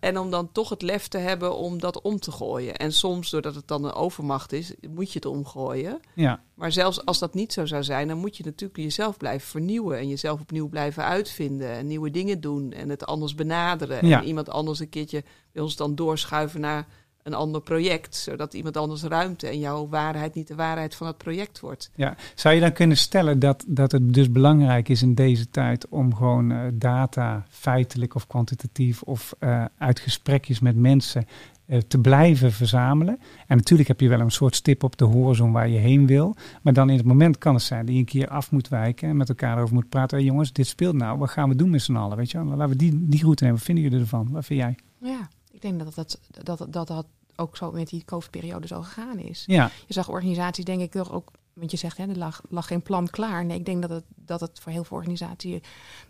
En 0.07 0.17
om 0.17 0.31
dan 0.31 0.51
toch 0.51 0.69
het 0.69 0.81
lef 0.81 1.07
te 1.07 1.17
hebben 1.17 1.55
om 1.55 1.79
dat 1.79 2.01
om 2.01 2.19
te 2.19 2.31
gooien. 2.31 2.75
En 2.75 2.93
soms, 2.93 3.29
doordat 3.29 3.55
het 3.55 3.67
dan 3.67 3.83
een 3.83 3.93
overmacht 3.93 4.51
is, 4.51 4.73
moet 4.89 5.11
je 5.11 5.19
het 5.19 5.27
omgooien. 5.27 5.99
Ja. 6.13 6.41
Maar 6.53 6.71
zelfs 6.71 7.05
als 7.05 7.19
dat 7.19 7.33
niet 7.33 7.53
zo 7.53 7.65
zou 7.65 7.83
zijn, 7.83 8.07
dan 8.07 8.17
moet 8.17 8.37
je 8.37 8.43
natuurlijk 8.43 8.79
jezelf 8.79 9.17
blijven 9.17 9.47
vernieuwen. 9.47 9.97
En 9.97 10.07
jezelf 10.07 10.41
opnieuw 10.41 10.67
blijven 10.67 11.03
uitvinden. 11.03 11.69
En 11.69 11.87
nieuwe 11.87 12.11
dingen 12.11 12.41
doen. 12.41 12.71
En 12.71 12.89
het 12.89 13.05
anders 13.05 13.35
benaderen. 13.35 14.07
Ja. 14.07 14.19
En 14.21 14.27
iemand 14.27 14.49
anders 14.49 14.79
een 14.79 14.89
keertje 14.89 15.23
bij 15.51 15.63
ons 15.63 15.75
dan 15.75 15.95
doorschuiven 15.95 16.61
naar 16.61 16.87
een 17.27 17.33
ander 17.33 17.61
project. 17.61 18.15
Zodat 18.15 18.53
iemand 18.53 18.77
anders 18.77 19.03
ruimte 19.03 19.47
en 19.47 19.59
jouw 19.59 19.87
waarheid 19.87 20.33
niet 20.33 20.47
de 20.47 20.55
waarheid 20.55 20.95
van 20.95 21.07
het 21.07 21.17
project 21.17 21.59
wordt. 21.59 21.91
Ja. 21.95 22.15
Zou 22.35 22.55
je 22.55 22.61
dan 22.61 22.73
kunnen 22.73 22.97
stellen 22.97 23.39
dat, 23.39 23.63
dat 23.67 23.91
het 23.91 24.13
dus 24.13 24.31
belangrijk 24.31 24.89
is 24.89 25.01
in 25.01 25.15
deze 25.15 25.49
tijd 25.49 25.87
om 25.87 26.15
gewoon 26.15 26.51
uh, 26.51 26.59
data, 26.73 27.45
feitelijk 27.49 28.15
of 28.15 28.27
kwantitatief, 28.27 29.01
of 29.01 29.35
uh, 29.39 29.65
uit 29.77 29.99
gesprekjes 29.99 30.59
met 30.59 30.75
mensen 30.75 31.25
uh, 31.65 31.79
te 31.87 31.99
blijven 31.99 32.51
verzamelen? 32.51 33.19
En 33.47 33.57
natuurlijk 33.57 33.87
heb 33.87 33.99
je 33.99 34.09
wel 34.09 34.19
een 34.19 34.31
soort 34.31 34.55
stip 34.55 34.83
op 34.83 34.97
de 34.97 35.05
horizon 35.05 35.51
waar 35.51 35.69
je 35.69 35.79
heen 35.79 36.07
wil. 36.07 36.35
Maar 36.61 36.73
dan 36.73 36.89
in 36.89 36.97
het 36.97 37.05
moment 37.05 37.37
kan 37.37 37.53
het 37.53 37.63
zijn 37.63 37.85
dat 37.85 37.93
je 37.93 37.99
een 37.99 38.05
keer 38.05 38.27
af 38.27 38.51
moet 38.51 38.67
wijken 38.67 39.09
en 39.09 39.17
met 39.17 39.29
elkaar 39.29 39.61
over 39.61 39.73
moet 39.73 39.89
praten. 39.89 40.17
Hey 40.17 40.25
jongens, 40.25 40.53
dit 40.53 40.67
speelt 40.67 40.95
nou, 40.95 41.17
wat 41.17 41.29
gaan 41.29 41.49
we 41.49 41.55
doen 41.55 41.69
met 41.69 41.81
z'n 41.81 41.95
allen? 41.95 42.17
Weet 42.17 42.31
je, 42.31 42.43
laten 42.43 42.69
we 42.69 42.75
die, 42.75 43.07
die 43.07 43.21
route 43.21 43.43
nemen. 43.43 43.57
Wat 43.57 43.67
vinden 43.67 43.83
jullie 43.83 43.99
ervan? 43.99 44.31
Wat 44.31 44.45
vind 44.45 44.59
jij? 44.59 44.75
Ja, 44.97 45.29
ik 45.51 45.61
denk 45.61 45.79
dat 45.79 45.95
dat, 45.95 46.19
dat, 46.43 46.67
dat, 46.69 46.87
dat 46.87 47.05
ook 47.37 47.57
zo 47.57 47.71
met 47.71 47.89
die 47.89 48.05
COVID-periode 48.05 48.67
zo 48.67 48.81
gegaan 48.81 49.19
is. 49.19 49.43
Ja. 49.47 49.71
Je 49.87 49.93
zag 49.93 50.09
organisaties, 50.09 50.65
denk 50.65 50.81
ik, 50.81 50.91
toch 50.91 51.11
ook. 51.11 51.31
Want 51.53 51.71
je 51.71 51.77
zegt, 51.77 51.97
hè, 51.97 52.07
er 52.07 52.17
lag, 52.17 52.41
lag 52.49 52.67
geen 52.67 52.81
plan 52.81 53.09
klaar. 53.09 53.45
Nee, 53.45 53.57
ik 53.57 53.65
denk 53.65 53.81
dat 53.81 53.89
het, 53.89 54.03
dat 54.15 54.39
het 54.39 54.59
voor 54.59 54.71
heel 54.71 54.83
veel 54.83 54.97
organisaties 54.97 55.59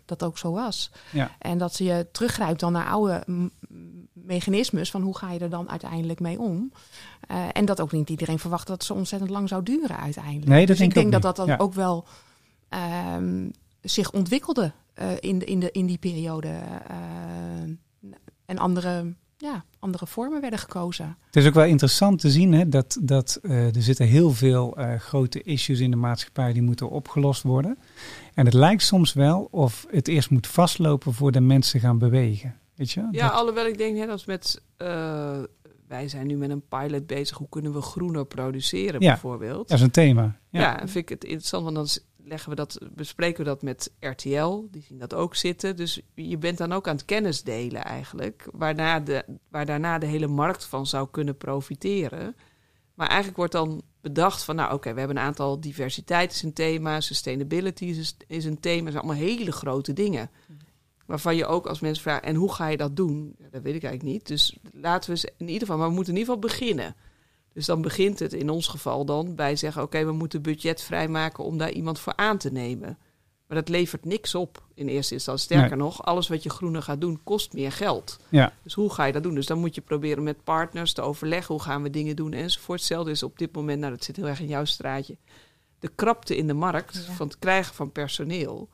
dat 0.04 0.22
ook 0.24 0.38
zo 0.38 0.52
was. 0.52 0.90
Ja. 1.12 1.30
En 1.38 1.58
dat 1.58 1.74
ze 1.74 1.84
je 1.84 2.06
teruggrijpt 2.12 2.60
dan 2.60 2.72
naar 2.72 2.86
oude 2.88 3.24
mechanismes 4.12 4.90
van 4.90 5.02
hoe 5.02 5.16
ga 5.16 5.32
je 5.32 5.38
er 5.38 5.50
dan 5.50 5.70
uiteindelijk 5.70 6.20
mee 6.20 6.38
om. 6.38 6.72
Uh, 7.30 7.44
en 7.52 7.64
dat 7.64 7.80
ook 7.80 7.92
niet 7.92 8.10
iedereen 8.10 8.38
verwacht 8.38 8.66
dat 8.66 8.84
ze 8.84 8.94
ontzettend 8.94 9.30
lang 9.30 9.48
zou 9.48 9.62
duren 9.62 9.98
uiteindelijk. 9.98 10.46
Nee, 10.46 10.58
dat 10.58 10.66
dus 10.68 10.78
denk 10.78 10.90
ik 10.94 10.96
denk 11.00 11.12
dat 11.12 11.22
dat 11.22 11.36
dan 11.36 11.46
Ja. 11.46 11.56
ook 11.56 11.74
wel 11.74 12.04
ehm, 12.68 13.48
zich 13.80 14.12
ontwikkelde 14.12 14.72
eh, 14.94 15.06
in, 15.20 15.38
de, 15.38 15.44
in, 15.44 15.60
de, 15.60 15.70
in 15.70 15.86
die 15.86 15.98
periode. 15.98 16.48
eh, 16.88 16.96
en 18.46 18.58
andere, 18.58 19.14
ja, 19.40 19.64
andere 19.78 20.06
vormen 20.06 20.40
werden 20.40 20.58
gekozen. 20.58 21.16
Het 21.26 21.36
is 21.36 21.46
ook 21.46 21.54
wel 21.54 21.64
interessant 21.64 22.20
te 22.20 22.30
zien 22.30 22.52
hè, 22.52 22.68
dat, 22.68 22.98
dat 23.02 23.38
eh, 23.42 23.74
er 23.76 23.82
zitten 23.82 24.06
heel 24.06 24.30
veel 24.32 24.76
eh, 24.76 24.94
grote 25.00 25.42
issues 25.42 25.80
in 25.80 25.90
de 25.90 25.96
maatschappij 25.96 26.52
die 26.52 26.62
moeten 26.62 26.90
opgelost 26.90 27.42
worden. 27.42 27.78
En 28.34 28.44
het 28.44 28.54
lijkt 28.54 28.82
soms 28.82 29.12
wel 29.12 29.48
of 29.50 29.86
het 29.90 30.08
eerst 30.08 30.30
moet 30.30 30.46
vastlopen 30.46 31.12
voordat 31.14 31.42
mensen 31.42 31.80
gaan 31.80 31.98
bewegen. 31.98 32.56
Weet 32.74 32.90
je? 32.90 33.08
Ja, 33.10 33.26
Dat- 33.28 33.32
alhoewel 33.36 33.66
ik 33.66 33.78
denk 33.78 33.96
net 33.96 34.08
als 34.08 34.24
met... 34.24 34.62
eh, 34.76 35.38
wij 35.88 36.08
zijn 36.08 36.26
nu 36.26 36.36
met 36.36 36.50
een 36.50 36.62
pilot 36.68 37.06
bezig. 37.06 37.36
Hoe 37.38 37.48
kunnen 37.48 37.72
we 37.72 37.80
groener 37.80 38.26
produceren 38.26 39.00
Ja. 39.00 39.08
bijvoorbeeld? 39.10 39.68
dat 39.68 39.78
is 39.78 39.84
een 39.84 39.90
thema. 39.90 40.36
Ja, 40.50 40.60
Ja. 40.60 40.78
vind 40.78 40.94
ik 40.96 41.08
het 41.08 41.24
interessant, 41.24 41.62
want 41.64 41.74
dan 41.76 41.86
leggen 42.28 42.50
we 42.50 42.56
dat, 42.56 42.78
bespreken 42.92 43.38
we 43.38 43.50
dat 43.50 43.62
met 43.62 43.92
RTL. 44.00 44.66
Die 44.70 44.82
zien 44.82 44.98
dat 44.98 45.14
ook 45.14 45.34
zitten. 45.34 45.76
Dus 45.76 46.00
je 46.14 46.38
bent 46.38 46.58
dan 46.58 46.72
ook 46.72 46.88
aan 46.88 46.96
het 46.96 47.04
kennis 47.04 47.42
delen 47.42 47.84
eigenlijk. 47.84 48.48
Waarna 48.52 49.00
de, 49.00 49.24
waar 49.48 49.66
daarna 49.66 49.98
de 49.98 50.06
hele 50.06 50.26
markt 50.26 50.64
van 50.64 50.86
zou 50.86 51.08
kunnen 51.10 51.36
profiteren. 51.36 52.36
Maar 52.94 53.06
eigenlijk 53.06 53.36
wordt 53.36 53.52
dan 53.52 53.82
bedacht 54.00 54.44
van, 54.44 54.56
nou 54.56 54.72
oké, 54.72 54.92
we 54.92 54.98
hebben 54.98 55.16
een 55.16 55.22
aantal 55.22 55.60
diversiteit 55.60 56.32
is 56.32 56.42
een 56.42 56.52
thema, 56.52 57.00
sustainability 57.00 57.84
is, 58.26 58.44
een 58.44 58.60
thema. 58.60 58.84
Dat 58.84 58.92
zijn 58.92 59.04
allemaal 59.04 59.24
hele 59.24 59.52
grote 59.52 59.92
dingen. 59.92 60.30
Waarvan 61.06 61.36
je 61.36 61.46
ook 61.46 61.66
als 61.66 61.80
mensen 61.80 62.02
vraagt, 62.02 62.24
en 62.24 62.34
hoe 62.34 62.52
ga 62.52 62.66
je 62.66 62.76
dat 62.76 62.96
doen? 62.96 63.36
Dat 63.50 63.62
weet 63.62 63.74
ik 63.74 63.82
eigenlijk 63.82 64.02
niet. 64.02 64.26
Dus 64.26 64.58
laten 64.72 65.14
we 65.14 65.32
in 65.36 65.46
ieder 65.46 65.60
geval, 65.60 65.76
maar 65.76 65.88
we 65.88 65.94
moeten 65.94 66.12
in 66.12 66.18
ieder 66.18 66.34
geval 66.34 66.50
beginnen. 66.50 66.96
Dus 67.58 67.66
dan 67.66 67.82
begint 67.82 68.18
het 68.18 68.32
in 68.32 68.50
ons 68.50 68.66
geval 68.66 69.04
dan 69.04 69.34
bij 69.34 69.56
zeggen: 69.56 69.82
oké, 69.82 70.04
we 70.04 70.12
moeten 70.12 70.42
budget 70.42 70.82
vrijmaken 70.82 71.44
om 71.44 71.58
daar 71.58 71.70
iemand 71.70 71.98
voor 71.98 72.16
aan 72.16 72.38
te 72.38 72.52
nemen. 72.52 72.98
Maar 73.46 73.56
dat 73.56 73.68
levert 73.68 74.04
niks 74.04 74.34
op 74.34 74.62
in 74.74 74.88
eerste 74.88 75.14
instantie. 75.14 75.44
Sterker 75.44 75.76
Nee. 75.76 75.86
nog, 75.86 76.02
alles 76.04 76.28
wat 76.28 76.42
je 76.42 76.50
groener 76.50 76.82
gaat 76.82 77.00
doen 77.00 77.20
kost 77.24 77.52
meer 77.52 77.72
geld. 77.72 78.18
Ja. 78.28 78.52
Dus 78.62 78.74
hoe 78.74 78.92
ga 78.92 79.04
je 79.04 79.12
dat 79.12 79.22
doen? 79.22 79.34
Dus 79.34 79.46
dan 79.46 79.58
moet 79.58 79.74
je 79.74 79.80
proberen 79.80 80.22
met 80.22 80.44
partners 80.44 80.92
te 80.92 81.00
overleggen 81.02 81.54
hoe 81.54 81.62
gaan 81.62 81.82
we 81.82 81.90
dingen 81.90 82.16
doen 82.16 82.32
enzovoort. 82.32 82.78
Hetzelfde 82.78 83.10
is 83.10 83.22
op 83.22 83.38
dit 83.38 83.54
moment, 83.54 83.80
nou 83.80 83.92
dat 83.92 84.04
zit 84.04 84.16
heel 84.16 84.26
erg 84.28 84.40
in 84.40 84.48
jouw 84.48 84.64
straatje, 84.64 85.16
de 85.78 85.88
krapte 85.94 86.36
in 86.36 86.46
de 86.46 86.54
markt 86.54 87.04
Ja. 87.06 87.12
van 87.12 87.26
het 87.26 87.38
krijgen 87.38 87.74
van 87.74 87.92
personeel. 87.92 88.68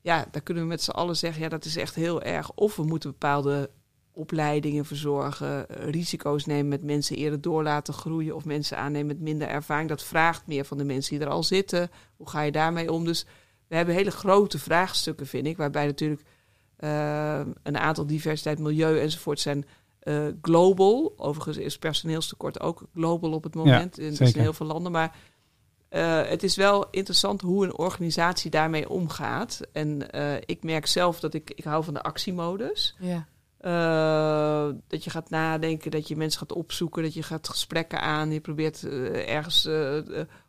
Ja, 0.00 0.26
daar 0.30 0.42
kunnen 0.42 0.62
we 0.62 0.68
met 0.68 0.82
z'n 0.82 0.90
allen 0.90 1.16
zeggen, 1.16 1.42
ja 1.42 1.48
dat 1.48 1.64
is 1.64 1.76
echt 1.76 1.94
heel 1.94 2.22
erg. 2.22 2.52
Of 2.54 2.76
we 2.76 2.82
moeten 2.84 3.10
bepaalde 3.10 3.70
opleidingen 4.16 4.84
verzorgen, 4.84 5.68
eh, 5.68 5.88
risico's 5.88 6.46
nemen 6.46 6.68
met 6.68 6.82
mensen 6.82 7.16
eerder 7.16 7.40
door 7.40 7.62
laten 7.62 7.94
groeien 7.94 8.34
of 8.34 8.44
mensen 8.44 8.78
aannemen 8.78 9.06
met 9.06 9.20
minder 9.20 9.48
ervaring. 9.48 9.88
Dat 9.88 10.02
vraagt 10.02 10.46
meer 10.46 10.64
van 10.64 10.78
de 10.78 10.84
mensen 10.84 11.18
die 11.18 11.26
er 11.26 11.32
al 11.32 11.42
zitten. 11.42 11.90
Hoe 12.16 12.28
ga 12.28 12.40
je 12.40 12.52
daarmee 12.52 12.92
om? 12.92 13.04
Dus 13.04 13.26
we 13.68 13.76
hebben 13.76 13.94
hele 13.94 14.10
grote 14.10 14.58
vraagstukken, 14.58 15.26
vind 15.26 15.46
ik, 15.46 15.56
waarbij 15.56 15.86
natuurlijk 15.86 16.22
eh, 16.76 17.40
een 17.62 17.78
aantal 17.78 18.06
diversiteit, 18.06 18.58
milieu 18.58 19.00
enzovoort 19.00 19.40
zijn 19.40 19.64
eh, 20.00 20.26
global. 20.42 21.14
Overigens 21.16 21.56
is 21.56 21.78
personeelstekort 21.78 22.60
ook 22.60 22.82
global 22.94 23.32
op 23.32 23.42
het 23.42 23.54
moment. 23.54 23.98
in, 23.98 24.14
dus 24.14 24.32
in 24.32 24.40
heel 24.40 24.52
veel 24.52 24.66
landen. 24.66 24.92
Maar 24.92 25.16
eh, 25.88 26.22
het 26.28 26.42
is 26.42 26.56
wel 26.56 26.90
interessant 26.90 27.40
hoe 27.40 27.64
een 27.64 27.76
organisatie 27.76 28.50
daarmee 28.50 28.88
omgaat. 28.88 29.60
En 29.72 30.10
eh, 30.10 30.34
ik 30.40 30.62
merk 30.62 30.86
zelf 30.86 31.20
dat 31.20 31.34
ik, 31.34 31.50
ik 31.54 31.64
hou 31.64 31.84
van 31.84 31.94
de 31.94 32.02
actiemodus. 32.02 32.96
Ja. 32.98 33.26
Eh, 33.66 34.68
dat 34.86 35.04
je 35.04 35.10
gaat 35.10 35.30
nadenken, 35.30 35.90
dat 35.90 36.08
je 36.08 36.16
mensen 36.16 36.40
gaat 36.40 36.52
opzoeken, 36.52 37.02
dat 37.02 37.14
je 37.14 37.22
gaat 37.22 37.48
gesprekken 37.48 38.00
aan. 38.00 38.32
Je 38.32 38.40
probeert 38.40 38.84
eh, 38.84 39.34
ergens 39.34 39.66
eh, 39.66 39.96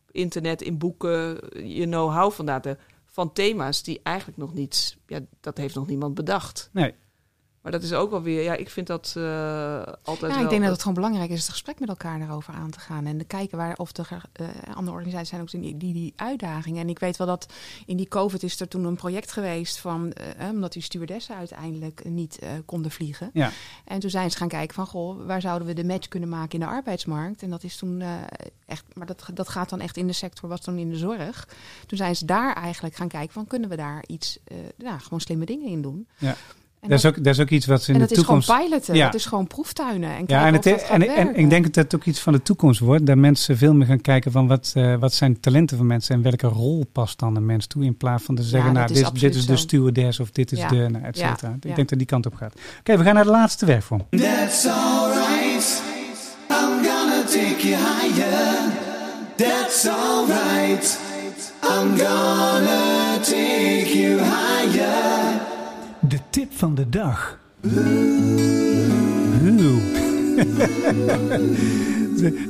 op 0.02 0.12
internet, 0.12 0.62
in 0.62 0.78
boeken, 0.78 1.40
je 1.68 1.84
know-how 1.84 2.32
vandaan 2.32 2.62
te... 2.62 2.78
Van 3.06 3.34
thema's 3.34 3.84
die 3.84 4.00
eigenlijk 4.04 4.38
nog 4.38 4.54
niets... 4.54 4.98
Ja, 5.08 5.20
dat 5.40 5.58
heeft 5.58 5.76
nog 5.76 5.88
niemand 5.88 6.14
bedacht. 6.14 6.70
Nee. 6.74 6.94
Maar 7.68 7.80
dat 7.80 7.86
is 7.86 7.94
ook 7.94 8.10
wel 8.10 8.22
weer... 8.22 8.44
Ja, 8.44 8.56
ik 8.56 8.70
vind 8.70 8.88
dat 8.88 9.14
eh, 9.18 9.82
altijd 10.04 10.32
Ja, 10.32 10.38
wel... 10.38 10.44
ik 10.44 10.50
denk 10.50 10.62
dat 10.62 10.72
het 10.72 10.80
gewoon 10.80 10.94
belangrijk 10.94 11.30
is 11.30 11.42
het 11.42 11.50
gesprek 11.50 11.80
met 11.80 11.90
elkaar 11.90 12.20
daarover 12.20 12.54
aan 12.54 12.70
te 12.70 12.80
gaan. 12.80 13.06
En 13.06 13.18
te 13.18 13.24
kijken 13.24 13.58
waar 13.58 13.76
of 13.78 13.98
er 13.98 14.22
eh, 14.34 14.48
andere 14.74 14.96
organisaties 14.96 15.30
zijn 15.30 15.42
ook 15.42 15.52
die, 15.52 15.78
die, 15.78 15.94
die 15.94 16.14
uitdagingen. 16.16 16.82
En 16.82 16.90
ik 16.90 17.00
weet 17.00 17.18
wel 17.18 17.28
dat 17.28 17.54
in 17.86 17.98
die 17.98 18.08
COVID 18.08 18.44
is 18.44 18.60
er 18.60 18.68
toen 18.68 18.84
een 18.84 18.96
project 18.96 19.32
geweest 19.32 19.78
van 19.78 20.14
eh, 20.14 20.50
omdat 20.50 20.74
die 20.74 20.82
stewardessen 20.82 21.36
uiteindelijk 21.36 22.06
niet 22.06 22.40
eh, 22.40 22.50
konden 22.66 22.92
vliegen. 22.92 23.30
Ja. 23.34 23.52
En 23.86 24.00
toen 24.00 24.10
zijn 24.10 24.32
ze 24.32 24.38
gaan 24.38 24.48
kijken 24.48 24.76
van 24.76 24.88
goh, 24.88 25.26
waar 25.26 25.42
zouden 25.42 25.68
we 25.68 25.74
de 25.74 25.86
match 25.86 26.08
kunnen 26.08 26.30
maken 26.30 26.60
in 26.60 26.66
de 26.66 26.72
arbeidsmarkt? 26.72 27.42
En 27.42 27.50
dat 27.50 27.64
is 27.64 27.78
toen 27.78 28.02
eh, 28.02 28.14
echt, 28.66 28.84
maar 28.94 29.08
dat, 29.08 29.30
dat 29.34 29.50
gaat 29.50 29.70
dan 29.70 29.80
echt 29.80 29.98
in 29.98 30.08
de 30.08 30.14
sector, 30.14 30.50
was 30.50 30.62
dan 30.62 30.78
in 30.78 30.90
de 30.90 30.98
zorg. 30.98 31.48
Toen 31.86 31.98
zijn 31.98 32.16
ze 32.16 32.26
daar 32.26 32.56
eigenlijk 32.56 32.96
gaan 32.96 33.08
kijken 33.08 33.34
van 33.34 33.48
kunnen 33.48 33.70
we 33.70 33.76
daar 33.76 34.04
iets, 34.08 34.40
eh 34.44 34.58
ja, 34.78 34.98
gewoon 34.98 35.22
slimme 35.22 35.46
dingen 35.46 35.70
in 35.70 35.82
doen. 35.82 36.08
Ja. 36.18 36.36
En 36.82 36.90
Dat 36.90 36.98
is, 36.98 37.06
ook, 37.06 37.16
dat 37.24 37.34
is 37.34 37.40
ook 37.40 37.50
iets 37.50 37.66
wat 37.66 37.84
ze 37.84 37.88
in 37.92 37.94
en 37.96 38.02
de 38.02 38.08
dat 38.08 38.18
is 38.18 38.24
toekomst... 38.24 38.50
gewoon 38.50 38.66
piloten. 38.66 38.96
Ja. 38.96 39.06
Dat 39.06 39.14
is 39.16 39.26
gewoon 39.26 39.48
proeftuinen. 39.48 40.10
En 40.10 40.24
Ja, 40.28 40.42
kijken 40.42 40.48
en, 40.48 40.58
of 40.58 40.64
het, 40.64 40.74
dat 40.74 40.82
gaat 40.82 40.90
en, 40.90 41.02
en, 41.02 41.16
werken. 41.26 41.36
ik 41.36 41.50
denk 41.50 41.64
dat 41.66 41.76
het 41.76 41.96
ook 41.96 42.04
iets 42.06 42.20
van 42.20 42.34
de 42.34 42.42
toekomst 42.42 42.80
wordt. 42.80 43.06
Dat 43.06 43.16
mensen 43.18 43.58
veel 43.58 43.74
meer 43.74 43.88
gaan 43.88 44.02
kijken 44.02 44.32
van 44.32 44.48
wat, 44.48 44.72
eh, 44.76 44.96
wat 44.96 45.14
zijn 45.14 45.34
de 45.34 45.40
talenten 45.40 45.78
van 45.78 45.86
mensen 45.88 46.16
en 46.16 46.22
welke 46.22 46.48
rol 46.48 46.86
past 46.92 47.20
dan 47.20 47.36
een 47.36 47.46
mens 47.46 47.68
toe. 47.68 47.84
In 47.84 47.98
plaats 47.98 48.24
van 48.24 48.36
te 48.36 48.44
zeggen, 48.44 48.74
nou, 48.74 48.94
is 48.94 49.00
dit, 49.04 49.20
dit 49.20 49.36
is 49.36 49.46
de 49.46 49.56
stewardess 49.58 50.20
of 50.20 50.32
dit 50.32 50.52
is 50.52 50.60
Ja. 50.60 50.68
de, 50.68 50.76
nou, 50.76 51.04
et 51.04 51.18
cetera. 51.18 51.48
Ja, 51.50 51.56
Ik 51.56 51.70
ja. 51.70 51.76
denk 51.76 51.90
dat 51.90 51.98
die 51.98 52.08
kant 52.08 52.26
op 52.26 52.34
gaat. 52.36 52.54
Oké, 52.80 52.98
we 52.98 53.04
gaan 53.04 53.14
naar 53.16 53.24
de 53.24 53.30
laatste 53.30 53.66
werkvorm. 53.66 54.06
That's 54.10 54.66
alright. 54.66 55.82
I'm 56.50 56.84
gonna 56.86 57.24
take 57.26 57.68
you 57.68 57.76
higher. 57.76 58.72
That's 59.36 59.88
alright. 59.88 61.00
I'm 61.64 61.98
gonna 61.98 63.18
take 63.22 63.92
you 64.00 64.20
higher. 64.20 65.27
Van 66.58 66.76
de 66.76 66.90
dag. 66.90 67.40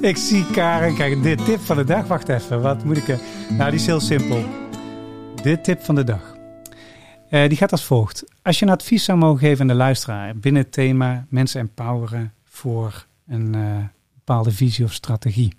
Ik 0.02 0.18
zie 0.18 0.52
Karen. 0.52 0.96
Kijk, 0.96 1.24
de 1.24 1.36
tip 1.36 1.60
van 1.60 1.78
de 1.78 1.84
dag. 1.84 2.08
Wacht 2.08 2.30
even, 2.30 2.62
wat 2.62 2.84
moet 2.84 2.98
ik 2.98 3.08
er... 3.08 3.20
Nou, 3.50 3.70
die 3.70 3.80
is 3.80 3.86
heel 3.86 4.00
simpel. 4.00 4.44
De 5.44 5.62
tip 5.62 5.82
van 5.82 5.96
de 5.96 6.04
dag. 6.04 6.36
Eh, 7.30 7.48
die 7.48 7.58
gaat 7.58 7.72
als 7.72 7.84
volgt. 7.84 8.24
Als 8.42 8.60
je 8.60 8.66
een 8.66 8.72
advies 8.72 9.04
zou 9.04 9.18
mogen 9.18 9.40
geven 9.40 9.62
aan 9.62 9.68
de 9.68 9.74
luisteraar 9.74 10.38
binnen 10.38 10.62
het 10.62 10.72
thema 10.72 11.26
mensen 11.30 11.60
empoweren 11.60 12.34
voor 12.44 13.06
een 13.28 13.56
eh, 13.56 13.78
bepaalde 14.14 14.52
visie 14.52 14.86
of 14.86 14.94
strategie. 14.94 15.54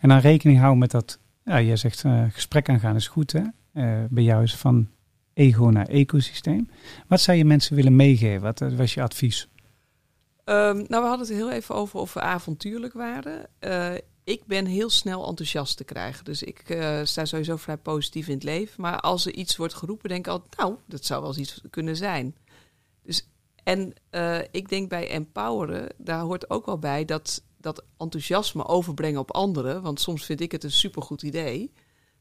En 0.00 0.08
dan 0.08 0.18
rekening 0.18 0.58
houden 0.58 0.78
met 0.78 0.90
dat, 0.90 1.18
ja, 1.44 1.56
je 1.56 1.76
zegt 1.76 2.04
eh, 2.04 2.22
gesprek 2.30 2.68
aangaan 2.68 2.96
is 2.96 3.08
goed 3.08 3.32
hè. 3.32 3.42
Eh, 3.72 4.04
bij 4.08 4.22
jou 4.22 4.42
is 4.42 4.54
van 4.54 4.88
ego 5.36 5.64
naar 5.64 5.86
ecosysteem. 5.86 6.70
Wat 7.08 7.20
zou 7.20 7.36
je 7.36 7.44
mensen 7.44 7.76
willen 7.76 7.96
meegeven? 7.96 8.42
Wat 8.42 8.60
eh, 8.60 8.76
was 8.76 8.94
je 8.94 9.02
advies? 9.02 9.48
Ehm, 10.44 10.76
nou, 10.76 11.02
we 11.02 11.08
hadden 11.08 11.26
het 11.26 11.36
heel 11.36 11.50
even 11.50 11.74
over 11.74 12.00
of 12.00 12.14
we 12.14 12.20
avontuurlijk 12.20 12.92
waren. 12.92 13.48
Eh, 13.58 13.94
ik 14.24 14.44
ben 14.46 14.66
heel 14.66 14.90
snel 14.90 15.28
enthousiast 15.28 15.76
te 15.76 15.84
krijgen. 15.84 16.24
Dus 16.24 16.42
ik 16.42 16.58
eh, 16.58 17.00
sta 17.02 17.24
sowieso 17.24 17.56
vrij 17.56 17.76
positief 17.76 18.28
in 18.28 18.34
het 18.34 18.42
leven. 18.42 18.80
Maar 18.82 19.00
als 19.00 19.26
er 19.26 19.34
iets 19.34 19.56
wordt 19.56 19.74
geroepen, 19.74 20.08
denk 20.08 20.26
ik 20.26 20.32
altijd, 20.32 20.56
nou, 20.56 20.74
dat 20.86 21.04
zou 21.04 21.20
wel 21.20 21.30
eens 21.30 21.38
iets 21.38 21.60
kunnen 21.70 21.96
zijn. 21.96 22.36
Dus, 23.02 23.28
en 23.62 23.92
ik 24.50 24.68
denk 24.68 24.88
bij 24.88 25.10
empoweren, 25.10 25.88
daar 25.96 26.20
hoort 26.20 26.50
ook 26.50 26.66
wel 26.66 26.78
bij 26.78 27.04
dat, 27.04 27.42
dat 27.60 27.84
enthousiasme 27.98 28.66
overbrengen 28.66 29.20
op 29.20 29.32
anderen. 29.32 29.82
Want 29.82 30.00
soms 30.00 30.24
vind 30.24 30.40
ik 30.40 30.52
het 30.52 30.64
een 30.64 30.70
supergoed 30.70 31.22
idee. 31.22 31.72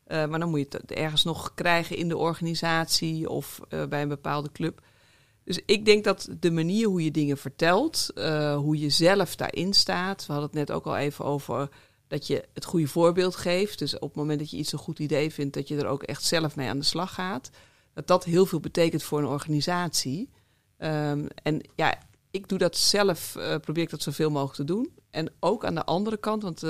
Eh, 0.06 0.26
maar 0.26 0.40
dan 0.40 0.50
moet 0.50 0.60
je 0.60 0.68
het 0.70 0.92
ergens 0.92 1.24
nog 1.24 1.54
krijgen 1.54 1.98
in 1.98 2.08
de 2.08 2.18
organisatie 2.18 3.30
of 3.30 3.60
eh, 3.70 3.86
bij 3.86 4.02
een 4.02 4.08
bepaalde 4.08 4.52
club. 4.52 4.82
Dus 5.44 5.60
ik 5.66 5.86
denk 5.86 6.04
dat 6.04 6.30
de 6.40 6.52
manier 6.52 6.88
hoe 6.88 7.04
je 7.04 7.12
dingen 7.12 7.38
vertelt, 7.38 8.12
eh, 8.16 8.56
hoe 8.56 8.80
je 8.80 8.90
zelf 8.90 9.36
daarin 9.36 9.74
staat. 9.74 10.26
We 10.26 10.34
hadden 10.34 10.50
het 10.50 10.68
net 10.68 10.72
ook 10.78 10.86
al 10.86 10.98
even 10.98 11.26
over 11.26 11.70
dat 12.08 12.28
je 12.28 12.44
het 12.54 12.66
goede 12.66 12.88
voorbeeld 12.88 13.36
geeft. 13.36 13.80
Dus 13.80 13.96
op 13.96 14.08
het 14.08 14.16
moment 14.16 14.40
dat 14.40 14.50
je 14.50 14.58
iets 14.58 14.72
een 14.72 14.80
goed 14.80 15.00
idee 15.00 15.34
vindt, 15.34 15.54
dat 15.54 15.68
je 15.68 15.78
er 15.78 15.88
ook 15.88 16.04
echt 16.04 16.24
zelf 16.24 16.56
mee 16.56 16.70
aan 16.70 16.80
de 16.80 16.86
slag 16.86 17.14
gaat. 17.14 17.50
Dat 17.94 18.08
dat 18.08 18.24
heel 18.24 18.46
veel 18.46 18.60
betekent 18.60 19.04
voor 19.04 19.20
een 19.20 19.26
organisatie. 19.26 20.30
Ehm, 20.78 21.26
en 21.44 21.62
ja, 21.76 21.98
ik 22.32 22.48
doe 22.48 22.58
dat 22.58 22.78
zelf, 22.78 23.32
probeer 23.62 23.84
ik 23.84 23.90
dat 23.90 24.02
zoveel 24.02 24.30
mogelijk 24.30 24.56
te 24.56 24.64
doen. 24.64 24.90
En 25.10 25.34
ook 25.40 25.66
aan 25.66 25.76
de 25.76 25.86
andere 25.86 26.18
kant, 26.18 26.44
want 26.44 26.64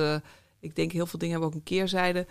ik 0.59 0.75
denk 0.75 0.91
heel 0.91 1.05
veel 1.05 1.19
dingen 1.19 1.33
hebben 1.33 1.53
ook 1.53 1.59
een 1.59 1.75
keerzijde 1.75 2.27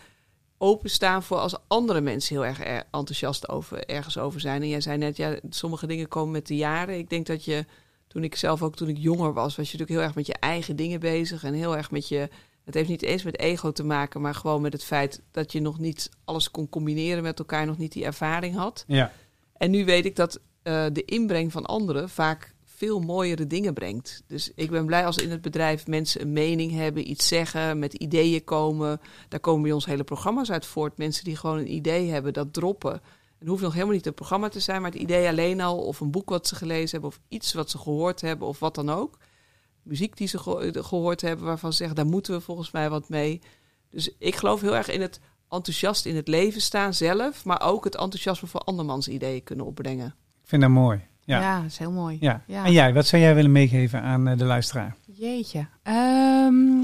openstaan 0.59 1.23
voor 1.23 1.37
als 1.37 1.57
andere 1.67 2.01
mensen 2.01 2.35
heel 2.35 2.47
erg 2.47 2.65
er- 2.65 2.85
enthousiast 2.91 3.49
over, 3.49 3.85
ergens 3.87 4.19
over 4.19 4.41
zijn. 4.41 4.63
En 4.63 4.69
jij 4.69 4.81
zei 4.81 4.99
net, 4.99 5.17
ja, 5.17 5.39
sommige 5.51 5.87
dingen 5.87 6.09
komen 6.09 6.33
met 6.33 6.47
de 6.47 6.57
jaren. 6.57 6.99
Ik 6.99 7.11
denk 7.11 7.27
dat 7.27 7.45
je, 7.45 7.65
toen 8.07 8.25
ik 8.25 8.37
zelf 8.37 8.63
ook, 8.63 8.77
toen 8.77 8.89
ik 8.89 8.99
jonger 8.99 9.33
was, 9.33 9.57
was 9.57 9.71
je 9.71 9.79
natuurlijk 9.79 9.91
heel 9.91 10.01
erg 10.01 10.15
met 10.15 10.27
je 10.27 10.35
eigen 10.41 10.77
dingen 10.77 11.01
bezig. 11.01 11.45
En 11.45 11.55
heel 11.55 11.77
erg 11.77 11.91
met 11.91 12.09
je, 12.09 12.29
het 12.65 12.75
heeft 12.75 12.89
niet 12.89 13.03
eens 13.03 13.23
met 13.23 13.39
ego 13.39 13.73
te 13.73 13.85
maken, 13.85 14.21
maar 14.21 14.35
gewoon 14.35 14.63
met 14.63 14.73
het 14.73 14.85
feit 14.85 15.23
dat 15.31 15.53
je 15.53 15.61
nog 15.61 15.79
niet 15.79 16.11
alles 16.25 16.51
kon 16.51 16.69
combineren 16.69 17.23
met 17.23 17.39
elkaar, 17.39 17.67
nog 17.67 17.79
niet 17.79 17.93
die 17.93 18.05
ervaring 18.05 18.55
had. 18.55 18.85
Ja. 18.87 19.13
En 19.57 19.71
nu 19.71 19.85
weet 19.85 20.05
ik 20.05 20.17
dat 20.17 20.41
eh, 20.63 20.87
de 20.93 21.05
inbreng 21.05 21.53
van 21.53 21.67
anderen 21.67 22.09
vaak 22.09 22.54
veel 22.77 23.01
mooiere 23.01 23.47
dingen 23.47 23.75
brengt. 23.75 24.23
Dus 24.27 24.53
ik 24.55 24.71
ben 24.71 24.87
blij 24.87 25.07
als 25.07 25.17
in 25.17 25.31
het 25.31 25.41
bedrijf 25.41 25.87
mensen 25.87 26.21
een 26.21 26.33
mening 26.33 26.73
hebben, 26.73 27.11
iets 27.11 27.29
zeggen, 27.29 27.79
met 27.79 27.95
ideeën 27.95 28.45
komen. 28.45 29.01
Daar 29.29 29.41
komen 29.41 29.63
bij 29.63 29.73
ons 29.73 29.85
hele 29.87 30.05
programma's 30.05 30.51
uit 30.51 30.67
voort. 30.67 30.99
Mensen 30.99 31.25
die 31.25 31.37
gewoon 31.37 31.59
een 31.59 31.73
idee 31.73 32.11
hebben, 32.11 32.33
dat 32.33 32.53
droppen. 32.53 33.01
Het 33.39 33.49
hoeft 33.49 33.63
nog 33.63 33.73
helemaal 33.73 33.95
niet 33.95 34.07
een 34.07 34.15
programma 34.15 34.49
te 34.49 34.61
zijn, 34.61 34.83
maar 34.83 34.91
het 34.91 35.01
idee 35.01 35.29
alleen 35.29 35.61
al, 35.61 35.79
of 35.79 36.01
een 36.01 36.11
boek 36.11 36.31
wat 36.31 36.47
ze 36.49 36.55
gelezen 36.55 36.91
hebben, 36.91 37.09
of 37.11 37.21
iets 37.29 37.53
wat 37.53 37.71
ze 37.71 37.79
gehoord 37.79 38.21
hebben, 38.21 38.49
of 38.49 38.59
wat 38.59 38.75
dan 38.75 38.91
ook. 38.91 39.19
Muziek 39.83 40.17
die 40.17 40.29
ze 40.29 40.39
ge- 40.39 40.83
gehoord 40.83 41.21
hebben, 41.21 41.47
waarvan 41.47 41.71
ze 41.71 41.77
zeggen, 41.77 41.97
daar 41.97 42.07
moeten 42.07 42.35
we 42.35 42.41
volgens 42.41 42.71
mij 42.71 42.91
wat 42.91 43.09
mee. 43.09 43.41
Dus 43.91 44.15
ik 44.19 44.37
geloof 44.37 44.61
heel 44.61 44.77
erg 44.77 44.91
in 44.91 45.01
het 45.01 45.21
enthousiast 45.49 46.07
in 46.07 46.17
het 46.17 46.29
leven 46.29 46.61
staan 46.61 46.95
zelf, 46.95 47.45
maar 47.45 47.63
ook 47.63 47.85
het 47.85 47.97
enthousiasme 47.97 48.49
voor 48.49 48.61
andermans 48.61 49.09
ideeën 49.09 49.43
kunnen 49.43 49.67
opbrengen. 49.67 50.07
Ik 50.43 50.49
vind 50.49 50.63
dat 50.63 50.71
mooi. 50.71 51.07
Ja, 51.25 51.41
Ja. 51.41 51.57
dat 51.61 51.71
is 51.71 51.79
heel 51.79 51.91
mooi. 51.93 52.17
ja. 52.21 52.43
Ja. 52.47 52.65
En 52.65 52.73
jij, 52.73 52.95
wat 52.95 53.07
zou 53.07 53.23
jij 53.23 53.35
willen 53.35 53.53
meegeven 53.53 54.03
aan 54.03 54.29
eh, 54.29 54.39
de 54.39 54.45
luisteraar? 54.45 54.95
Jeetje. 55.07 55.67
Ehm, 55.83 56.83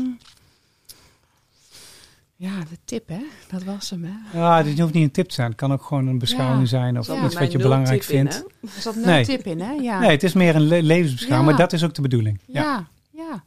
ja, 2.37 2.59
de 2.71 2.79
tip, 2.85 3.09
hè? 3.09 3.21
Dat 3.51 3.63
was 3.65 3.91
hem, 3.91 4.05
hè? 4.05 4.39
Ja, 4.39 4.63
dit 4.63 4.79
hoeft 4.79 4.93
niet 4.93 5.03
een 5.05 5.11
tip 5.11 5.29
te 5.29 5.35
zijn. 5.35 5.49
Het 5.49 5.57
kan 5.57 5.73
ook 5.73 5.83
gewoon 5.83 6.07
een 6.07 6.19
beschouwing 6.19 6.61
Ja. 6.61 6.67
zijn 6.67 6.99
of 6.99 7.07
Ja. 7.07 7.25
iets 7.25 7.35
wat 7.35 7.53
je 7.53 7.59
belangrijk 7.59 8.01
in, 8.03 8.07
vindt. 8.09 8.45
Er 8.63 8.69
zat 8.81 8.97
een 8.97 9.03
Nee. 9.03 9.25
tip 9.25 9.45
in, 9.47 9.61
hè? 9.61 9.73
Ja. 9.73 9.99
Nee, 10.01 10.11
het 10.11 10.23
is 10.23 10.33
meer 10.33 10.55
een 10.55 10.67
le- 10.67 10.81
levensbeschouwing, 10.81 11.51
Ja. 11.51 11.57
maar 11.57 11.67
dat 11.67 11.73
is 11.73 11.85
ook 11.85 11.95
de 11.95 12.03
bedoeling. 12.03 12.41
Ja. 12.47 12.63
Ja, 12.63 12.87
ja. 13.11 13.43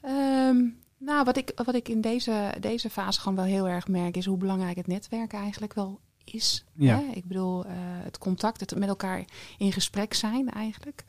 Ehm, 0.00 0.56
nou, 0.98 1.24
wat 1.24 1.36
ik, 1.36 1.52
wat 1.64 1.74
ik 1.74 1.88
in 1.88 2.00
deze, 2.00 2.54
deze 2.60 2.90
fase 2.90 3.20
gewoon 3.20 3.36
wel 3.36 3.44
heel 3.46 3.68
erg 3.68 3.88
merk, 3.88 4.16
is 4.16 4.26
hoe 4.26 4.36
belangrijk 4.36 4.76
het 4.76 4.86
netwerk 4.86 5.32
eigenlijk 5.32 5.74
wel 5.74 6.00
is. 6.32 6.64
Ja. 6.74 6.98
Hè? 6.98 7.04
Ik 7.14 7.24
bedoel, 7.26 7.64
eh, 7.64 7.72
het 7.76 8.18
contact, 8.18 8.60
het 8.60 8.76
met 8.76 8.88
elkaar 8.88 9.24
in 9.58 9.72
gesprek 9.72 10.14
zijn 10.14 10.50
eigenlijk. 10.50 11.04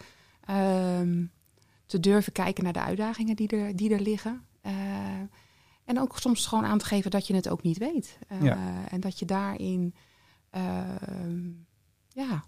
Ehm, 0.45 1.25
te 1.85 1.99
durven 1.99 2.31
kijken 2.31 2.63
naar 2.63 2.73
de 2.73 2.81
uitdagingen 2.81 3.35
die 3.35 3.47
er, 3.47 3.75
die 3.75 3.93
er 3.93 4.01
liggen. 4.01 4.45
Eh, 4.61 4.73
en 5.85 5.99
ook 5.99 6.17
soms 6.19 6.45
gewoon 6.45 6.65
aan 6.65 6.77
te 6.77 6.85
geven 6.85 7.11
dat 7.11 7.27
je 7.27 7.35
het 7.35 7.49
ook 7.49 7.63
niet 7.63 7.77
weet. 7.77 8.17
Eh, 8.27 8.41
Ja. 8.41 8.87
En 8.89 8.99
dat 8.99 9.19
je 9.19 9.25
daarin, 9.25 9.95
ehm, 10.49 11.49
ja, 12.09 12.43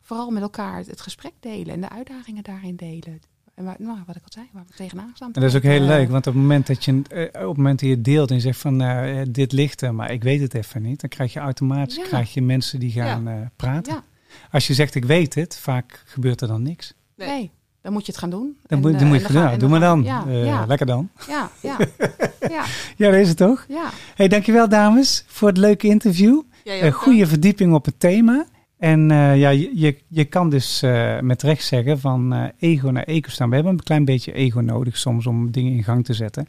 vooral 0.00 0.30
met 0.30 0.42
elkaar 0.42 0.76
het, 0.76 0.86
het 0.86 1.00
gesprek 1.00 1.32
delen 1.40 1.74
en 1.74 1.80
de 1.80 1.88
uitdagingen 1.88 2.42
daarin 2.42 2.76
delen. 2.76 3.20
En 3.54 3.64
waar, 3.64 3.76
nou, 3.78 3.98
wat 4.06 4.16
ik 4.16 4.22
al 4.22 4.28
zei, 4.32 4.46
waar 4.52 4.64
we 4.68 4.74
tegenaan 4.74 5.10
staan. 5.14 5.32
En 5.32 5.40
dat 5.40 5.50
is 5.50 5.56
ook 5.56 5.62
heel 5.62 5.80
Eh, 5.80 5.86
leuk, 5.86 6.10
want 6.10 6.26
op 6.26 6.32
het 6.32 6.42
moment 6.42 6.66
dat 6.66 6.84
je, 6.84 7.02
eh, 7.08 7.22
op 7.22 7.48
het 7.48 7.56
moment 7.56 7.80
dat 7.80 7.88
je 7.88 7.94
het 7.94 8.04
deelt 8.04 8.28
en 8.30 8.34
je 8.36 8.40
zegt 8.42 8.58
van 8.60 8.80
eh, 8.82 9.22
dit 9.28 9.52
ligt 9.52 9.80
er, 9.80 9.94
maar 9.94 10.12
ik 10.12 10.22
weet 10.22 10.40
het 10.40 10.54
even 10.54 10.82
niet, 10.82 11.00
dan 11.00 11.10
krijg 11.10 11.32
je 11.32 11.40
automatisch 11.40 11.96
Ja. 11.96 12.02
krijg 12.02 12.34
je 12.34 12.42
mensen 12.42 12.80
die 12.80 12.90
gaan 12.90 13.28
eh, 13.28 13.34
praten. 13.56 13.92
Ja, 13.92 14.02
Als 14.50 14.66
je 14.66 14.74
zegt 14.74 14.94
ik 14.94 15.04
weet 15.04 15.34
het, 15.34 15.56
vaak 15.58 16.02
gebeurt 16.06 16.40
er 16.40 16.48
dan 16.48 16.62
niks. 16.62 16.94
Nee. 17.16 17.28
nee. 17.28 17.50
dan 17.82 17.92
moet 17.92 18.06
je 18.06 18.12
het 18.12 18.20
gaan 18.20 18.30
doen. 18.30 18.56
Dan, 18.66 18.78
En, 18.78 18.80
moet, 18.90 18.98
dan 18.98 19.08
moet 19.08 19.16
en 19.16 19.22
je 19.22 19.26
gaan- 19.26 19.32
van, 19.32 19.40
nou, 19.42 19.52
en 19.54 19.58
doe 19.58 19.68
maar 19.68 19.80
dan. 19.80 19.98
Eh, 20.00 20.06
Ja, 20.06 20.44
ja, 20.44 20.66
Lekker 20.66 20.86
dan. 20.86 21.10
ja, 21.28 21.50
ja, 21.62 21.76
ja, 22.40 22.64
Ja, 22.96 23.10
dat 23.10 23.20
is 23.20 23.28
het 23.28 23.36
toch? 23.36 23.64
ja. 23.68 23.90
Hey, 24.14 24.28
dankjewel 24.28 24.68
dames 24.68 25.24
voor 25.26 25.48
het 25.48 25.56
leuke 25.58 25.86
interview. 25.86 26.42
Ook, 26.82 26.94
goede 26.94 27.26
verdieping 27.26 27.74
op 27.74 27.84
het 27.84 28.00
thema. 28.00 28.46
En 28.84 29.10
eh, 29.10 29.38
ja, 29.38 29.48
je, 29.48 29.96
je, 30.08 30.24
kan 30.24 30.50
dus 30.50 30.82
eh, 30.82 31.20
met 31.20 31.42
recht 31.42 31.64
zeggen 31.64 31.98
van 32.00 32.32
eh, 32.32 32.44
ego 32.58 32.90
naar 32.90 33.02
eco 33.02 33.30
staan. 33.30 33.48
We 33.48 33.54
hebben 33.54 33.72
een 33.72 33.82
klein 33.82 34.04
beetje 34.04 34.32
ego 34.32 34.60
nodig 34.60 34.96
soms 34.96 35.26
om 35.26 35.50
dingen 35.50 35.72
in 35.72 35.84
gang 35.84 36.04
te 36.04 36.14
zetten. 36.14 36.48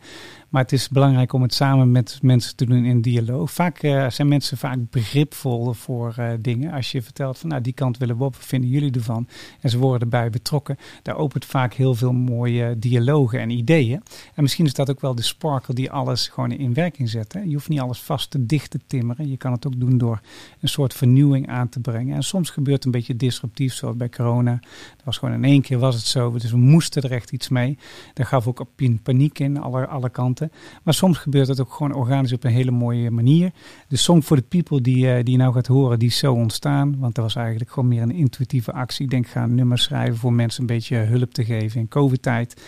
Maar 0.55 0.63
het 0.63 0.73
is 0.73 0.89
belangrijk 0.89 1.33
om 1.33 1.41
het 1.41 1.53
samen 1.53 1.91
met 1.91 2.19
mensen 2.21 2.55
te 2.55 2.65
doen 2.65 2.85
in 2.85 3.01
dialoog. 3.01 3.51
Vaak 3.51 3.77
eh, 3.83 4.09
zijn 4.09 4.27
mensen 4.27 4.57
vaak 4.57 4.77
begripvol 4.89 5.73
voor 5.73 6.13
eh, 6.17 6.31
dingen. 6.39 6.71
Als 6.71 6.91
je 6.91 7.01
vertelt 7.01 7.37
van 7.37 7.49
nou 7.49 7.61
die 7.61 7.73
kant 7.73 7.97
willen 7.97 8.17
we 8.17 8.23
op, 8.23 8.35
wat 8.35 8.45
vinden 8.45 8.69
jullie 8.69 8.91
ervan? 8.91 9.27
En 9.61 9.69
ze 9.69 9.77
worden 9.77 10.01
erbij 10.01 10.29
betrokken. 10.29 10.77
Daar 11.01 11.15
opent 11.15 11.45
vaak 11.45 11.73
heel 11.73 11.95
veel 11.95 12.13
mooie 12.13 12.79
dialogen 12.79 13.39
en 13.39 13.49
ideeën. 13.49 14.03
En 14.33 14.41
misschien 14.43 14.65
is 14.65 14.73
dat 14.73 14.89
ook 14.89 15.01
wel 15.01 15.15
de 15.15 15.21
sparkle 15.21 15.73
die 15.73 15.91
alles 15.91 16.27
gewoon 16.27 16.51
in 16.51 16.73
werking 16.73 17.09
zet. 17.09 17.33
Hè? 17.33 17.39
Je 17.39 17.53
hoeft 17.53 17.69
niet 17.69 17.79
alles 17.79 18.01
vast 18.01 18.31
te 18.31 18.45
dicht 18.45 18.71
te 18.71 18.79
timmeren. 18.87 19.29
Je 19.29 19.37
kan 19.37 19.51
het 19.51 19.67
ook 19.67 19.79
doen 19.79 19.97
door 19.97 20.21
een 20.59 20.69
soort 20.69 20.93
vernieuwing 20.93 21.49
aan 21.49 21.69
te 21.69 21.79
brengen. 21.79 22.15
En 22.15 22.23
soms 22.23 22.49
gebeurt 22.49 22.85
een 22.85 22.91
beetje 22.91 23.15
disruptief, 23.15 23.73
zoals 23.73 23.95
bij 23.95 24.09
corona. 24.09 24.59
Dat 25.05 25.13
was 25.13 25.23
gewoon 25.23 25.43
in 25.43 25.51
één 25.51 25.61
keer 25.61 25.79
was 25.79 25.95
het 25.95 26.05
zo. 26.05 26.31
Dus 26.31 26.51
we 26.51 26.57
moesten 26.57 27.01
er 27.01 27.11
echt 27.11 27.31
iets 27.31 27.49
mee. 27.49 27.77
Daar 28.13 28.25
gaf 28.25 28.47
ook 28.47 28.65
paniek 29.03 29.39
in, 29.39 29.59
alle, 29.61 29.87
alle 29.87 30.09
kanten. 30.09 30.51
Maar 30.83 30.93
soms 30.93 31.17
gebeurt 31.17 31.47
het 31.47 31.59
ook 31.59 31.73
gewoon 31.73 31.93
organisch 31.93 32.33
op 32.33 32.43
een 32.43 32.51
hele 32.51 32.71
mooie 32.71 33.11
manier. 33.11 33.51
De 33.87 33.95
Song 33.95 34.21
for 34.21 34.37
the 34.37 34.43
People 34.43 34.81
die, 34.81 35.11
eh, 35.11 35.23
die 35.23 35.31
je 35.31 35.37
nou 35.37 35.53
gaat 35.53 35.67
horen, 35.67 35.99
die 35.99 36.07
is 36.07 36.17
zo 36.17 36.33
ontstaan. 36.33 36.99
Want 36.99 37.15
dat 37.15 37.23
was 37.23 37.35
eigenlijk 37.35 37.71
gewoon 37.71 37.89
meer 37.89 38.01
een 38.01 38.11
intuïtieve 38.11 38.71
actie. 38.71 39.03
Ik 39.05 39.11
denk, 39.11 39.27
ga 39.27 39.43
een 39.43 39.55
nummer 39.55 39.77
schrijven 39.77 40.15
voor 40.15 40.33
mensen 40.33 40.61
een 40.61 40.67
beetje 40.67 40.97
hulp 40.97 41.33
te 41.33 41.45
geven 41.45 41.79
in 41.79 41.87
covid-tijd. 41.87 42.61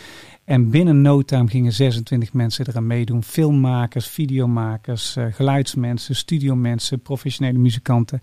En 0.47 0.69
binnen 0.69 1.01
no 1.01 1.21
gingen 1.25 1.73
26 1.73 2.33
mensen 2.33 2.67
eraan 2.67 2.87
meedoen. 2.87 3.23
Filmmakers, 3.23 4.07
videomakers, 4.07 5.15
eh, 5.15 5.25
geluidsmensen, 5.31 6.15
studiomensen, 6.15 7.01
professionele 7.01 7.57
muzikanten. 7.57 8.21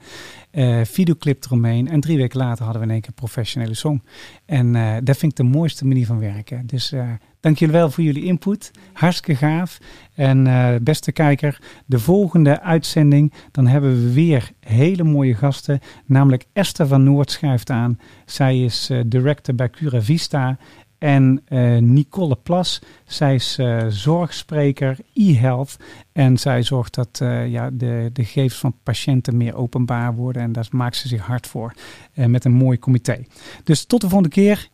eh, 0.54 0.80
videoclip 0.84 1.44
eromheen. 1.44 1.88
En 1.88 2.00
drie 2.00 2.16
weken 2.16 2.38
later 2.38 2.64
hadden 2.64 2.82
we 2.82 2.86
in 2.86 2.92
één 2.92 3.00
keer 3.00 3.10
een 3.10 3.14
professionele 3.14 3.74
song. 3.74 4.02
En 4.44 4.76
eh, 4.76 4.96
dat 5.02 5.16
vind 5.16 5.32
ik 5.32 5.36
de 5.36 5.52
mooiste 5.52 5.86
manier 5.86 6.06
van 6.06 6.18
werken. 6.18 6.66
Dus 6.66 6.92
eh, 6.92 7.08
dank 7.40 7.58
jullie 7.58 7.74
wel 7.74 7.90
voor 7.90 8.04
jullie 8.04 8.24
input. 8.24 8.70
Hartstikke 8.92 9.46
gaaf. 9.46 9.78
En 10.14 10.44
beste 10.84 11.12
kijker, 11.12 11.60
de 11.86 11.98
volgende 11.98 12.60
uitzending, 12.60 13.32
dan 13.50 13.66
hebben 13.66 14.04
we 14.04 14.12
weer 14.12 14.50
hele 14.60 15.04
mooie 15.04 15.34
gasten. 15.34 15.80
Namelijk 16.06 16.46
Esther 16.52 16.86
van 16.86 17.04
Noord 17.04 17.30
schrijft 17.30 17.70
aan. 17.70 17.98
Zij 18.24 18.64
is 18.64 18.90
director 19.06 19.54
bij 19.54 19.70
Cura 19.70 20.02
Vista. 20.02 20.58
En 21.04 21.42
eh, 21.44 21.76
Nicole 21.76 22.36
Plas, 22.42 22.80
zij 23.04 23.34
is 23.34 23.58
eh, 23.58 23.86
zorgspreker 23.88 24.96
e-health. 25.14 25.76
En 26.12 26.38
zij 26.38 26.62
zorgt 26.62 26.94
dat 26.94 27.20
eh, 27.22 27.48
ja, 27.48 27.70
de, 27.70 28.10
de 28.12 28.24
gegevens 28.24 28.60
van 28.60 28.74
patiënten 28.82 29.36
meer 29.36 29.54
openbaar 29.54 30.14
worden. 30.14 30.42
En 30.42 30.52
daar 30.52 30.66
maakt 30.70 30.96
ze 30.96 31.08
zich 31.08 31.20
hard 31.20 31.46
voor 31.46 31.74
met 32.14 32.44
een 32.44 32.52
mooi 32.52 32.78
comité. 32.78 33.24
Dus 33.64 33.84
tot 33.84 34.00
de 34.00 34.08
volgende 34.08 34.34
keer. 34.34 34.68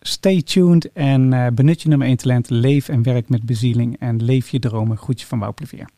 Stay 0.00 0.42
tuned 0.42 0.92
en 0.92 1.54
benut 1.54 1.82
je 1.82 1.88
nummer 1.88 2.06
1 2.06 2.16
talent. 2.16 2.50
Leef 2.50 2.88
en 2.88 3.02
werk 3.02 3.28
met 3.28 3.46
bezieling 3.46 3.98
en 3.98 4.24
leef 4.24 4.48
je 4.48 4.58
dromen. 4.58 4.96
Groetje 4.96 5.26
van 5.26 5.38
Wouw 5.38 5.54
Plevier. 5.54 5.88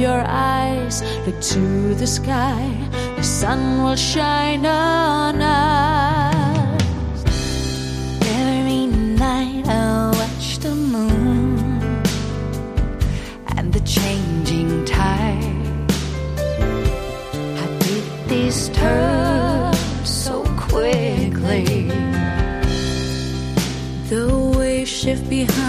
Your 0.00 0.24
eyes, 0.26 1.02
look 1.26 1.38
to 1.42 1.94
the 1.94 2.06
sky, 2.06 2.64
the 3.16 3.22
sun 3.22 3.82
will 3.82 3.96
shine 3.96 4.64
on 4.64 5.42
us. 5.42 7.24
Every 8.22 8.86
night 8.86 9.68
I 9.68 10.10
watch 10.18 10.58
the 10.58 10.74
moon 10.74 12.02
and 13.58 13.70
the 13.74 13.80
changing 13.80 14.86
tide. 14.86 15.90
How 17.58 17.68
did 17.84 18.04
this 18.26 18.70
turn 18.70 19.74
so 20.04 20.44
quickly? 20.56 21.90
The 24.08 24.24
waves 24.56 24.88
shift 24.88 25.28
behind 25.28 25.59